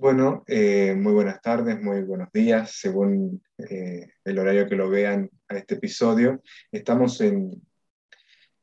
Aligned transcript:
Bueno, 0.00 0.44
eh, 0.46 0.94
muy 0.94 1.12
buenas 1.12 1.42
tardes, 1.42 1.78
muy 1.78 2.00
buenos 2.00 2.32
días, 2.32 2.72
según 2.72 3.42
eh, 3.58 4.08
el 4.24 4.38
horario 4.38 4.66
que 4.66 4.74
lo 4.74 4.88
vean 4.88 5.28
a 5.46 5.58
este 5.58 5.74
episodio. 5.74 6.40
Estamos 6.72 7.20
en, 7.20 7.50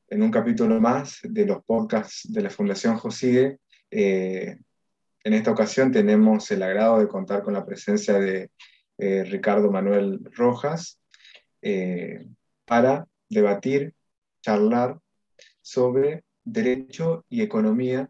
en 0.10 0.24
un 0.24 0.32
capítulo 0.32 0.82
más 0.82 1.20
de 1.22 1.46
los 1.46 1.64
podcasts 1.64 2.34
de 2.34 2.42
la 2.42 2.50
Fundación 2.50 2.98
Joside. 2.98 3.60
Eh, 3.92 4.58
en 5.24 5.34
esta 5.36 5.52
ocasión 5.52 5.92
tenemos 5.92 6.50
el 6.50 6.64
agrado 6.64 6.98
de 6.98 7.08
contar 7.08 7.44
con 7.44 7.54
la 7.54 7.68
presencia 7.68 8.16
de 8.16 8.50
Ricardo 8.98 9.70
Manuel 9.70 10.20
Rojas 10.36 11.00
para 12.66 13.06
debatir, 13.30 13.94
charlar 14.42 14.98
sobre 15.62 16.24
derecho 16.44 17.26
y 17.30 17.44
economía 17.44 18.10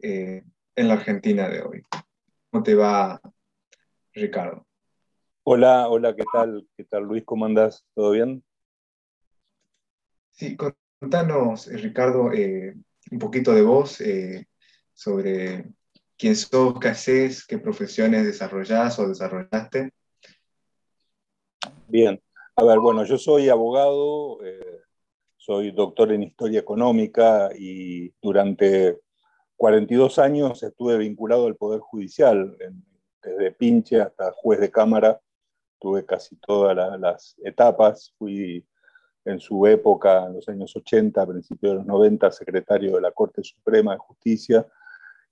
en 0.00 0.42
la 0.74 0.94
Argentina 0.94 1.48
de 1.48 1.62
hoy. 1.62 1.82
¿Cómo 2.52 2.64
te 2.64 2.74
va, 2.74 3.18
Ricardo? 4.12 4.66
Hola, 5.42 5.88
hola, 5.88 6.14
¿qué 6.14 6.22
tal? 6.34 6.68
¿Qué 6.76 6.84
tal, 6.84 7.04
Luis? 7.04 7.24
¿Cómo 7.24 7.46
andás? 7.46 7.82
¿Todo 7.94 8.10
bien? 8.10 8.44
Sí, 10.32 10.54
contanos, 11.00 11.68
eh, 11.68 11.78
Ricardo, 11.78 12.30
eh, 12.30 12.74
un 13.10 13.18
poquito 13.18 13.54
de 13.54 13.62
vos 13.62 14.02
eh, 14.02 14.48
sobre 14.92 15.64
quién 16.18 16.36
sos, 16.36 16.78
qué 16.78 16.88
haces, 16.88 17.46
qué 17.46 17.56
profesiones 17.56 18.26
desarrollás 18.26 18.98
o 18.98 19.08
desarrollaste. 19.08 19.94
Bien, 21.88 22.22
a 22.56 22.64
ver, 22.64 22.80
bueno, 22.80 23.06
yo 23.06 23.16
soy 23.16 23.48
abogado, 23.48 24.40
soy 25.38 25.70
doctor 25.70 26.12
en 26.12 26.24
historia 26.24 26.60
económica 26.60 27.48
y 27.58 28.10
durante 28.20 29.00
42 29.62 30.18
años 30.18 30.60
estuve 30.64 30.98
vinculado 30.98 31.46
al 31.46 31.54
Poder 31.54 31.78
Judicial, 31.78 32.56
desde 33.22 33.52
pinche 33.52 34.00
hasta 34.00 34.32
juez 34.32 34.58
de 34.58 34.72
cámara, 34.72 35.20
tuve 35.78 36.04
casi 36.04 36.34
todas 36.34 36.76
las 36.98 37.36
etapas, 37.44 38.12
fui 38.18 38.66
en 39.24 39.38
su 39.38 39.64
época, 39.68 40.26
en 40.26 40.34
los 40.34 40.48
años 40.48 40.74
80, 40.74 41.22
a 41.22 41.26
principios 41.28 41.74
de 41.74 41.76
los 41.76 41.86
90, 41.86 42.32
secretario 42.32 42.96
de 42.96 43.02
la 43.02 43.12
Corte 43.12 43.44
Suprema 43.44 43.92
de 43.92 43.98
Justicia 43.98 44.66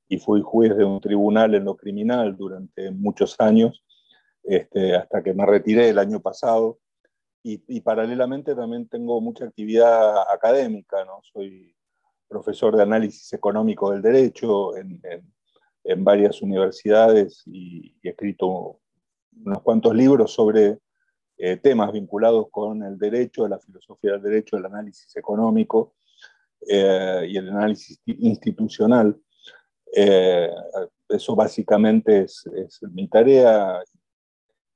y 0.07 0.19
fui 0.21 0.43
juez 0.43 0.77
de 0.77 0.85
un 0.85 1.01
tribunal 1.01 1.57
en 1.57 1.65
lo 1.65 1.77
criminal 1.77 2.37
durante 2.37 2.93
muchos 2.93 3.35
años, 3.41 3.85
este, 4.45 4.95
hasta 4.95 5.25
que 5.25 5.35
me 5.35 5.45
retiré 5.45 5.89
el 5.89 5.99
año 5.99 6.21
pasado. 6.21 6.79
Y, 7.43 7.65
y, 7.67 7.81
paralelamente 7.81 8.55
también 8.55 8.87
tengo 8.87 9.21
mucha 9.21 9.47
actividad 9.47 10.31
académica, 10.33 11.05
¿no? 11.05 11.21
Soy 11.33 11.75
profesor 12.31 12.77
de 12.77 12.85
análisis 12.85 13.33
económico 13.33 13.91
del 13.91 14.01
derecho 14.01 14.77
en, 14.77 15.03
varias 16.05 16.41
universidades 16.41 17.43
y, 17.47 17.97
he 18.03 18.11
escrito 18.11 18.79
unos 19.45 19.63
cuantos 19.63 19.95
libros 19.95 20.33
sobre 20.33 20.79
eh, 21.37 21.57
temas 21.57 21.91
vinculados 21.91 22.47
con 22.51 22.83
el 22.85 22.97
derecho, 22.97 23.49
la 23.49 23.59
filosofía 23.59 24.13
del 24.13 24.23
derecho, 24.23 24.57
el 24.57 24.67
análisis 24.67 25.17
económico 25.17 25.95
eh, 26.69 27.27
y 27.29 27.37
el 27.37 27.49
análisis 27.49 28.01
institucional. 28.07 29.21
Eh, 29.93 30.51
eso 31.09 31.35
básicamente 31.35 32.21
es, 32.21 32.47
es, 32.55 32.81
mi 32.93 33.09
tarea. 33.09 33.83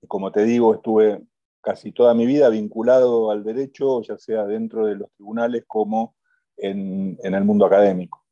Y 0.02 0.06
como 0.08 0.32
te 0.32 0.42
digo, 0.44 0.74
estuve 0.74 1.22
casi 1.60 1.92
toda 1.92 2.14
mi 2.14 2.26
vida 2.26 2.48
vinculado 2.48 3.30
al 3.30 3.44
derecho, 3.44 4.02
ya 4.02 4.18
sea 4.18 4.44
dentro 4.44 4.86
de 4.86 4.96
los 4.96 5.12
tribunales 5.12 5.64
como 5.68 6.16
en, 6.56 7.18
el 7.22 7.44
mundo 7.44 7.66
académico. 7.66 8.24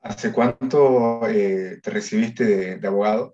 ¿Hace 0.00 0.32
cuánto 0.32 1.26
eh, 1.28 1.80
te 1.82 1.90
recibiste 1.90 2.78
de, 2.78 2.86
abogado? 2.86 3.32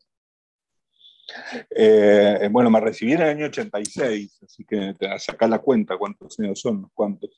Eh, 1.70 2.48
bueno, 2.50 2.70
me 2.70 2.80
recibí 2.80 3.12
en 3.12 3.22
el 3.22 3.28
año 3.28 3.46
86, 3.46 4.40
así 4.44 4.64
que 4.64 4.94
te 4.98 5.18
sacar 5.18 5.48
la 5.48 5.58
cuenta 5.58 5.96
cuántos 5.98 6.38
años 6.38 6.60
son, 6.60 6.88
cuántos. 6.94 7.30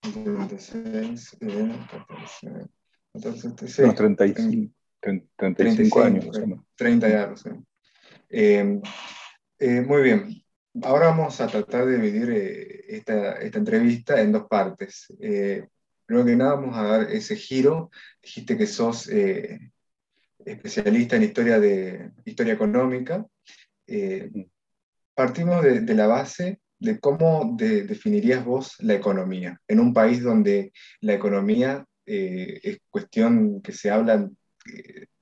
36, 0.00 1.36
eh, 1.40 1.78
35, 3.12 3.94
35, 3.94 4.72
35 5.36 6.02
años. 6.02 6.36
30 6.76 7.08
ya, 7.08 7.34
eh, 9.62 9.82
muy 9.82 10.02
bien. 10.02 10.39
Ahora 10.82 11.06
vamos 11.06 11.40
a 11.40 11.48
tratar 11.48 11.84
de 11.86 11.98
dividir 11.98 12.30
eh, 12.30 12.96
esta, 12.96 13.32
esta, 13.40 13.58
entrevista 13.58 14.20
en 14.20 14.30
dos 14.30 14.46
partes. 14.46 15.12
Eh, 15.20 15.66
primero 16.06 16.26
que 16.26 16.36
nada 16.36 16.54
vamos 16.54 16.76
a 16.76 16.82
dar 16.82 17.10
ese 17.10 17.34
giro. 17.34 17.90
Dijiste 18.22 18.56
que 18.56 18.66
sos 18.66 19.08
eh, 19.08 19.72
especialista 20.44 21.16
en 21.16 21.24
historia, 21.24 21.58
de, 21.58 22.12
historia 22.24 22.54
económica. 22.54 23.26
partimos 25.14 25.62
de, 25.64 25.80
de, 25.80 25.94
la 25.94 26.06
base 26.06 26.60
de 26.78 27.00
cómo 27.00 27.56
definirías 27.58 28.44
vos 28.44 28.76
la 28.78 28.94
economía 28.94 29.60
en 29.66 29.80
un 29.80 29.92
país 29.92 30.22
donde 30.22 30.72
la 31.00 31.14
economía 31.14 31.84
es 32.06 32.78
cuestión 32.88 33.60
que 33.60 33.72
se 33.72 33.90
habla 33.90 34.28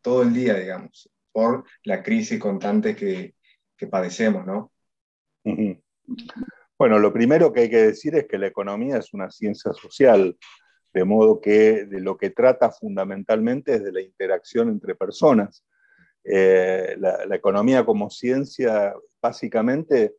todo 0.03 0.22
el 0.22 0.32
día, 0.34 0.54
digamos, 0.54 1.10
por 1.32 1.64
la 1.84 2.03
crisis 2.03 2.38
constante 2.38 2.94
que, 2.94 3.34
que 3.76 3.87
padecemos, 3.87 4.47
¿no? 4.47 4.72
Bueno, 6.78 6.98
lo 6.98 7.12
primero 7.12 7.53
que 7.53 7.60
hay 7.60 7.70
que 7.70 7.82
decir 7.82 8.14
es 8.14 8.26
que 8.26 8.38
la 8.38 8.47
economía 8.47 8.98
es 8.98 9.12
una 9.12 9.31
ciencia 9.31 9.72
social, 9.72 10.36
de 10.92 11.04
modo 11.04 11.41
que 11.41 11.84
de 11.84 12.00
lo 12.00 12.16
que 12.16 12.31
trata 12.31 12.70
fundamentalmente 12.70 13.75
es 13.75 13.84
de 13.84 13.92
la 13.92 14.00
interacción 14.00 14.69
entre 14.69 14.94
personas. 14.94 15.64
Eh, 16.25 16.97
la, 16.98 17.34
economía 17.34 17.84
como 17.84 18.10
ciencia 18.10 18.94
básicamente 19.20 20.16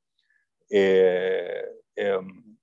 eh, 0.70 1.66
em, 1.96 2.58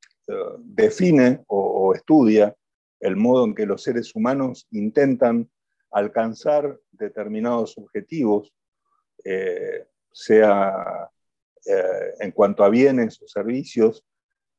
define 0.59 1.45
o, 1.47 1.95
estudia 1.95 2.55
el 3.01 3.17
modo 3.17 3.45
en 3.45 3.55
que 3.55 3.67
los 3.67 3.83
seres 3.83 4.15
humanos 4.15 4.67
intentan 4.73 5.49
alcanzar 5.91 6.79
determinados 6.91 7.79
objetivos, 7.79 8.53
eh, 9.25 9.87
sea 10.13 11.11
eh, 11.67 12.15
en 12.21 12.31
cuanto 12.31 12.63
a 12.63 12.69
bienes 12.69 13.21
o 13.23 13.27
servicios 13.27 14.05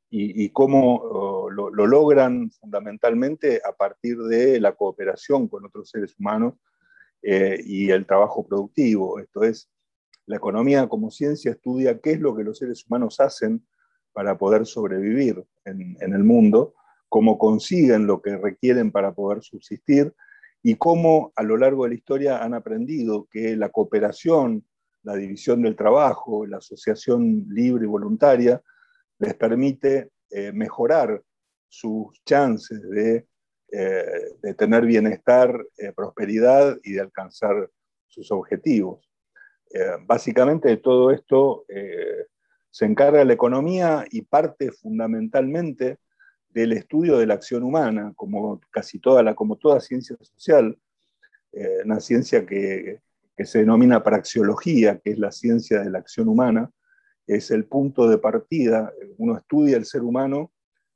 y, 0.10 0.50
cómo 0.50 0.96
oh, 0.96 1.50
lo, 1.50 1.70
logran 1.70 2.50
fundamentalmente 2.52 3.62
a 3.64 3.74
partir 3.74 4.18
de 4.20 4.60
la 4.60 4.74
cooperación 4.74 5.48
con 5.48 5.66
otros 5.66 5.90
seres 5.90 6.16
humanos 6.18 6.54
eh, 7.22 7.62
y 7.66 7.92
el 7.92 8.06
trabajo 8.06 8.46
productivo. 8.46 9.20
Esto 9.20 9.44
es, 9.44 9.70
la 10.26 10.38
economía 10.38 10.88
como 10.88 11.12
ciencia 11.12 11.52
estudia 11.52 12.00
qué 12.00 12.12
es 12.12 12.20
lo 12.20 12.36
que 12.36 12.44
los 12.44 12.58
seres 12.58 12.86
humanos 12.86 13.20
hacen 13.20 13.66
para 14.14 14.38
poder 14.38 14.66
sobrevivir 14.66 15.44
en, 15.66 15.98
en 16.00 16.14
el 16.14 16.24
mundo, 16.24 16.74
cómo 17.10 17.38
consiguen 17.38 18.08
lo 18.08 18.22
que 18.22 18.38
requieren 18.38 18.92
para 18.92 19.14
poder 19.14 19.44
subsistir 19.44 20.14
y 20.64 20.76
cómo 20.76 21.32
a 21.36 21.44
lo 21.44 21.58
largo 21.58 21.84
de 21.84 21.90
la 21.90 21.96
historia 21.96 22.44
han 22.44 22.54
aprendido 22.54 23.28
que 23.30 23.56
la 23.56 23.70
cooperación 23.70 24.66
la 25.04 25.16
división 25.16 25.62
del 25.62 25.76
trabajo, 25.76 26.46
la 26.46 26.58
asociación 26.58 27.46
libre 27.50 27.86
y 27.86 27.88
voluntaria, 27.88 28.62
les 29.20 29.34
permite 29.36 30.12
eh, 30.30 30.52
mejorar 30.52 31.24
sus 31.70 32.22
chances 32.26 32.82
de, 32.90 33.26
eh, 33.72 34.54
tener 34.58 34.86
bienestar, 34.86 35.66
eh, 35.78 35.92
prosperidad 35.94 36.78
y 36.84 36.94
de 36.94 37.02
alcanzar 37.02 37.70
sus 38.08 38.32
objetivos. 38.32 39.04
básicamente 40.08 40.70
de 40.70 40.78
todo 40.78 41.12
esto 41.12 41.66
se 42.72 42.86
encarga 42.86 43.26
la 43.26 43.34
economía 43.34 44.06
y 44.10 44.22
parte 44.22 44.72
fundamentalmente 44.72 45.98
del 46.48 46.72
estudio 46.72 47.18
de 47.18 47.26
la 47.26 47.34
acción 47.34 47.64
humana, 47.64 48.14
como 48.16 48.62
casi 48.72 48.98
toda, 48.98 49.22
la, 49.24 49.36
como 49.36 49.58
toda 49.58 49.82
ciencia 49.82 50.16
social, 50.22 50.80
una 51.84 52.00
ciencia 52.00 52.46
que 52.46 53.02
que 53.38 53.46
se 53.46 53.60
denomina 53.60 54.04
praxiología, 54.04 55.00
que 55.00 55.12
es 55.12 55.20
la 55.20 55.32
ciencia 55.32 55.82
de 55.82 55.92
la 55.92 56.00
acción 56.00 56.28
humana, 56.28 56.72
es 57.28 57.52
el 57.52 57.66
punto 57.66 58.10
de 58.10 58.18
partida. 58.18 58.92
Uno 59.18 59.38
estudia 59.38 59.78
el 59.78 59.86
ser 59.86 60.02
humano 60.02 60.52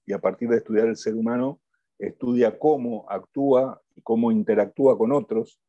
y 0.07 0.13
a 0.13 0.19
partir 0.19 0.49
de 0.49 0.57
estudiar 0.57 0.88
el 0.88 0.97
ser 0.97 1.13
humano 1.13 1.61
estudia 1.99 2.57
cómo 2.57 3.05
actúa 3.09 3.79
y 3.95 4.01
cómo 4.01 4.31
interactúa 4.31 4.97
con 4.97 5.11
otros 5.11 5.61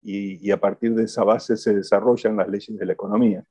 y, 0.00 0.50
a 0.52 0.60
partir 0.60 0.94
de 0.94 1.04
esa 1.04 1.24
base 1.24 1.56
se 1.56 1.74
desarrollan 1.74 2.36
las 2.36 2.48
leyes 2.48 2.78
de 2.78 2.86
la 2.86 2.92
economía. 2.92 3.44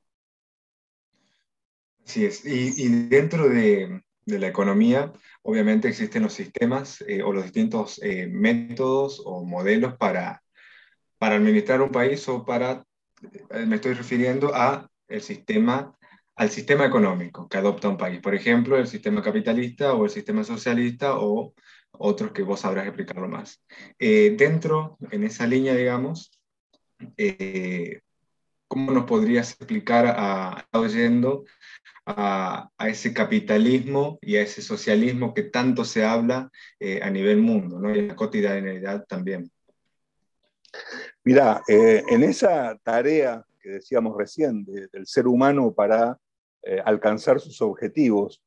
Así 2.04 2.24
es. 2.24 2.44
Y, 2.46 2.88
dentro 3.08 3.48
de, 3.48 4.02
la 4.24 4.48
economía, 4.48 5.12
obviamente 5.42 5.86
existen 5.86 6.22
los 6.24 6.32
sistemas 6.32 7.04
eh, 7.06 7.22
o 7.22 7.32
los 7.32 7.44
distintos 7.44 8.00
eh, 8.02 8.26
métodos 8.26 9.22
o 9.24 9.44
modelos 9.44 9.96
para 9.96 10.42
para 11.18 11.36
administrar 11.36 11.80
un 11.80 11.90
país 11.90 12.28
o 12.28 12.44
para, 12.44 12.84
eh, 13.50 13.66
me 13.66 13.76
estoy 13.76 13.94
refiriendo 13.94 14.54
a 14.54 14.88
el 15.08 15.22
sistema, 15.22 15.96
al 16.34 16.50
sistema 16.50 16.84
económico 16.84 17.48
que 17.48 17.58
adopta 17.58 17.88
un 17.88 17.96
país. 17.96 18.20
Por 18.20 18.34
ejemplo, 18.34 18.76
el 18.76 18.86
sistema 18.86 19.22
capitalista 19.22 19.94
o 19.94 20.04
el 20.04 20.10
sistema 20.10 20.44
socialista 20.44 21.18
o 21.18 21.54
otros 21.92 22.32
que 22.32 22.42
vos 22.42 22.60
sabrás 22.60 22.86
explicarlo 22.86 23.28
más. 23.28 23.64
Eh, 23.98 24.34
dentro, 24.36 24.98
en 25.10 25.24
esa 25.24 25.46
línea, 25.46 25.74
digamos, 25.74 26.30
¿cómo 28.68 28.92
nos 28.92 29.04
podrías 29.04 29.52
explicar 29.52 30.06
a, 30.06 30.66
oyendo 30.72 31.44
a, 32.04 32.70
ese 32.80 33.14
capitalismo 33.14 34.18
y 34.20 34.36
a 34.36 34.42
ese 34.42 34.60
socialismo 34.60 35.32
que 35.32 35.44
tanto 35.44 35.84
se 35.84 36.04
habla 36.04 36.50
a 37.02 37.10
nivel 37.10 37.38
mundo 37.38 37.78
¿no? 37.78 37.94
y 37.94 38.02
la 38.02 38.16
cotidianidad 38.16 39.06
también? 39.06 39.50
Mira, 41.24 41.62
en 41.66 42.22
esa 42.22 42.78
tarea 42.84 43.44
que 43.60 43.70
decíamos 43.70 44.16
recién 44.16 44.64
del 44.64 45.06
ser 45.06 45.26
humano 45.26 45.72
para 45.72 46.18
alcanzar 46.84 47.40
sus 47.40 47.60
objetivos, 47.62 48.42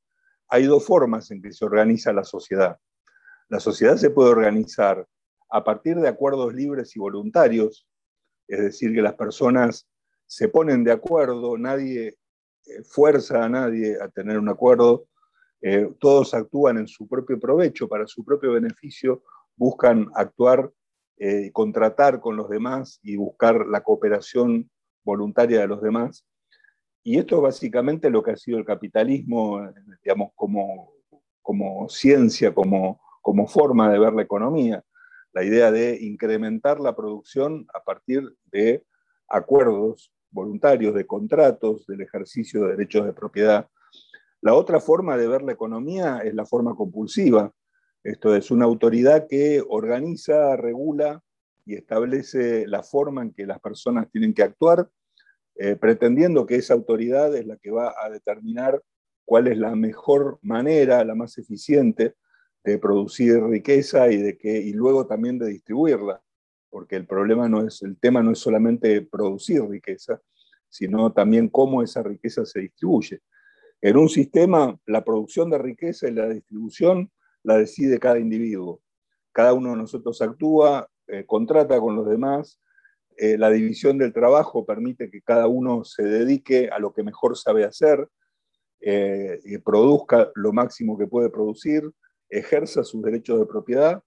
hay 0.48 0.66
dos 0.66 0.86
formas 0.86 1.30
en 1.32 1.42
que 1.42 1.52
se 1.52 1.66
organiza 1.66 2.12
la 2.14 2.24
sociedad. 2.24 2.78
La 3.50 3.60
sociedad 3.60 3.98
se 3.98 4.10
puede 4.10 4.30
organizar 4.30 5.08
a 5.50 5.64
partir 5.64 5.98
de 5.98 6.08
acuerdos 6.08 6.54
libres 6.54 6.96
y 6.96 7.00
voluntarios, 7.00 7.88
es 8.48 8.60
decir, 8.60 8.94
que 8.94 9.02
las 9.02 9.16
personas 9.16 9.88
se 10.26 10.48
ponen 10.48 10.84
de 10.84 10.92
acuerdo, 10.92 11.58
nadie 11.58 12.18
eh, 12.66 12.84
fuerza 12.84 13.44
a 13.44 13.50
nadie 13.50 13.98
a 14.00 14.10
tener 14.10 14.38
un 14.38 14.50
acuerdo, 14.50 15.08
eh, 15.62 15.92
todos 16.00 16.34
actúan 16.34 16.78
en 16.78 16.88
su 16.88 17.08
propio 17.08 17.40
provecho, 17.40 17.88
para 17.88 18.06
su 18.08 18.24
propio 18.24 18.54
beneficio, 18.54 19.24
buscan 19.56 20.08
actuar 20.14 20.72
eh, 21.20 21.52
contratar 21.52 22.22
con 22.22 22.38
los 22.38 22.50
demás 22.50 23.00
y 23.04 23.18
buscar 23.18 23.68
la 23.68 23.82
cooperación 23.84 24.70
voluntaria 25.04 25.60
de 25.60 25.68
los 25.68 25.82
demás. 25.82 26.26
Y 27.04 27.18
esto 27.18 27.36
es 27.36 27.42
básicamente 27.42 28.10
lo 28.10 28.24
que 28.24 28.32
ha 28.32 28.38
sido 28.38 28.58
el 28.58 28.64
capitalismo, 28.64 29.62
digamos, 30.02 30.32
como, 30.34 30.94
como 31.42 31.90
ciencia, 31.90 32.54
como, 32.54 33.02
como 33.22 33.48
forma 33.48 33.92
de 33.92 34.00
ver 34.00 34.14
la 34.14 34.22
economía. 34.22 34.82
La 35.34 35.44
idea 35.44 35.72
de 35.72 35.98
incrementar 36.02 36.80
la 36.80 36.96
producción 36.96 37.68
a 37.74 37.84
partir 37.84 38.24
de 38.46 38.86
acuerdos 39.28 40.14
voluntarios, 40.32 40.94
de 40.94 41.06
contratos, 41.06 41.86
del 41.86 42.02
ejercicio 42.02 42.64
de 42.64 42.72
derechos 42.72 43.06
de 43.06 43.14
propiedad. 43.14 43.68
La 44.42 44.54
otra 44.54 44.80
forma 44.80 45.18
de 45.18 45.28
ver 45.28 45.42
la 45.42 45.52
economía 45.52 46.20
es 46.24 46.34
la 46.34 46.46
forma 46.46 46.76
compulsiva. 46.76 47.52
Esto 48.04 48.36
es 48.36 48.52
una 48.52 48.66
autoridad 48.66 49.28
que 49.28 49.64
organiza, 49.68 50.56
regula 50.56 51.22
y 51.66 51.76
establece 51.76 52.66
la 52.68 52.84
forma 52.84 53.22
en 53.22 53.34
que 53.34 53.46
las 53.46 53.60
personas 53.60 54.10
tienen 54.10 54.34
que 54.34 54.44
actuar 54.44 54.90
eh, 55.62 55.76
pretendiendo 55.76 56.46
que 56.46 56.56
esa 56.56 56.74
autoridad 56.74 57.36
es 57.36 57.46
la 57.46 57.58
que 57.58 57.70
va 57.70 57.94
a 58.02 58.10
determinar 58.10 58.82
cuál 59.26 59.48
es 59.48 59.58
la 59.58 59.76
mejor 59.76 60.40
manera, 60.42 61.04
la 61.04 61.16
más 61.16 61.38
eficiente 61.38 62.16
de 62.64 62.78
producir 62.78 63.44
riqueza 63.44 64.10
y, 64.10 64.16
de 64.16 64.38
que, 64.38 64.58
y 64.58 64.72
luego 64.72 65.06
también 65.06 65.38
de 65.38 65.50
distribuirla, 65.50 66.22
porque 66.70 66.96
el 66.96 67.06
problema 67.06 67.50
no 67.50 67.68
es, 67.68 67.82
el 67.82 68.00
tema 68.00 68.24
no 68.24 68.32
es 68.32 68.40
solamente 68.40 69.02
producir 69.02 69.62
riqueza, 69.64 70.22
sino 70.70 71.12
también 71.12 71.50
cómo 71.50 71.84
esa 71.84 72.04
riqueza 72.04 72.46
se 72.46 72.62
distribuye. 72.62 73.20
En 73.82 73.98
un 73.98 74.08
sistema, 74.08 74.80
la 74.86 75.04
producción 75.04 75.50
de 75.50 75.58
riqueza 75.58 76.08
y 76.08 76.14
la 76.14 76.30
distribución 76.30 77.12
la 77.44 77.58
decide 77.58 78.00
cada 78.00 78.20
individuo. 78.20 78.82
Cada 79.32 79.54
uno 79.54 79.72
de 79.72 79.78
nosotros 79.78 80.22
actúa, 80.22 80.88
eh, 81.08 81.26
contrata 81.26 81.80
con 81.80 81.96
los 81.96 82.08
demás, 82.08 82.60
eh, 83.18 83.38
la 83.38 83.50
división 83.50 83.98
del 83.98 84.14
trabajo 84.14 84.66
permite 84.66 85.10
que 85.10 85.22
cada 85.22 85.48
uno 85.48 85.84
se 85.84 86.04
dedique 86.04 86.70
a 86.70 86.80
lo 86.80 86.94
que 86.94 87.04
mejor 87.04 87.38
sabe 87.38 87.66
hacer, 87.66 88.08
eh, 88.82 89.40
y 89.44 89.58
produzca 89.58 90.32
lo 90.36 90.54
máximo 90.54 90.98
que 90.98 91.08
puede 91.08 91.30
producir, 91.30 91.84
ejerza 92.30 92.84
sus 92.84 93.02
derechos 93.02 93.40
de 93.40 93.46
propiedad 93.46 94.02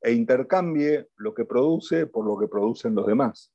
e 0.00 0.12
intercambie 0.12 1.06
lo 1.16 1.34
que 1.34 1.44
produce 1.44 2.06
por 2.06 2.26
lo 2.26 2.36
que 2.36 2.48
producen 2.48 2.94
los 2.94 3.06
demás. 3.06 3.52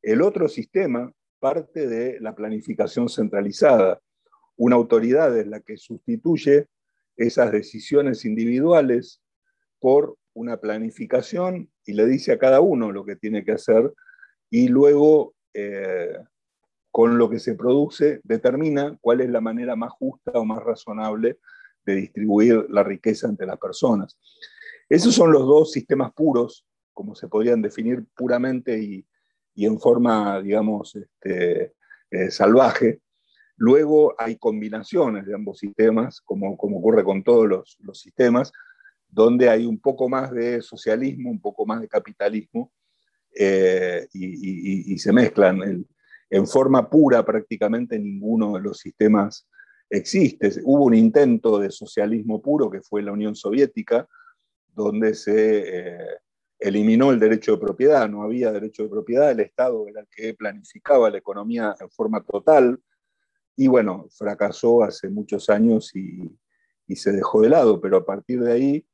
El 0.00 0.22
otro 0.22 0.48
sistema 0.48 1.12
parte 1.40 1.88
de 1.88 2.20
la 2.20 2.34
planificación 2.34 3.08
centralizada. 3.08 4.00
Una 4.56 4.76
autoridad 4.76 5.36
es 5.36 5.46
la 5.46 5.60
que 5.60 5.76
sustituye 5.76 6.68
esas 7.20 7.52
decisiones 7.52 8.24
individuales 8.24 9.20
por 9.78 10.16
una 10.32 10.56
planificación 10.56 11.70
y 11.84 11.92
le 11.92 12.06
dice 12.06 12.32
a 12.32 12.38
cada 12.38 12.60
uno 12.60 12.92
lo 12.92 13.04
que 13.04 13.16
tiene 13.16 13.44
que 13.44 13.52
hacer 13.52 13.92
y 14.48 14.68
luego 14.68 15.34
eh, 15.52 16.18
con 16.90 17.18
lo 17.18 17.28
que 17.28 17.38
se 17.38 17.54
produce 17.54 18.20
determina 18.24 18.96
cuál 19.00 19.20
es 19.20 19.28
la 19.28 19.40
manera 19.40 19.76
más 19.76 19.92
justa 19.92 20.32
o 20.34 20.44
más 20.44 20.62
razonable 20.62 21.38
de 21.84 21.94
distribuir 21.94 22.66
la 22.70 22.82
riqueza 22.82 23.28
entre 23.28 23.46
las 23.46 23.58
personas. 23.58 24.18
Esos 24.88 25.14
son 25.14 25.30
los 25.30 25.42
dos 25.42 25.72
sistemas 25.72 26.12
puros, 26.12 26.66
como 26.94 27.14
se 27.14 27.28
podrían 27.28 27.60
definir 27.62 28.06
puramente 28.16 28.82
y, 28.82 29.06
en 29.56 29.78
forma, 29.78 30.40
digamos, 30.40 30.96
este, 30.96 31.74
eh, 32.10 32.30
salvaje. 32.30 33.00
Luego 33.60 34.14
hay 34.16 34.36
combinaciones 34.36 35.26
de 35.26 35.34
ambos 35.34 35.58
sistemas, 35.58 36.22
como, 36.22 36.54
ocurre 36.54 37.04
con 37.04 37.22
todos 37.22 37.46
los, 37.46 37.76
los 37.80 38.00
sistemas, 38.00 38.52
donde 39.06 39.50
hay 39.50 39.66
un 39.66 39.78
poco 39.78 40.08
más 40.08 40.30
de 40.32 40.62
socialismo, 40.62 41.30
un 41.30 41.42
poco 41.42 41.66
más 41.66 41.82
de 41.82 41.86
capitalismo, 41.86 42.72
eh, 43.36 44.08
y, 44.14 44.98
se 44.98 45.12
mezclan. 45.12 45.84
En, 46.30 46.46
forma 46.46 46.88
pura 46.88 47.22
prácticamente 47.22 47.98
ninguno 47.98 48.54
de 48.54 48.60
los 48.60 48.78
sistemas 48.78 49.46
existe. 49.90 50.50
Hubo 50.64 50.86
un 50.86 50.94
intento 50.94 51.58
de 51.58 51.70
socialismo 51.70 52.40
puro 52.40 52.70
que 52.70 52.80
fue 52.80 53.02
la 53.02 53.12
Unión 53.12 53.36
Soviética, 53.36 54.08
donde 54.74 55.12
se 55.14 55.64
eh, 55.66 56.06
eliminó 56.58 57.10
el 57.10 57.20
derecho 57.20 57.52
de 57.52 57.58
propiedad, 57.58 58.08
no 58.08 58.22
había 58.22 58.52
derecho 58.52 58.84
de 58.84 58.88
propiedad, 58.88 59.30
el 59.30 59.40
Estado 59.40 59.86
era 59.86 60.00
el 60.00 60.08
que 60.10 60.32
planificaba 60.32 61.10
la 61.10 61.18
economía 61.18 61.74
en 61.78 61.90
forma 61.90 62.24
total, 62.24 62.80
y 63.60 63.68
bueno, 63.68 64.06
fracasó 64.08 64.82
hace 64.82 65.10
muchos 65.10 65.50
años 65.50 65.94
y, 65.94 66.34
se 66.96 67.12
dejó 67.12 67.42
de 67.42 67.50
lado, 67.50 67.78
pero 67.78 67.98
a 67.98 68.06
partir 68.06 68.40
de 68.40 68.52
ahí 68.52 68.86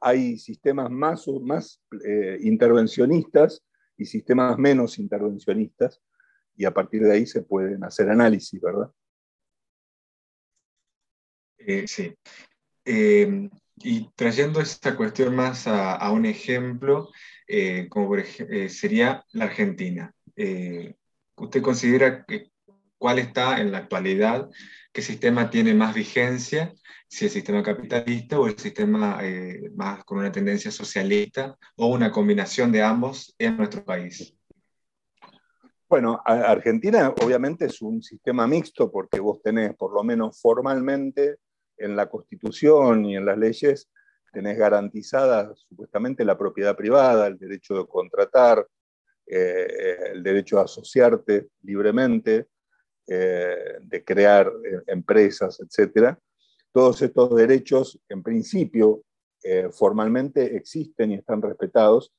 hay 0.00 0.38
sistemas 0.38 0.90
más, 0.90 1.26
más 1.42 1.82
eh, 2.04 2.38
intervencionistas 2.40 3.62
y 3.98 4.06
sistemas 4.06 4.56
menos 4.56 4.98
intervencionistas, 4.98 6.00
y 6.56 6.64
a 6.64 6.72
partir 6.72 7.02
de 7.02 7.12
ahí 7.12 7.26
se 7.26 7.42
pueden 7.42 7.84
hacer 7.84 8.08
análisis, 8.08 8.58
¿verdad? 8.58 8.90
Eh, 11.58 11.86
sí. 11.86 12.14
Em, 12.86 13.50
y 13.76 14.08
trayendo 14.16 14.62
esta 14.62 14.96
cuestión 14.96 15.36
más 15.36 15.66
a, 15.66 16.10
un 16.10 16.24
ejemplo, 16.24 17.10
eh, 17.46 17.88
como 17.90 18.16
sería 18.70 19.22
la 19.32 19.44
Argentina. 19.44 20.14
¿Usted 20.34 21.62
considera 21.62 22.24
que, 22.24 22.50
cuál 22.98 23.18
está 23.18 23.60
en 23.60 23.72
la 23.72 23.78
actualidad, 23.78 24.48
qué 24.92 25.02
sistema 25.02 25.50
tiene 25.50 25.74
más 25.74 25.94
vigencia 25.94 26.74
si 27.08 27.24
el 27.24 27.30
sistema 27.30 27.62
capitalista 27.62 28.38
o 28.38 28.46
el 28.46 28.58
sistema 28.58 29.20
eh, 29.22 29.70
más 29.74 30.04
con 30.04 30.18
una 30.18 30.30
tendencia 30.30 30.70
socialista 30.70 31.56
o 31.76 31.86
una 31.86 32.10
combinación 32.10 32.70
de 32.70 32.82
ambos 32.82 33.34
en 33.38 33.56
nuestro 33.56 33.84
país. 33.84 34.34
Bueno, 35.88 36.20
Argentina 36.22 37.14
obviamente 37.22 37.64
es 37.64 37.80
un 37.80 38.02
sistema 38.02 38.46
mixto 38.46 38.90
porque 38.92 39.20
vos 39.20 39.40
tenés, 39.42 39.74
por 39.74 39.94
lo 39.94 40.04
menos 40.04 40.38
formalmente, 40.38 41.36
en 41.78 41.96
la 41.96 42.10
Constitución 42.10 43.06
y 43.06 43.16
en 43.16 43.24
las 43.24 43.38
leyes, 43.38 43.88
tenés 44.32 44.58
garantizada 44.58 45.54
supuestamente 45.54 46.24
la 46.24 46.36
propiedad 46.36 46.76
privada, 46.76 47.26
el 47.26 47.38
derecho 47.38 47.74
de 47.78 47.86
contratar, 47.86 48.66
eh, 49.26 50.10
el 50.12 50.22
derecho 50.22 50.58
a 50.58 50.64
asociarte 50.64 51.48
libremente, 51.62 52.48
eh, 53.08 53.78
de 53.80 54.04
crear 54.04 54.52
empresas, 54.86 55.60
etcétera 55.60 56.18
todos 56.72 57.02
estos 57.02 57.34
derechos, 57.34 57.98
en 58.08 58.22
principio, 58.22 59.02
eh, 59.42 59.68
formalmente 59.72 60.56
existen 60.56 61.10
y 61.10 61.14
están 61.14 61.42
respetados, 61.42 62.12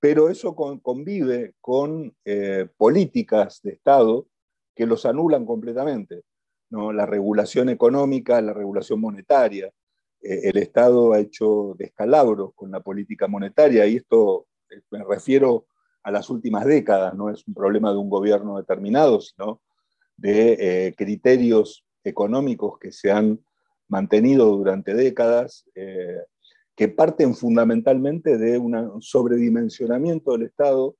pero 0.00 0.28
eso 0.28 0.54
convive 0.54 1.54
con 1.60 2.14
eh, 2.24 2.68
políticas 2.76 3.60
de 3.62 3.72
Estado 3.72 4.26
que 4.74 4.86
los 4.86 5.06
anulan 5.06 5.46
completamente. 5.46 6.22
¿no? 6.70 6.92
La 6.92 7.06
regulación 7.06 7.68
económica, 7.68 8.40
la 8.40 8.52
regulación 8.52 9.00
monetaria. 9.00 9.72
Eh, 10.20 10.50
el 10.50 10.56
Estado 10.58 11.12
ha 11.12 11.20
hecho 11.20 11.74
descalabros 11.78 12.54
con 12.54 12.70
la 12.70 12.80
política 12.80 13.28
monetaria 13.28 13.86
y 13.86 13.96
esto 13.96 14.46
me 14.90 15.04
refiero 15.04 15.66
a 16.02 16.10
las 16.10 16.28
últimas 16.30 16.64
décadas, 16.64 17.14
no 17.14 17.30
es 17.30 17.46
un 17.46 17.54
problema 17.54 17.90
de 17.90 17.98
un 17.98 18.10
gobierno 18.10 18.58
determinado, 18.58 19.20
sino 19.20 19.60
de 20.16 20.94
criterios 20.96 21.84
económicos 22.04 22.78
que 22.78 22.92
se 22.92 23.10
han 23.10 23.40
mantenido 23.88 24.56
durante 24.56 24.94
décadas, 24.94 25.64
eh, 25.74 26.22
que 26.74 26.88
parten 26.88 27.34
fundamentalmente 27.34 28.36
de 28.36 28.58
un 28.58 29.00
sobredimensionamiento 29.00 30.32
del 30.32 30.42
Estado, 30.42 30.96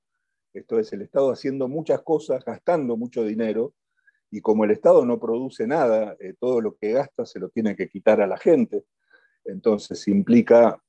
esto 0.53 0.79
es, 0.79 0.91
el 0.93 1.03
Estado 1.03 1.31
haciendo 1.31 1.67
muchas 1.67 2.01
cosas, 2.01 2.43
gastando 2.43 2.97
mucho 2.97 3.23
dinero, 3.23 3.73
y 4.31 4.41
como 4.41 4.65
el 4.65 4.71
Estado 4.71 5.05
no 5.05 5.19
produce 5.19 5.67
nada, 5.67 6.15
eh, 6.19 6.33
todo 6.39 6.61
lo 6.61 6.75
que 6.75 6.93
gasta 6.93 7.25
se 7.25 7.39
lo 7.39 7.49
tiene 7.49 7.75
que 7.75 7.87
quitar 7.87 8.21
a 8.21 8.27
la 8.27 8.37
gente, 8.37 8.85
entonces 9.45 10.07
implica 10.07 10.81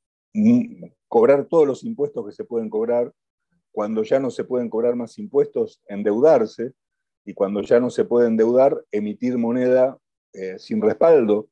cobrar 1.07 1.47
todos 1.47 1.67
los 1.67 1.85
impuestos 1.85 2.27
que 2.27 2.33
se 2.33 2.45
pueden 2.45 2.71
cobrar, 2.71 3.13
cuando 3.71 4.03
ya 4.03 4.19
no 4.19 4.31
se 4.31 4.45
pueden 4.45 4.71
cobrar 4.71 4.97
más 4.97 5.19
impuestos, 5.19 5.81
endeudarse, 5.87 6.73
y 7.29 7.35
cuando 7.35 7.61
ya 7.61 7.79
no 7.79 7.91
se 7.91 8.07
puede 8.07 8.27
endeudar, 8.27 8.87
emitir 8.91 9.37
moneda 9.37 9.99
eh, 10.33 10.59
sin 10.59 10.81
respaldo, 10.81 11.51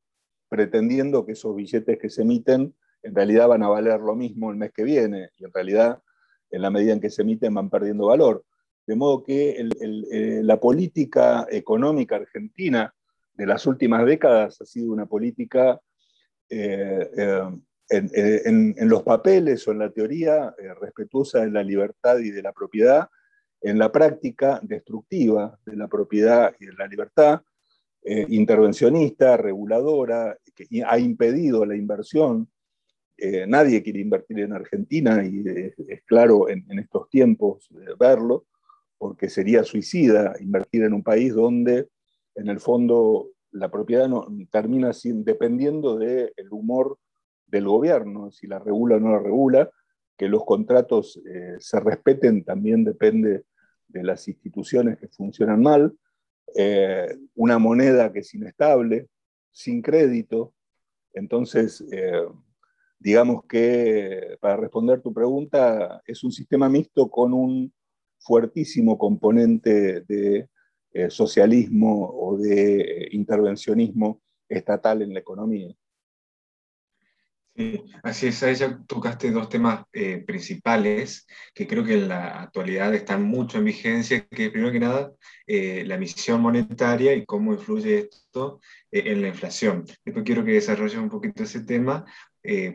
pretendiendo 0.49 1.27
que 1.27 1.33
esos 1.33 1.55
billetes 1.55 1.99
que 1.99 2.09
se 2.09 2.23
emiten 2.23 2.75
en 3.03 3.15
realidad 3.15 3.47
van 3.49 3.63
a 3.63 3.69
valer 3.69 4.01
lo 4.01 4.17
mismo 4.17 4.51
el 4.51 4.57
mes 4.57 4.73
que 4.73 4.85
viene, 4.85 5.29
y 5.37 5.45
en 5.45 5.53
realidad, 5.53 6.03
en 6.51 6.63
la 6.63 6.71
medida 6.71 6.95
en 6.95 7.01
que 7.01 7.11
se 7.11 7.21
emiten, 7.21 7.53
van 7.53 7.69
perdiendo 7.69 8.07
valor. 8.07 8.43
De 8.87 8.97
modo 8.97 9.23
que 9.23 9.51
eh, 9.61 10.41
la 10.43 10.59
política 10.59 11.47
económica 11.51 12.17
argentina 12.17 12.95
de 13.35 13.47
las 13.47 13.67
últimas 13.67 14.07
décadas 14.07 14.59
ha 14.63 14.65
sido 14.65 14.91
una 14.91 15.05
política 15.05 15.79
eh, 16.49 17.51
en, 17.91 18.89
los 18.89 19.03
papeles 19.03 19.69
o 19.69 19.73
en 19.73 19.81
la 19.81 19.91
teoría 19.91 20.55
respetuosa 20.81 21.41
de 21.41 21.51
la 21.51 21.63
libertad 21.63 22.17
y 22.21 22.31
de 22.31 22.41
la 22.41 22.55
propiedad, 22.55 23.11
en 23.61 23.79
la 23.79 23.91
práctica 23.91 24.61
destructiva 24.63 25.59
de 25.65 25.77
la 25.77 25.89
propiedad 25.89 26.55
y 26.61 26.67
de 26.67 26.73
la 26.75 26.87
libertad, 26.87 27.43
eh, 28.03 28.27
intervencionista, 28.29 29.37
reguladora, 29.37 30.39
que 30.55 30.67
ha 30.85 30.99
impedido 30.99 31.65
la 31.67 31.75
inversión. 31.75 32.49
Eh, 33.17 33.47
nadie 33.49 33.83
quiere 33.83 34.01
invertir 34.01 34.41
en 34.41 34.53
Argentina 34.53 35.25
y 35.25 35.43
es 35.89 36.03
claro 36.05 36.49
en, 36.49 36.65
estos 36.79 37.09
tiempos 37.09 37.69
verlo, 37.99 38.47
porque 38.99 39.29
sería 39.29 39.65
suicida 39.65 40.35
invertir 40.41 40.85
en 40.85 40.93
un 40.93 41.03
país 41.03 41.35
donde 41.35 41.89
en 42.35 42.49
el 42.49 42.61
fondo 42.61 43.31
la 43.51 43.71
propiedad 43.71 44.09
no, 44.09 44.27
termina 44.51 44.93
sin, 44.93 45.25
dependiendo 45.25 45.97
del 45.97 46.33
humor 46.51 46.99
del 47.47 47.67
gobierno, 47.67 48.31
si 48.31 48.47
la 48.47 48.59
regula 48.59 48.97
o 48.97 49.01
no 49.01 49.13
la 49.13 49.19
regula, 49.19 49.71
que 50.17 50.29
los 50.29 50.45
contratos 50.45 51.21
eh, 51.27 51.57
se 51.59 51.81
respeten 51.81 52.45
también 52.45 52.85
depende 52.85 53.45
de 53.89 54.03
las 54.03 54.27
instituciones 54.29 54.99
que 54.99 55.09
funcionan 55.09 55.63
mal, 55.63 55.97
eh, 56.57 57.17
una 57.35 57.59
moneda 57.59 58.13
que 58.13 58.21
es 58.21 58.35
inestable, 58.35 59.09
sin 59.51 59.83
crédito. 59.83 60.55
Entonces, 61.13 61.85
eh, 61.93 62.27
digamos 62.99 63.45
que 63.45 64.37
para 64.41 64.57
responder 64.57 65.03
tu 65.03 65.13
pregunta, 65.13 66.03
es 66.07 66.25
un 66.25 66.33
sistema 66.33 66.69
mixto 66.69 67.11
con 67.11 67.33
un 67.33 67.73
fuertísimo 68.19 68.99
componente 68.99 70.01
de 70.03 70.49
socialismo 71.11 72.09
o 72.09 72.39
de 72.39 73.09
intervencionismo 73.13 74.23
estatal 74.49 75.03
en 75.03 75.13
la 75.13 75.21
economía. 75.21 75.77
Sí, 77.57 77.83
así 78.03 78.27
es, 78.27 78.43
ahí 78.43 78.55
ya 78.55 78.79
tocaste 78.87 79.31
dos 79.31 79.49
temas 79.49 79.87
eh, 79.95 80.23
principales 80.27 81.27
que 81.55 81.67
creo 81.67 81.85
que 81.85 81.95
en 81.95 82.09
la 82.09 82.43
actualidad 82.43 82.95
están 82.95 83.23
mucho 83.23 83.57
en 83.57 83.65
vigencia, 83.65 84.27
que 84.27 84.51
primero 84.51 84.73
que 84.73 84.81
nada 84.81 85.13
eh, 85.47 85.83
la 85.87 85.95
emisión 85.95 86.43
monetaria 86.43 87.15
y 87.15 87.25
cómo 87.25 87.55
influye 87.55 88.11
esto 88.11 88.61
eh, 88.91 89.05
en 89.07 89.23
la 89.23 89.29
inflación. 89.29 89.87
Después 90.05 90.27
quiero 90.27 90.45
que 90.45 90.53
desarrolles 90.53 90.99
un 90.99 91.09
poquito 91.09 91.45
ese 91.45 91.61
tema 91.61 92.05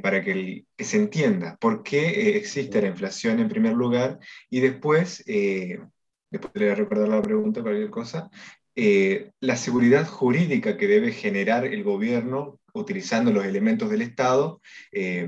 para 0.02 0.22
que, 0.22 0.66
que, 0.76 0.84
se 0.84 0.98
entienda 0.98 1.56
por 1.56 1.82
qué 1.82 2.36
existe 2.36 2.82
la 2.82 2.90
inflación 2.90 3.40
en 3.40 3.48
primer 3.48 3.72
lugar 3.74 4.20
y 4.50 4.60
después, 4.60 5.24
después 5.26 6.52
le 6.56 6.66
voy 6.66 6.72
a 6.74 6.76
recordar 6.76 7.08
la 7.08 7.22
pregunta, 7.22 7.62
cualquier 7.62 7.90
cosa, 7.90 8.30
la 8.75 9.56
seguridad 9.56 10.08
jurídica 10.08 10.78
que 10.78 10.88
debe 10.88 11.12
generar 11.12 11.66
el 11.66 11.84
gobierno 11.84 12.60
utilizando 12.74 13.32
los 13.32 13.46
elementos 13.46 13.90
del 13.90 14.01
Estado 14.01 14.62
eh, 14.92 15.28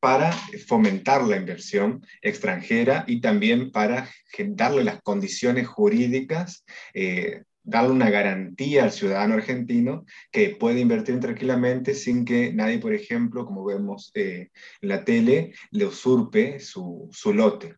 para 0.00 0.32
fomentar 0.66 1.22
la 1.24 1.36
inversión 1.36 2.04
extranjera 2.22 3.04
y 3.06 3.20
también 3.20 3.70
para 3.70 4.08
darle 4.48 4.82
las 4.82 5.02
condiciones 5.02 5.68
jurídicas, 5.68 6.64
eh, 6.94 7.42
darle 7.62 7.90
una 7.90 8.08
garantía 8.08 8.84
al 8.84 8.92
ciudadano 8.92 9.34
argentino 9.34 10.06
que 10.32 10.56
puede 10.58 10.80
invertir 10.80 11.20
tranquilamente 11.20 11.94
sin 11.94 12.24
que 12.24 12.50
nadie, 12.52 12.78
por 12.78 12.94
ejemplo, 12.94 13.44
como 13.44 13.62
vemos 13.64 14.10
eh, 14.14 14.48
en 14.80 14.88
la 14.88 15.04
tele, 15.04 15.52
le 15.70 15.84
usurpe 15.84 16.60
su, 16.60 17.08
su 17.12 17.34
lote. 17.34 17.76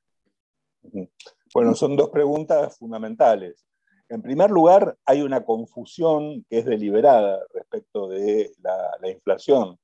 Bueno, 1.52 1.74
son 1.74 1.96
dos 1.96 2.10
preguntas 2.10 2.78
fundamentales. 2.78 3.66
En 4.12 4.20
primer 4.20 4.50
lugar, 4.50 4.98
hay 5.06 5.22
una 5.22 5.42
confusión 5.42 6.44
que 6.50 6.58
es 6.58 6.66
deliberada 6.66 7.40
respecto 7.54 8.08
de 8.08 8.52
la, 8.60 9.10
inflación. 9.10 9.78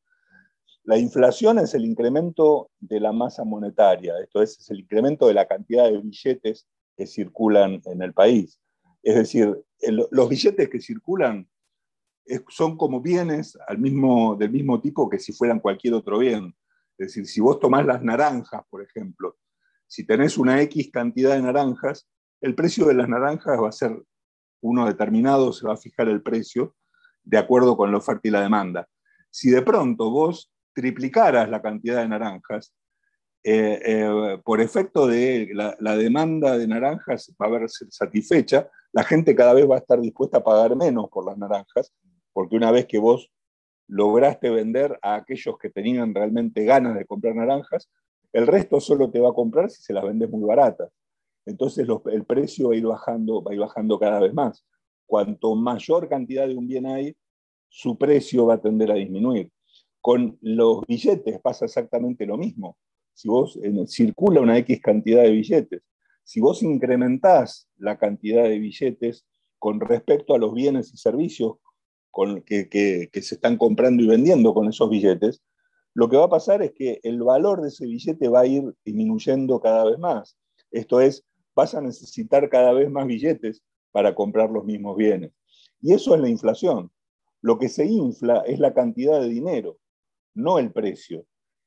La 0.85 0.99
inflación 0.99 1.59
es 1.59 1.73
el 1.73 1.87
incremento 1.87 2.71
de 2.79 3.01
la 3.01 3.13
masa 3.13 3.45
monetaria, 3.45 4.19
esto 4.23 4.43
es, 4.43 4.59
es 4.59 4.69
el 4.69 4.81
incremento 4.81 5.29
de 5.29 5.33
la 5.33 5.49
cantidad 5.49 5.85
de 5.85 5.97
billetes 5.97 6.69
que 6.95 7.07
circulan 7.07 7.81
en 7.87 8.03
el 8.03 8.13
país. 8.13 8.61
Es 9.03 9.15
decir, 9.15 9.65
los 10.11 10.29
billetes 10.29 10.69
que 10.69 10.81
circulan 10.83 11.49
son 12.51 12.77
como 12.77 13.01
bienes 13.01 13.57
al 13.67 13.79
mismo, 13.79 14.37
del 14.37 14.51
mismo 14.51 14.79
tipo 14.83 15.09
que 15.09 15.21
si 15.21 15.33
fueran 15.33 15.59
cualquier 15.59 15.95
otro 15.95 16.19
bien. 16.19 16.55
Es 16.99 17.07
decir, 17.07 17.27
si 17.27 17.41
vos 17.41 17.59
tomás 17.61 17.87
las 17.87 18.03
naranjas, 18.03 18.61
por 18.69 18.83
ejemplo, 18.83 19.39
si 19.87 20.05
tenés 20.05 20.37
una 20.37 20.61
X 20.61 20.91
cantidad 20.93 21.35
de 21.35 21.41
naranjas, 21.41 22.07
el 22.43 22.55
precio 22.55 22.85
de 22.85 22.95
las 22.95 23.09
naranjas 23.09 23.59
va 23.59 23.71
a 23.71 23.73
ser 23.73 23.99
uno 24.61 24.87
determinado 24.87 25.53
se 25.53 25.67
va 25.67 25.75
a 25.75 25.79
fijar 25.79 26.09
el 26.09 26.23
precio 26.23 26.75
de 27.23 27.39
acuerdo 27.39 27.77
con 27.77 27.91
la 27.91 27.99
oferta 27.99 28.27
y 28.29 28.31
la 28.31 28.41
demanda. 28.41 28.89
Si 29.31 29.51
de 29.51 29.63
pronto 29.63 30.11
vos 30.11 30.51
triplicaras 30.73 31.49
la 31.51 31.61
cantidad 31.61 32.03
de 32.03 32.09
naranjas, 32.09 32.75
eh, 33.45 33.81
eh, 33.85 34.39
por 34.45 34.61
efecto 34.61 35.07
de 35.07 35.51
la, 35.53 35.97
demanda 35.97 36.59
de 36.59 36.67
naranjas 36.67 37.35
va 37.41 37.47
a 37.47 37.51
verse 37.51 37.87
satisfecha, 37.91 38.69
la 38.93 39.05
gente 39.05 39.35
cada 39.35 39.55
vez 39.55 39.69
va 39.69 39.77
a 39.77 39.79
estar 39.79 40.01
dispuesta 40.01 40.39
a 40.39 40.45
pagar 40.45 40.77
menos 40.77 41.09
por 41.11 41.27
las 41.27 41.37
naranjas, 41.37 41.93
porque 42.33 42.57
una 42.57 42.71
vez 42.71 42.87
que 42.87 42.99
vos 42.99 43.31
lograste 43.87 44.51
vender 44.51 44.99
a 45.03 45.17
aquellos 45.17 45.59
que 45.59 45.71
tenían 45.71 46.15
realmente 46.15 46.65
ganas 46.65 46.97
de 46.97 47.05
comprar 47.05 47.35
naranjas, 47.35 47.89
el 48.33 48.47
resto 48.47 48.81
solo 48.81 49.11
te 49.11 49.21
va 49.21 49.31
a 49.31 49.35
comprar 49.35 49.71
si 49.71 49.83
se 49.83 49.93
las 49.93 50.05
vendes 50.05 50.29
muy 50.31 50.45
baratas 50.45 50.91
entonces 51.49 51.89
el 52.13 52.25
precio 52.25 52.69
va 52.69 52.75
a, 52.75 52.77
ir 52.77 52.87
bajando, 52.87 53.43
va 53.43 53.53
a 53.53 53.55
ir 53.55 53.61
bajando 53.61 53.99
cada 53.99 54.21
vez 54.21 54.35
más. 54.35 54.65
Cuanto 55.07 55.55
mayor 55.55 56.09
cantidad 56.09 56.47
de 56.47 56.55
un 56.55 56.69
bien 56.69 56.87
hay, 56.87 57.17
su 57.69 57.97
precio 57.97 58.47
va 58.47 58.55
a 58.55 58.61
tender 58.61 58.91
a 58.91 58.97
disminuir. 58.97 59.51
Con 60.01 60.39
los 60.43 60.87
billetes 60.87 61.41
pasa 61.41 61.65
exactamente 61.65 62.27
lo 62.27 62.37
mismo. 62.37 62.77
Si 63.15 63.29
vos 63.29 63.59
circula 63.87 64.43
una 64.43 64.59
X 64.59 64.81
cantidad 64.81 65.23
de 65.23 65.31
billetes, 65.31 65.83
si 66.23 66.41
vos 66.41 66.63
incrementás 66.63 67.67
la 67.79 67.99
cantidad 67.99 68.45
de 68.45 68.59
billetes 68.59 69.27
con 69.59 69.81
respecto 69.81 70.35
a 70.35 70.39
los 70.39 70.53
bienes 70.53 70.93
y 70.93 70.99
servicios 70.99 71.57
que, 72.45 72.69
que 72.69 73.23
se 73.23 73.37
están 73.37 73.57
comprando 73.57 74.03
y 74.03 74.07
vendiendo 74.07 74.53
con 74.53 74.69
esos 74.69 74.91
billetes, 74.91 75.43
lo 75.95 76.09
que 76.11 76.17
va 76.17 76.25
a 76.25 76.31
pasar 76.31 76.63
es 76.63 76.73
que 76.73 77.01
el 77.03 77.23
valor 77.23 77.63
de 77.63 77.69
ese 77.69 77.87
billete 77.87 78.29
va 78.29 78.41
a 78.41 78.47
ir 78.47 78.75
disminuyendo 78.85 79.61
cada 79.61 79.85
vez 79.85 79.99
más. 79.99 80.37
Esto 80.71 81.01
es, 81.01 81.25
vas 81.59 81.75
a 81.75 81.81
necesitar 81.81 82.49
cada 82.49 82.73
vez 82.73 82.89
más 82.89 83.05
billetes 83.05 83.65
para 83.91 84.15
comprar 84.15 84.49
los 84.49 84.65
mismos 84.65 84.97
bienes. 84.97 85.33
Y 85.81 85.93
eso 85.93 86.15
es 86.15 86.21
la 86.21 86.29
inflación. 86.29 86.93
Lo 87.43 87.59
que 87.59 87.69
se 87.69 87.85
infla 87.85 88.45
es 88.47 88.61
la 88.61 88.73
cantidad 88.75 89.21
de 89.21 89.29
dinero, 89.29 89.77
no 90.35 90.61
el 90.61 90.71
precio. 90.71 91.27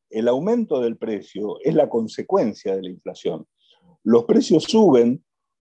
El 0.09 0.29
aumento 0.29 0.79
del 0.79 0.95
precio 0.95 1.57
es 1.61 1.75
la 1.75 1.89
consecuencia 1.89 2.73
de 2.73 2.83
la 2.83 2.89
inflación. 2.89 3.45
Los 4.01 4.23
precios 4.23 4.63
suben 4.63 5.25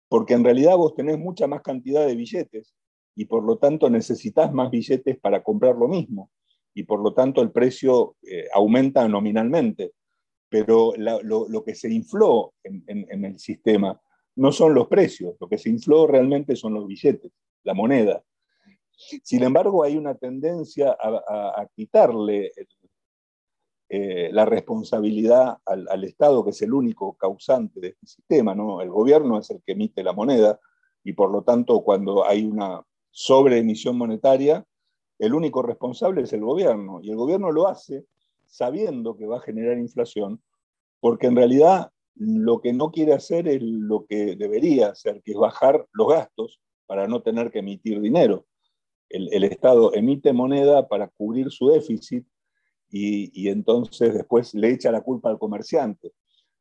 porque 0.09 0.33
en 0.33 0.45
realidad 0.45 0.78
vos 0.78 0.95
tenés 0.95 1.19
mucha 1.19 1.47
más 1.47 1.61
cantidad 1.61 2.07
de 2.07 2.16
billetes 2.16 2.75
y 3.14 3.26
por 3.26 3.45
lo 3.45 3.59
tanto 3.59 3.90
necesitas 3.90 4.50
más 4.54 4.71
billetes 4.71 5.19
para 5.21 5.43
comprar 5.43 5.76
lo 5.76 5.87
mismo 5.87 6.31
y 6.73 6.85
por 6.85 7.00
lo 7.00 7.12
tanto 7.12 7.43
el 7.43 7.52
precio 7.52 8.16
eh, 8.23 8.47
aumenta 8.54 9.07
nominalmente. 9.07 9.93
Pero 10.49 10.93
lo, 10.97 11.64
que 11.64 11.75
se 11.75 11.93
infló 11.93 12.54
en 12.62 13.25
el 13.25 13.38
sistema 13.38 14.00
no 14.37 14.53
son 14.53 14.75
los 14.75 14.88
precios, 14.88 15.37
lo 15.41 15.49
que 15.49 15.59
se 15.59 15.71
infló 15.71 16.07
realmente 16.07 16.57
son 16.57 16.75
los 16.75 16.87
billetes, 16.87 17.33
la 17.62 17.75
moneda. 17.75 18.23
Sin 18.97 19.43
embargo, 19.43 19.83
hay 19.83 19.97
una 19.97 20.14
tendencia 20.14 20.97
a, 21.00 21.67
quitarle 21.75 22.53
eh, 23.88 24.31
la 24.33 24.45
responsabilidad 24.45 25.59
al, 25.64 26.05
Estado, 26.05 26.45
que 26.45 26.50
es 26.50 26.62
el 26.62 26.73
único 26.73 27.14
causante 27.14 27.81
de 27.81 27.88
este 27.88 28.07
sistema. 28.07 28.55
¿no? 28.55 28.81
El 28.81 28.91
gobierno 28.91 29.38
es 29.38 29.50
el 29.50 29.62
que 29.64 29.73
emite 29.73 30.03
la 30.03 30.12
moneda 30.12 30.59
y 31.03 31.12
por 31.12 31.31
lo 31.31 31.43
tanto 31.43 31.83
cuando 31.83 32.25
hay 32.26 32.45
una 32.45 32.83
sobreemisión 33.11 33.99
monetaria, 33.99 34.64
el 35.19 35.35
único 35.35 35.62
responsable 35.62 36.23
es 36.23 36.33
el 36.33 36.41
gobierno. 36.41 37.00
Y 37.03 37.11
el 37.11 37.17
gobierno 37.17 37.53
lo 37.53 37.69
hace 37.69 38.07
sabiendo 38.47 39.17
que 39.17 39.26
va 39.26 39.38
a 39.38 39.43
generar 39.43 39.79
inflación, 39.79 40.43
porque 41.00 41.26
en 41.26 41.37
realidad 41.37 41.91
lo 42.16 42.61
que 42.61 42.73
no 42.73 42.90
quiere 42.90 43.12
hacer 43.12 43.49
es 43.49 43.62
lo 43.62 44.06
que 44.06 44.37
debería 44.37 44.88
hacer, 44.88 45.23
que 45.23 45.33
es 45.33 45.38
bajar 45.38 45.87
los 45.92 46.09
gastos 46.09 46.61
para 46.87 47.09
no 47.09 47.23
tener 47.23 47.50
que 47.50 47.59
emitir 47.61 48.00
dinero. 48.00 48.47
El, 49.09 49.44
Estado 49.44 49.94
emite 49.94 50.33
moneda 50.33 50.88
para 50.88 51.09
cubrir 51.09 51.50
su 51.50 51.68
déficit 51.68 52.26
y, 52.90 53.49
entonces 53.49 54.14
después 54.14 54.54
le 54.54 54.71
echa 54.71 54.90
la 54.90 55.02
culpa 55.02 55.30
al 55.30 55.38
comerciante. 55.38 56.12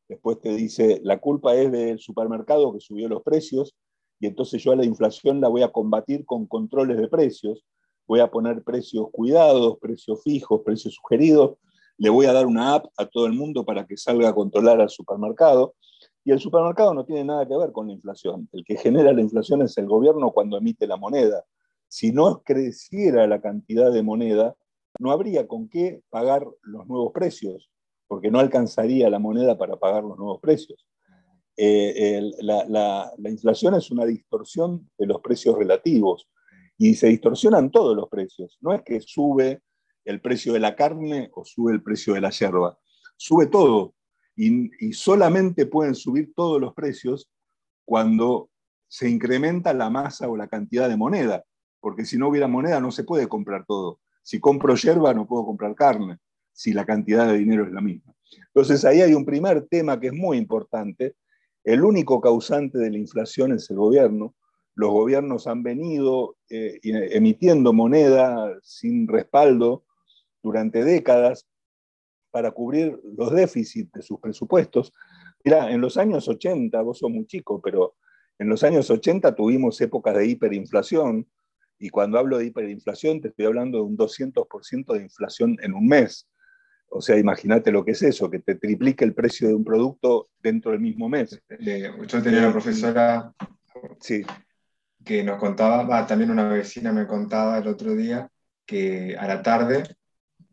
después 0.08 0.40
te 0.42 0.54
dice, 0.54 1.00
la 1.04 1.20
culpa 1.20 1.56
es 1.56 1.72
del 1.72 2.00
supermercado 2.00 2.74
que 2.74 2.80
subió 2.80 3.08
los 3.08 3.24
precios 3.24 3.76
y 4.20 4.28
entonces 4.28 4.62
yo 4.64 4.72
a 4.72 4.76
la 4.76 4.86
inflación 4.86 5.42
la 5.42 5.48
voy 5.48 5.64
a 5.64 5.72
combatir 5.72 6.26
con 6.26 6.46
controles 6.46 6.98
de 6.98 7.08
precios, 7.08 7.66
voy 8.08 8.20
a 8.20 8.30
poner 8.30 8.64
precios 8.64 9.08
cuidados, 9.12 9.78
precios 9.80 10.22
fijos, 10.24 10.62
precios 10.64 10.96
sugeridos, 10.96 11.58
le 12.04 12.10
voy 12.10 12.26
a 12.26 12.34
dar 12.34 12.46
una 12.46 12.76
app 12.76 12.88
a 12.98 13.06
todo 13.06 13.28
el 13.28 13.32
mundo 13.32 13.64
para 13.64 13.88
que 13.88 13.96
salga 13.96 14.28
a 14.28 14.36
controlar 14.36 14.82
al 14.82 14.90
supermercado. 14.90 15.76
Y 16.26 16.32
el 16.32 16.40
supermercado 16.42 16.94
no 16.94 17.06
tiene 17.06 17.24
nada 17.24 17.48
que 17.48 17.56
ver 17.56 17.72
con 17.72 17.88
la 17.88 17.94
inflación. 17.94 18.50
El 18.52 18.66
que 18.66 18.76
genera 18.76 19.14
la 19.14 19.22
inflación 19.22 19.62
es 19.62 19.78
el 19.78 19.86
gobierno 19.86 20.32
cuando 20.32 20.58
emite 20.58 20.86
la 20.86 20.98
moneda. 20.98 21.46
Si 21.88 22.12
no 22.12 22.42
creciera 22.44 23.26
la 23.26 23.40
cantidad 23.40 23.90
de 23.90 24.04
moneda, 24.04 24.54
no 25.00 25.12
habría 25.12 25.48
con 25.48 25.70
qué 25.70 26.02
pagar 26.10 26.46
los 26.64 26.86
nuevos 26.88 27.14
precios, 27.14 27.72
porque 28.10 28.30
no 28.30 28.40
alcanzaría 28.40 29.10
la 29.10 29.20
moneda 29.20 29.58
para 29.58 29.78
pagar 29.78 30.04
los 30.04 30.18
nuevos 30.18 30.42
precios. 30.42 30.86
Eh, 31.56 32.22
la, 32.42 33.14
inflación 33.24 33.76
es 33.76 33.92
una 33.92 34.04
distorsión 34.04 34.90
de 34.98 35.06
los 35.06 35.22
precios 35.22 35.58
relativos 35.58 36.28
y 36.78 36.96
se 36.96 37.08
distorsionan 37.08 37.72
todos 37.72 37.96
los 37.96 38.10
precios. 38.10 38.58
No 38.60 38.74
es 38.74 38.82
que 38.82 39.00
sube 39.00 39.62
el 40.06 40.22
precio 40.22 40.54
de 40.54 40.60
la 40.60 40.76
carne 40.76 41.30
o 41.34 41.46
sube 41.46 41.72
el 41.74 41.82
precio 41.82 42.14
de 42.14 42.22
la 42.22 42.30
yerba, 42.30 42.78
sube 43.18 43.48
todo 43.48 43.94
y, 44.36 44.94
solamente 44.94 45.66
pueden 45.66 45.96
subir 45.96 46.34
todos 46.36 46.60
los 46.60 46.74
precios 46.74 47.30
cuando 47.86 48.50
se 48.88 49.10
incrementa 49.10 49.74
la 49.74 49.90
masa 49.90 50.30
o 50.30 50.38
la 50.38 50.48
cantidad 50.48 50.90
de 50.90 50.98
moneda, 50.98 51.44
porque 51.80 52.06
si 52.06 52.18
no 52.18 52.30
hubiera 52.30 52.48
moneda 52.48 52.80
no 52.80 52.92
se 52.92 53.04
puede 53.04 53.28
comprar 53.28 53.66
todo. 53.66 54.00
Si 54.22 54.40
compro 54.40 54.76
yerba 54.76 55.14
no 55.14 55.28
puedo 55.28 55.46
comprar 55.46 55.76
carne, 55.76 56.18
si 56.52 56.74
la 56.74 56.86
cantidad 56.86 57.28
de 57.28 57.38
dinero 57.38 57.66
es 57.66 57.72
la 57.72 57.82
misma. 57.82 58.14
Entonces 58.48 58.86
ahí 58.86 59.02
hay 59.02 59.14
un 59.14 59.26
primer 59.26 59.68
tema 59.68 60.00
que 60.00 60.08
es 60.08 60.14
muy 60.14 60.38
importante. 60.38 61.16
El 61.64 61.84
único 61.84 62.22
causante 62.22 62.78
de 62.78 62.92
la 62.92 62.98
inflación 62.98 63.52
es 63.52 63.70
el 63.70 63.78
gobierno. 63.78 64.36
Los 64.76 64.92
gobiernos 64.92 65.48
han 65.48 65.64
venido 65.64 66.38
eh, 66.50 66.80
emitiendo 66.84 67.74
moneda 67.74 68.58
sin 68.62 69.08
respaldo 69.08 69.84
durante 70.44 70.84
décadas 70.84 71.48
para 72.30 72.52
cubrir 72.52 73.00
los 73.16 73.32
déficits 73.32 73.92
de 73.92 74.02
sus 74.02 74.20
presupuestos. 74.20 74.94
Mira, 75.44 75.72
en 75.72 75.82
los 75.82 75.98
años 75.98 76.28
80, 76.28 76.82
vos 76.82 77.00
sos 77.00 77.10
muy 77.10 77.26
chico, 77.26 77.62
pero 77.62 77.96
en 78.38 78.50
los 78.50 78.64
años 78.64 78.90
80 78.90 79.36
tuvimos 79.36 79.80
épocas 79.82 80.16
de 80.16 80.28
hiperinflación, 80.28 81.28
y 81.80 81.90
cuando 81.90 82.18
hablo 82.18 82.38
de 82.38 82.46
hiperinflación 82.46 83.22
te 83.22 83.28
estoy 83.28 83.46
hablando 83.46 83.78
de 83.80 83.84
un 83.84 83.98
200% 83.98 84.94
de 84.94 85.02
inflación 85.02 85.58
en 85.62 85.74
un 85.74 85.86
mes. 85.86 86.28
O 86.88 87.02
sea, 87.02 87.18
imagínate 87.18 87.72
lo 87.72 87.84
que 87.84 87.92
es 87.92 88.04
eso, 88.04 88.30
que 88.30 88.40
te 88.40 88.56
triplique 88.56 89.04
el 89.04 89.14
precio 89.14 89.48
de 89.48 89.56
un 89.56 89.64
producto 89.64 90.30
dentro 90.42 90.72
del 90.72 90.80
mismo 90.80 91.10
mes. 91.10 91.42
Yo 91.60 92.22
tenía 92.22 92.40
una 92.40 92.52
profesora 92.52 93.34
sí. 94.00 94.24
que 95.04 95.24
nos 95.24 95.40
contaba, 95.40 96.06
también 96.06 96.32
una 96.32 96.48
vecina 96.48 96.94
me 96.94 97.08
contaba 97.08 97.58
el 97.58 97.68
otro 97.68 97.96
día, 97.96 98.30
que 98.66 99.18
a 99.18 99.28
la 99.28 99.42
tarde 99.42 99.84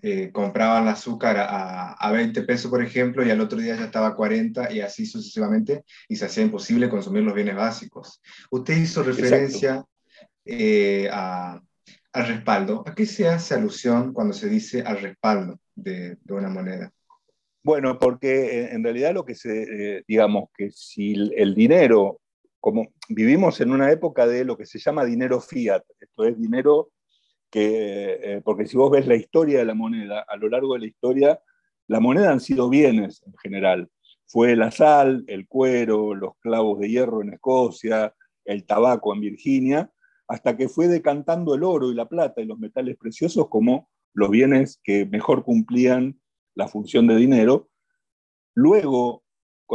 eh, 0.03 0.31
compraban 0.33 0.85
el 0.85 0.89
azúcar 0.91 1.37
a, 1.37 1.93
a, 1.93 2.13
20 2.13 2.43
pesos, 2.43 2.71
por 2.71 2.83
ejemplo, 2.83 3.25
y 3.25 3.31
al 3.31 3.41
otro 3.41 3.59
día 3.59 3.77
ya 3.77 3.85
estaba 3.85 4.09
a 4.09 4.15
40 4.15 4.73
y 4.73 4.81
así 4.81 5.05
sucesivamente, 5.05 5.85
y 6.09 6.17
se 6.17 6.25
hacía 6.25 6.45
imposible 6.45 6.89
consumir 6.89 7.23
los 7.23 7.35
bienes 7.35 7.57
básicos. 7.57 8.21
Usted 8.51 8.77
hizo 8.77 9.03
referencia 9.03 9.85
eh, 10.45 11.09
a, 11.13 11.61
al 12.13 12.27
respaldo. 12.27 12.83
¿A 12.87 12.95
qué 12.95 13.07
se 13.07 13.29
hace 13.29 13.55
alusión 13.55 14.13
cuando 14.13 14.33
se 14.33 14.49
dice 14.49 14.83
al 14.83 15.01
respaldo 15.01 15.61
de, 15.75 16.17
de 16.23 16.35
una 16.35 16.49
moneda? 16.49 16.93
Bueno, 17.63 17.99
porque 17.99 18.71
en 18.73 18.83
realidad 18.83 19.13
lo 19.13 19.25
que 19.25 19.35
se, 19.35 19.99
eh, 19.99 20.05
digamos 20.09 20.49
que 20.57 20.71
si 20.71 21.13
el 21.37 21.55
dinero, 21.55 22.21
como 22.59 22.89
vivimos 23.09 23.61
en 23.61 23.71
una 23.71 23.91
época 23.93 24.27
de 24.27 24.45
lo 24.45 24.57
que 24.57 24.65
se 24.65 24.79
llama 24.79 25.05
dinero 25.05 25.41
fiat, 25.41 25.83
esto 26.01 26.25
es 26.25 26.41
dinero 26.41 26.91
que, 27.51 28.19
eh, 28.23 28.43
porque 28.45 28.67
si 28.67 28.77
vos 28.77 28.91
ves 28.91 29.07
la 29.07 29.17
historia 29.17 29.59
de 29.59 29.65
la 29.65 29.75
moneda, 29.75 30.25
a 30.27 30.37
lo 30.37 30.49
largo 30.49 30.75
de 30.75 30.81
la 30.81 30.87
historia, 30.87 31.41
la 31.89 32.01
moneda 32.01 32.31
han 32.31 32.41
sido 32.41 32.69
bienes 32.69 33.23
en 33.27 33.37
general. 33.39 33.91
Fue 34.27 34.55
la 34.55 34.71
sal, 34.71 35.25
el 35.27 35.49
cuero, 35.49 36.15
los 36.15 36.37
clavos 36.39 36.79
de 36.79 36.89
hierro 36.89 37.23
en 37.23 37.35
Escocia, 37.35 38.15
el 38.45 38.65
tabaco 38.65 39.13
en 39.13 39.21
Virginia, 39.21 39.91
hasta 40.29 40.57
que 40.57 40.69
fue 40.69 40.87
decantando 40.87 41.55
el 41.55 41.65
oro 41.65 41.91
y 41.91 41.95
la 41.95 42.09
plata 42.09 42.41
y 42.41 42.45
los 42.45 42.59
metales 42.59 42.97
preciosos 42.97 43.49
como 43.49 43.89
los 44.15 44.31
bienes 44.31 44.81
que 44.85 45.05
mejor 45.07 45.43
cumplían 45.43 46.21
la 46.55 46.69
función 46.69 47.07
de 47.09 47.17
dinero. 47.17 47.69
Luego 48.55 49.25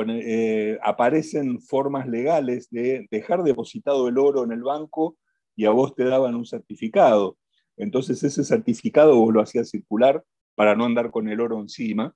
eh, 0.07 0.77
aparecen 0.81 1.61
formas 1.61 2.07
legales 2.07 2.69
de 2.69 3.07
dejar 3.11 3.43
depositado 3.43 4.07
el 4.07 4.17
oro 4.17 4.43
en 4.43 4.51
el 4.51 4.63
banco 4.63 5.17
y 5.55 5.65
a 5.65 5.71
vos 5.71 5.95
te 5.95 6.05
daban 6.05 6.35
un 6.35 6.45
certificado. 6.45 7.37
Entonces 7.77 8.23
ese 8.23 8.43
certificado 8.43 9.15
vos 9.15 9.33
lo 9.33 9.41
hacías 9.41 9.69
circular 9.69 10.23
para 10.55 10.75
no 10.75 10.85
andar 10.85 11.11
con 11.11 11.27
el 11.27 11.41
oro 11.41 11.59
encima. 11.59 12.15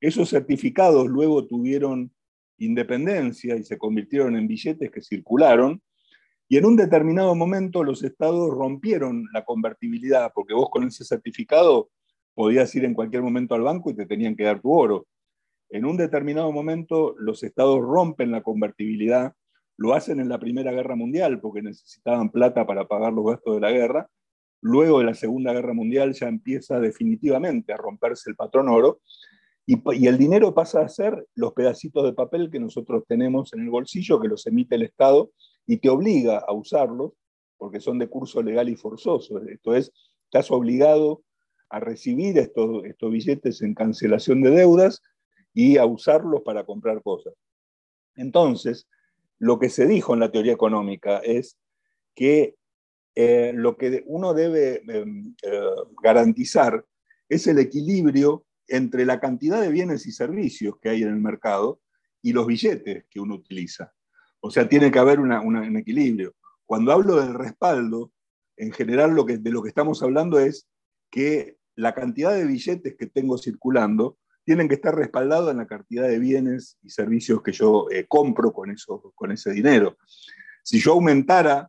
Esos 0.00 0.30
certificados 0.30 1.08
luego 1.08 1.46
tuvieron 1.46 2.12
independencia 2.58 3.56
y 3.56 3.64
se 3.64 3.78
convirtieron 3.78 4.36
en 4.36 4.46
billetes 4.46 4.90
que 4.90 5.00
circularon. 5.00 5.82
Y 6.48 6.56
en 6.56 6.66
un 6.66 6.76
determinado 6.76 7.34
momento 7.34 7.84
los 7.84 8.02
estados 8.02 8.50
rompieron 8.50 9.26
la 9.32 9.44
convertibilidad, 9.44 10.32
porque 10.34 10.54
vos 10.54 10.68
con 10.70 10.84
ese 10.84 11.04
certificado 11.04 11.90
podías 12.34 12.74
ir 12.74 12.84
en 12.84 12.94
cualquier 12.94 13.22
momento 13.22 13.54
al 13.54 13.62
banco 13.62 13.90
y 13.90 13.96
te 13.96 14.06
tenían 14.06 14.36
que 14.36 14.44
dar 14.44 14.60
tu 14.60 14.72
oro. 14.72 15.06
En 15.70 15.84
un 15.84 15.96
determinado 15.96 16.50
momento 16.50 17.14
los 17.18 17.42
estados 17.42 17.80
rompen 17.80 18.30
la 18.30 18.42
convertibilidad, 18.42 19.34
lo 19.76 19.94
hacen 19.94 20.20
en 20.20 20.28
la 20.28 20.38
Primera 20.38 20.72
Guerra 20.72 20.96
Mundial 20.96 21.40
porque 21.40 21.62
necesitaban 21.62 22.30
plata 22.30 22.66
para 22.66 22.88
pagar 22.88 23.12
los 23.12 23.26
gastos 23.26 23.54
de 23.54 23.60
la 23.60 23.70
guerra, 23.70 24.08
Luego 24.60 24.98
de 24.98 25.04
la 25.04 25.14
Segunda 25.14 25.52
Guerra 25.52 25.72
Mundial 25.72 26.14
ya 26.14 26.28
empieza 26.28 26.80
definitivamente 26.80 27.72
a 27.72 27.76
romperse 27.76 28.30
el 28.30 28.36
patrón 28.36 28.68
oro 28.68 29.00
y, 29.70 30.06
el 30.06 30.16
dinero 30.16 30.54
pasa 30.54 30.80
a 30.80 30.88
ser 30.88 31.26
los 31.34 31.52
pedacitos 31.52 32.02
de 32.04 32.14
papel 32.14 32.50
que 32.50 32.58
nosotros 32.58 33.04
tenemos 33.06 33.52
en 33.52 33.60
el 33.60 33.70
bolsillo, 33.70 34.18
que 34.18 34.28
los 34.28 34.46
emite 34.46 34.76
el 34.76 34.82
Estado 34.82 35.30
y 35.66 35.76
te 35.76 35.90
obliga 35.90 36.38
a 36.38 36.54
usarlos 36.54 37.12
porque 37.58 37.78
son 37.78 37.98
de 37.98 38.08
curso 38.08 38.42
legal 38.42 38.70
y 38.70 38.76
forzoso. 38.76 39.42
Esto 39.42 39.74
es, 39.74 39.92
estás 40.24 40.50
obligado 40.50 41.22
a 41.68 41.80
recibir 41.80 42.38
estos, 42.38 42.82
estos 42.86 43.10
billetes 43.12 43.60
en 43.60 43.74
cancelación 43.74 44.40
de 44.40 44.50
deudas 44.52 45.02
y 45.52 45.76
a 45.76 45.84
usarlos 45.84 46.40
para 46.42 46.64
comprar 46.64 47.02
cosas. 47.02 47.34
Entonces, 48.16 48.88
lo 49.38 49.58
que 49.58 49.68
se 49.68 49.86
dijo 49.86 50.14
en 50.14 50.20
la 50.20 50.32
teoría 50.32 50.52
económica 50.54 51.18
es 51.18 51.58
que 52.14 52.54
eh, 53.20 53.52
lo 53.52 53.76
que 53.76 54.04
uno 54.06 54.32
debe 54.32 54.80
em, 54.86 55.34
eh, 55.42 55.60
garantizar 56.00 56.84
es 57.28 57.48
el 57.48 57.58
equilibrio 57.58 58.46
entre 58.68 59.04
la 59.04 59.18
cantidad 59.18 59.60
de 59.60 59.72
bienes 59.72 60.06
y 60.06 60.12
servicios 60.12 60.76
que 60.80 60.90
hay 60.90 61.02
en 61.02 61.08
el 61.08 61.16
mercado 61.16 61.80
y 62.22 62.32
los 62.32 62.46
billetes 62.46 63.06
que 63.10 63.18
uno 63.18 63.34
utiliza. 63.34 63.92
O 64.38 64.52
sea, 64.52 64.68
tiene 64.68 64.92
que 64.92 65.00
haber 65.00 65.18
un 65.18 65.76
equilibrio. 65.76 66.36
Cuando 66.64 66.92
hablo 66.92 67.16
del 67.16 67.34
respaldo, 67.34 68.12
en 68.56 68.70
general 68.70 69.16
de 69.16 69.50
lo 69.50 69.62
que 69.64 69.68
estamos 69.68 70.00
hablando 70.04 70.38
es 70.38 70.68
que 71.10 71.56
la 71.74 71.96
cantidad 71.96 72.32
de 72.32 72.44
billetes 72.44 72.94
que 72.96 73.08
tengo 73.08 73.36
circulando 73.36 74.16
tienen 74.44 74.68
que 74.68 74.76
estar 74.76 74.94
respaldados 74.94 75.50
en 75.50 75.56
la 75.56 75.66
cantidad 75.66 76.06
de 76.06 76.20
bienes 76.20 76.78
y 76.84 76.90
servicios 76.90 77.42
que 77.42 77.50
yo 77.50 77.88
eh, 77.90 78.06
compro 78.06 78.52
con, 78.52 78.70
eso, 78.70 79.12
con 79.16 79.32
ese 79.32 79.50
dinero. 79.50 79.98
Si 80.62 80.78
yo 80.78 80.92
aumentara 80.92 81.68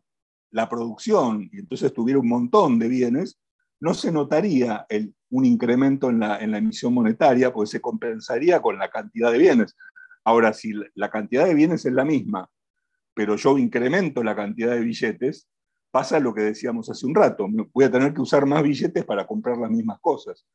la 0.50 0.68
producción 0.68 1.48
y 1.52 1.60
entonces 1.60 1.92
tuviera 1.92 2.20
un 2.20 2.28
montón 2.28 2.78
de 2.78 2.88
bienes, 2.88 3.40
no 3.80 3.94
se 3.94 4.12
notaría 4.12 4.86
un 5.30 5.44
incremento 5.44 6.10
en 6.10 6.20
la, 6.20 6.38
emisión 6.38 6.92
monetaria, 6.92 7.52
porque 7.52 7.70
se 7.70 7.80
compensaría 7.80 8.60
con 8.60 8.78
la 8.78 8.90
cantidad 8.90 9.32
de 9.32 9.38
bienes. 9.38 9.76
Ahora, 10.24 10.52
si 10.52 10.72
la 10.94 11.10
cantidad 11.10 11.46
de 11.46 11.54
bienes 11.54 11.86
es 11.86 11.92
la 11.92 12.04
misma, 12.04 12.50
pero 13.14 13.36
yo 13.36 13.56
incremento 13.56 14.22
la 14.22 14.36
cantidad 14.36 14.72
de 14.72 14.80
billetes, 14.80 15.48
pasa 15.90 16.20
lo 16.20 16.34
que 16.34 16.42
decíamos 16.42 16.90
hace 16.90 17.06
un 17.06 17.14
rato, 17.14 17.48
voy 17.72 17.84
a 17.84 17.90
tener 17.90 18.12
que 18.12 18.20
usar 18.20 18.46
más 18.46 18.62
billetes 18.62 19.04
para 19.04 19.26
comprar 19.26 19.56
las 19.56 19.70
mismas 19.70 19.98
cosas. 20.00 20.46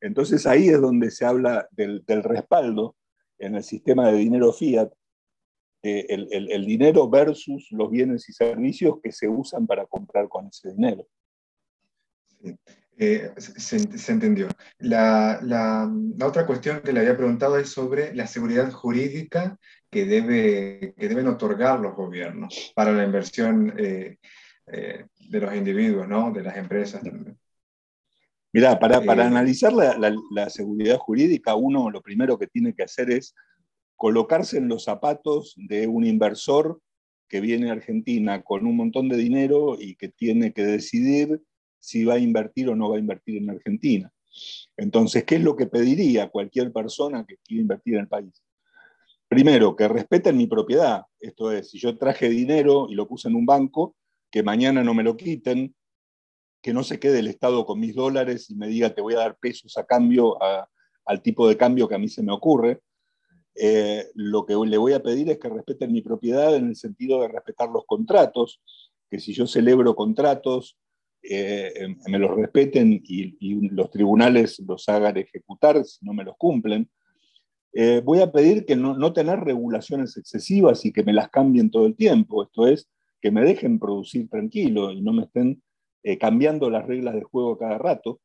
Entonces 0.00 0.46
ahí 0.46 0.68
es 0.68 0.80
donde 0.80 1.10
se 1.10 1.24
habla 1.24 1.68
del 1.70 2.02
respaldo 2.06 2.96
en 3.38 3.56
el 3.56 3.62
sistema 3.62 4.08
de 4.08 4.18
dinero 4.18 4.52
fiat, 4.52 4.90
eh, 5.84 6.06
el, 6.08 6.64
dinero 6.64 7.10
versus 7.10 7.66
los 7.72 7.90
bienes 7.90 8.28
y 8.28 8.32
servicios 8.32 9.00
que 9.02 9.10
se 9.10 9.28
usan 9.28 9.66
para 9.66 9.84
comprar 9.86 10.28
con 10.28 10.46
ese 10.46 10.72
dinero. 10.72 11.08
Eh, 12.96 13.32
se, 13.36 14.12
entendió. 14.12 14.46
La, 14.78 15.90
otra 16.22 16.46
cuestión 16.46 16.82
que 16.82 16.92
le 16.92 17.00
había 17.00 17.16
preguntado 17.16 17.58
es 17.58 17.70
sobre 17.70 18.14
la 18.14 18.28
seguridad 18.28 18.70
jurídica 18.70 19.58
que, 19.90 20.04
debe, 20.04 20.94
que 20.96 21.08
deben 21.08 21.26
otorgar 21.26 21.80
los 21.80 21.96
gobiernos 21.96 22.72
para 22.76 22.92
la 22.92 23.02
inversión 23.02 23.74
eh, 23.76 24.18
de 24.66 25.40
los 25.40 25.52
individuos, 25.52 26.06
¿no? 26.06 26.30
de 26.30 26.42
las 26.44 26.56
empresas 26.56 27.02
también. 27.02 27.36
Mirá, 28.52 28.78
para, 28.78 29.00
para 29.00 29.26
analizar 29.26 29.72
la, 29.72 29.96
la 30.30 30.48
seguridad 30.48 30.98
jurídica, 30.98 31.56
uno 31.56 31.90
lo 31.90 32.02
primero 32.02 32.38
que 32.38 32.46
tiene 32.46 32.72
que 32.72 32.84
hacer 32.84 33.10
es 33.10 33.34
colocarse 34.02 34.58
en 34.58 34.66
los 34.66 34.82
zapatos 34.82 35.54
de 35.56 35.86
un 35.86 36.04
inversor 36.04 36.80
que 37.28 37.40
viene 37.40 37.70
a 37.70 37.74
Argentina 37.74 38.42
con 38.42 38.66
un 38.66 38.76
montón 38.76 39.08
de 39.08 39.16
dinero 39.16 39.76
y 39.78 39.94
que 39.94 40.08
tiene 40.08 40.52
que 40.52 40.64
decidir 40.64 41.40
si 41.78 42.04
va 42.04 42.14
a 42.14 42.18
invertir 42.18 42.68
o 42.68 42.74
no 42.74 42.90
va 42.90 42.96
a 42.96 42.98
invertir 42.98 43.36
en 43.36 43.50
Argentina. 43.50 44.12
Entonces, 44.76 45.22
¿qué 45.22 45.36
es 45.36 45.42
lo 45.42 45.54
que 45.54 45.68
pediría 45.68 46.30
cualquier 46.30 46.72
persona 46.72 47.24
que 47.24 47.36
quiera 47.44 47.62
invertir 47.62 47.94
en 47.94 48.00
el 48.00 48.08
país? 48.08 48.42
Primero, 49.28 49.76
que 49.76 49.86
respeten 49.86 50.36
mi 50.36 50.48
propiedad. 50.48 51.02
Esto 51.20 51.52
es, 51.52 51.70
si 51.70 51.78
yo 51.78 51.96
traje 51.96 52.28
dinero 52.28 52.88
y 52.90 52.96
lo 52.96 53.06
puse 53.06 53.28
en 53.28 53.36
un 53.36 53.46
banco, 53.46 53.94
que 54.32 54.42
mañana 54.42 54.82
no 54.82 54.94
me 54.94 55.04
lo 55.04 55.16
quiten, 55.16 55.76
que 56.60 56.74
no 56.74 56.82
se 56.82 56.98
quede 56.98 57.20
el 57.20 57.28
Estado 57.28 57.64
con 57.64 57.78
mis 57.78 57.94
dólares 57.94 58.50
y 58.50 58.56
me 58.56 58.66
diga 58.66 58.92
te 58.92 59.00
voy 59.00 59.14
a 59.14 59.18
dar 59.18 59.36
pesos 59.36 59.78
a 59.78 59.86
cambio, 59.86 60.38
al 61.06 61.22
tipo 61.22 61.48
de 61.48 61.56
cambio 61.56 61.86
que 61.86 61.94
a 61.94 61.98
mí 61.98 62.08
se 62.08 62.24
me 62.24 62.32
ocurre. 62.32 62.80
Eh, 63.54 64.06
lo 64.14 64.46
que 64.46 64.54
le 64.54 64.78
voy 64.78 64.92
a 64.94 65.02
pedir 65.02 65.30
es 65.30 65.38
que 65.38 65.48
respeten 65.48 65.92
mi 65.92 66.00
propiedad 66.00 66.56
en 66.56 66.68
el 66.68 66.76
sentido 66.76 67.20
de 67.20 67.28
respetar 67.28 67.68
los 67.68 67.84
contratos, 67.86 68.60
que 69.10 69.20
si 69.20 69.34
yo 69.34 69.46
celebro 69.46 69.94
contratos, 69.94 70.78
eh, 71.22 71.72
em, 71.76 71.98
me 72.08 72.18
los 72.18 72.34
respeten 72.34 73.00
y, 73.04 73.68
los 73.70 73.90
tribunales 73.90 74.58
los 74.66 74.88
hagan 74.88 75.16
ejecutar 75.18 75.84
si 75.84 76.04
no 76.04 76.14
me 76.14 76.24
los 76.24 76.36
cumplen. 76.36 76.88
Eh, 77.74 78.02
voy 78.04 78.20
a 78.20 78.32
pedir 78.32 78.64
que 78.66 78.76
no, 78.76 78.96
no, 78.96 79.12
tener 79.12 79.40
regulaciones 79.40 80.16
excesivas 80.16 80.84
y 80.84 80.92
que 80.92 81.04
me 81.04 81.12
las 81.12 81.28
cambien 81.30 81.70
todo 81.70 81.86
el 81.86 81.96
tiempo, 81.96 82.42
esto 82.42 82.66
es, 82.66 82.88
que 83.20 83.30
me 83.30 83.42
dejen 83.42 83.78
producir 83.78 84.28
tranquilo 84.28 84.90
y 84.90 85.00
no 85.00 85.12
me 85.12 85.24
estén 85.24 85.62
cambiando 86.18 86.68
las 86.68 86.84
reglas 86.84 87.14
de 87.14 87.22
juego 87.22 87.56
cada 87.56 87.78
rato. 87.78 88.20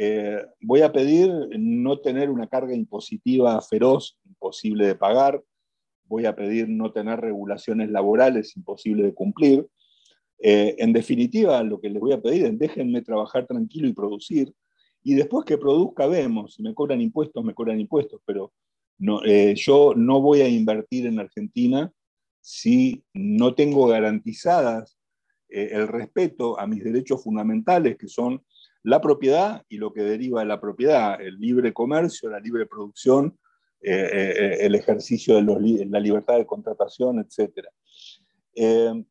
Eh, 0.00 0.46
voy 0.60 0.82
a 0.82 0.92
pedir 0.92 1.28
no 1.58 1.98
tener 1.98 2.30
una 2.30 2.46
carga 2.46 2.72
impositiva 2.72 3.60
feroz, 3.60 4.16
imposible 4.24 4.86
de 4.86 4.94
pagar. 4.94 5.42
Voy 6.04 6.24
a 6.24 6.36
pedir 6.36 6.68
no 6.68 6.92
tener 6.92 7.20
regulaciones 7.20 7.90
laborales 7.90 8.56
imposibles 8.56 9.06
de 9.06 9.14
cumplir. 9.14 9.66
Eh, 10.38 10.76
en 10.78 10.92
definitiva, 10.92 11.60
lo 11.64 11.80
que 11.80 11.90
les 11.90 12.00
voy 12.00 12.12
a 12.12 12.22
pedir 12.22 12.46
es 12.46 12.56
déjenme 12.56 13.02
trabajar 13.02 13.48
tranquilo 13.48 13.88
y 13.88 13.92
producir. 13.92 14.54
Y 15.02 15.14
después 15.14 15.44
que 15.44 15.58
produzca, 15.58 16.06
vemos. 16.06 16.54
Si 16.54 16.62
me 16.62 16.74
cobran 16.74 17.00
impuestos, 17.00 17.44
me 17.44 17.52
cobran 17.54 17.80
impuestos. 17.80 18.20
Pero 18.24 18.52
no, 18.98 19.24
eh, 19.24 19.56
yo 19.56 19.94
no 19.96 20.20
voy 20.20 20.42
a 20.42 20.48
invertir 20.48 21.06
en 21.06 21.18
Argentina 21.18 21.92
si 22.40 23.02
no 23.14 23.56
tengo 23.56 23.88
garantizadas 23.88 24.96
el 25.48 25.88
respeto 25.88 26.60
a 26.60 26.66
mis 26.66 26.84
derechos 26.84 27.24
fundamentales, 27.24 27.96
que 27.96 28.06
son 28.06 28.44
la 28.82 29.00
propiedad 29.00 29.64
y 29.68 29.78
lo 29.78 29.92
que 29.92 30.02
deriva 30.02 30.40
de 30.40 30.46
la 30.46 30.60
propiedad, 30.60 31.20
el 31.20 31.38
libre 31.38 31.72
comercio, 31.72 32.30
la 32.30 32.40
libre 32.40 32.66
producción, 32.66 33.38
eh, 33.80 33.92
eh, 33.92 34.56
el 34.60 34.74
ejercicio 34.74 35.36
de 35.36 35.86
la 35.86 36.00
libertad 36.00 36.36
de 36.36 36.46
contratación, 36.46 37.20
etc. 37.20 37.66
Eh, 38.54 39.04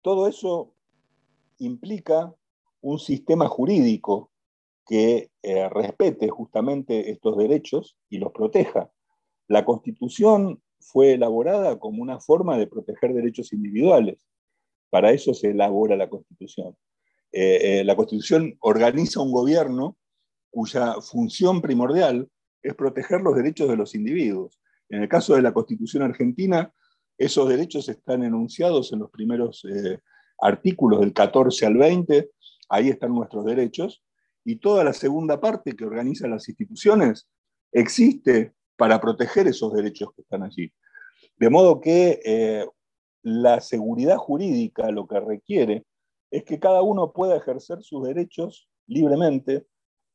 todo 0.00 0.28
eso 0.28 0.74
implica 1.58 2.34
un 2.80 2.98
sistema 2.98 3.48
jurídico 3.48 4.30
que 4.86 5.30
respete 5.70 6.28
justamente 6.28 7.10
estos 7.10 7.38
derechos 7.38 7.96
y 8.10 8.18
los 8.18 8.32
proteja. 8.32 8.90
La 9.48 9.64
Constitución 9.64 10.62
fue 10.78 11.14
elaborada 11.14 11.78
como 11.78 12.02
una 12.02 12.20
forma 12.20 12.58
de 12.58 12.66
proteger 12.66 13.14
derechos 13.14 13.54
individuales. 13.54 14.26
Para 14.90 15.12
eso 15.12 15.32
se 15.32 15.50
elabora 15.50 15.96
la 15.96 16.10
Constitución. 16.10 16.76
Eh, 17.36 17.80
eh, 17.80 17.84
la 17.84 17.96
Constitución 17.96 18.56
organiza 18.60 19.20
un 19.20 19.32
gobierno 19.32 19.96
cuya 20.50 20.94
función 21.00 21.60
primordial 21.60 22.28
es 22.62 22.74
proteger 22.76 23.22
los 23.22 23.34
derechos 23.34 23.68
de 23.68 23.76
los 23.76 23.96
individuos. 23.96 24.60
En 24.88 25.02
el 25.02 25.08
caso 25.08 25.34
de 25.34 25.42
la 25.42 25.52
Constitución 25.52 26.04
argentina, 26.04 26.72
esos 27.18 27.48
derechos 27.48 27.88
están 27.88 28.22
enunciados 28.22 28.92
en 28.92 29.00
los 29.00 29.10
primeros 29.10 29.66
eh, 29.68 29.98
artículos 30.40 31.00
del 31.00 31.12
14 31.12 31.66
al 31.66 31.76
20, 31.76 32.30
ahí 32.68 32.88
están 32.88 33.12
nuestros 33.12 33.44
derechos, 33.44 34.04
y 34.44 34.60
toda 34.60 34.84
la 34.84 34.92
segunda 34.92 35.40
parte 35.40 35.74
que 35.74 35.84
organiza 35.84 36.28
las 36.28 36.48
instituciones 36.48 37.26
existe 37.72 38.54
para 38.76 39.00
proteger 39.00 39.48
esos 39.48 39.72
derechos 39.72 40.10
que 40.14 40.22
están 40.22 40.44
allí. 40.44 40.72
De 41.36 41.50
modo 41.50 41.80
que 41.80 42.68
la 43.22 43.60
seguridad 43.60 44.18
jurídica 44.18 44.92
lo 44.92 45.08
que 45.08 45.18
requiere 45.18 45.84
es 46.34 46.42
que 46.42 46.58
cada 46.58 46.82
uno 46.82 47.12
pueda 47.12 47.36
ejercer 47.36 47.80
sus 47.84 48.04
derechos 48.04 48.68
libremente 48.88 49.68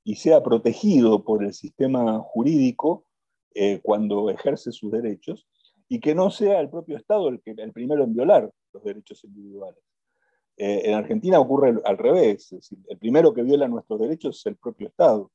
y 0.03 0.15
sea 0.15 0.43
protegido 0.43 1.23
por 1.23 1.45
el 1.45 1.53
sistema 1.53 2.19
jurídico 2.19 3.05
eh, 3.55 3.79
cuando 3.81 4.29
ejerce 4.29 4.73
sus 4.73 4.91
derechos 4.91 5.47
y 5.87 6.01
que 6.01 6.13
no 6.13 6.29
sea 6.29 6.59
el 6.59 6.69
propio 6.69 6.97
Estado 6.97 7.29
el, 7.29 7.41
que, 7.41 7.51
el 7.51 7.71
primero 7.71 8.03
en 8.03 8.13
violar 8.13 8.51
los 8.73 8.83
derechos 8.83 9.23
individuales. 9.23 9.81
Eh, 10.57 10.81
en 10.89 10.95
Argentina 10.95 11.39
ocurre 11.39 11.79
al 11.85 11.97
revés, 11.97 12.53
el 12.89 12.97
primero 12.97 13.33
que 13.33 13.43
viola 13.43 13.69
nuestros 13.69 14.01
derechos 14.01 14.39
es 14.39 14.45
el 14.47 14.57
propio 14.57 14.89
Estado 14.89 15.31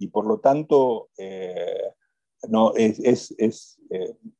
y 0.00 0.08
por 0.08 0.26
lo 0.26 0.40
tanto 0.40 1.10
eh, 1.16 1.92
no, 2.48 2.74
es, 2.74 2.98
es, 2.98 3.36
es 3.38 3.78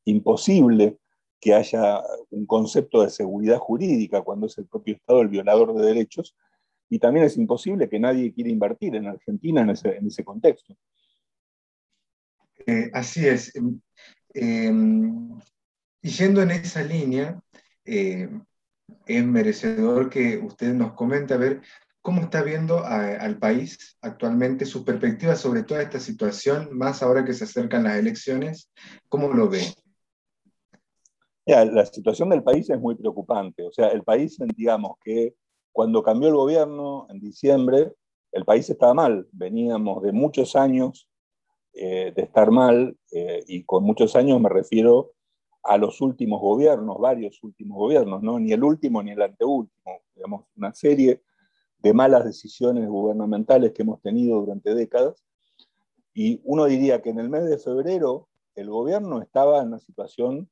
imposible 0.05 0.99
que 1.40 1.55
haya 1.55 2.03
un 2.31 2.46
concepto 2.46 3.03
de 3.03 3.11
seguridad 3.11 3.59
jurídica 3.59 4.22
cuando 4.22 4.46
es 4.46 4.59
el 4.59 4.66
propio 4.66 4.94
Estado 4.94 5.20
el 5.20 5.29
violador 5.29 5.74
de 5.74 5.87
derechos, 5.87 6.37
y 6.90 6.98
también 6.98 7.27
es 7.27 7.37
imposible 7.37 7.88
que 7.88 8.01
nadie 8.01 8.33
quiera 8.33 8.51
invertir 8.51 8.96
en 8.96 9.07
Argentina 9.07 9.61
en 9.61 9.70
ese, 9.70 10.24
contexto. 10.24 10.74
Eh, 12.66 12.90
así 12.92 13.27
es. 13.27 13.55
Em, 13.55 13.81
em, 14.35 15.38
y 16.01 16.09
yendo 16.09 16.42
en 16.42 16.51
esa 16.51 16.83
línea, 16.83 17.40
eh, 17.85 18.29
es 19.07 19.24
merecedor 19.24 20.09
que 20.09 20.38
usted 20.38 20.72
nos 20.72 20.94
comente 20.94 21.35
a 21.35 21.38
ver 21.38 21.61
cómo 22.01 22.22
está 22.22 22.42
viendo 22.42 22.85
al 22.87 23.38
país 23.38 23.98
actualmente, 24.01 24.64
su 24.64 24.83
perspectiva 24.83 25.37
sobre 25.37 25.62
toda 25.62 25.83
esta 25.83 26.01
situación, 26.01 26.70
más 26.72 27.03
ahora 27.03 27.24
que 27.24 27.35
se 27.35 27.44
acercan 27.44 27.85
las 27.85 27.98
elecciones, 27.98 28.70
¿cómo 29.11 29.29
lo 29.29 29.51
ve? 29.51 29.61
La 31.48 31.87
situación 31.87 32.28
del 32.28 32.42
país 32.42 32.68
es 32.68 32.78
muy 32.78 32.94
preocupante. 32.94 33.66
O 33.66 33.72
sea, 33.72 33.88
el 33.88 34.02
país, 34.02 34.38
digamos 34.56 34.98
que 35.02 35.34
cuando 35.72 36.02
cambió 36.02 36.28
el 36.28 36.34
gobierno 36.34 37.06
en 37.08 37.20
diciembre, 37.20 37.94
el 38.32 38.44
país 38.44 38.68
estaba 38.68 38.94
mal. 38.94 39.26
Veníamos 39.32 40.02
de 40.02 40.12
muchos 40.12 40.56
años 40.56 41.08
eh, 41.72 42.12
de 42.14 42.22
estar 42.22 42.50
mal, 42.50 42.96
eh, 43.12 43.44
y 43.46 43.64
con 43.64 43.84
muchos 43.84 44.16
años 44.16 44.40
me 44.40 44.48
refiero 44.48 45.12
a 45.62 45.78
los 45.78 46.00
últimos 46.00 46.40
gobiernos, 46.40 46.98
varios 46.98 47.42
últimos 47.42 47.78
gobiernos, 47.78 48.22
¿no? 48.22 48.38
ni 48.38 48.52
el 48.52 48.64
último 48.64 49.02
ni 49.02 49.12
el 49.12 49.22
anteúltimo, 49.22 50.00
digamos, 50.14 50.46
una 50.56 50.72
serie 50.74 51.22
de 51.78 51.92
malas 51.92 52.24
decisiones 52.24 52.88
gubernamentales 52.88 53.72
que 53.72 53.82
hemos 53.82 54.00
tenido 54.00 54.40
durante 54.40 54.74
décadas. 54.74 55.24
Y 56.12 56.40
uno 56.44 56.64
diría 56.64 57.00
que 57.00 57.11
en 57.11 57.20
el 57.20 57.28
mes 57.28 57.44
de 57.44 57.58
febrero 57.58 58.28
el 58.54 58.70
gobierno 58.70 59.22
estaba 59.22 59.61
en 59.61 59.68
una 59.68 59.78
situación 59.78 60.48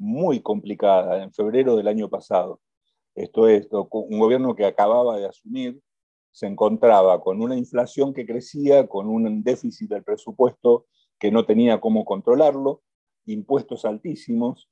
muy 0.00 0.40
complicada 0.40 1.22
en 1.22 1.32
febrero 1.32 1.76
del 1.76 1.86
año 1.86 2.08
pasado. 2.08 2.60
Esto 3.14 3.48
es, 3.48 3.68
un 3.70 4.18
gobierno 4.18 4.56
que 4.56 4.64
acababa 4.64 5.18
de 5.18 5.26
asumir 5.26 5.80
se 6.32 6.46
encontraba 6.46 7.20
con 7.20 7.42
una 7.42 7.56
inflación 7.56 8.14
que 8.14 8.24
crecía, 8.24 8.86
con 8.86 9.08
un 9.08 9.42
déficit 9.42 9.90
del 9.90 10.02
presupuesto 10.02 10.86
que 11.18 11.30
no 11.30 11.44
tenía 11.44 11.80
cómo 11.80 12.04
controlarlo, 12.04 12.82
impuestos 13.26 13.84
altísimos, 13.84 14.70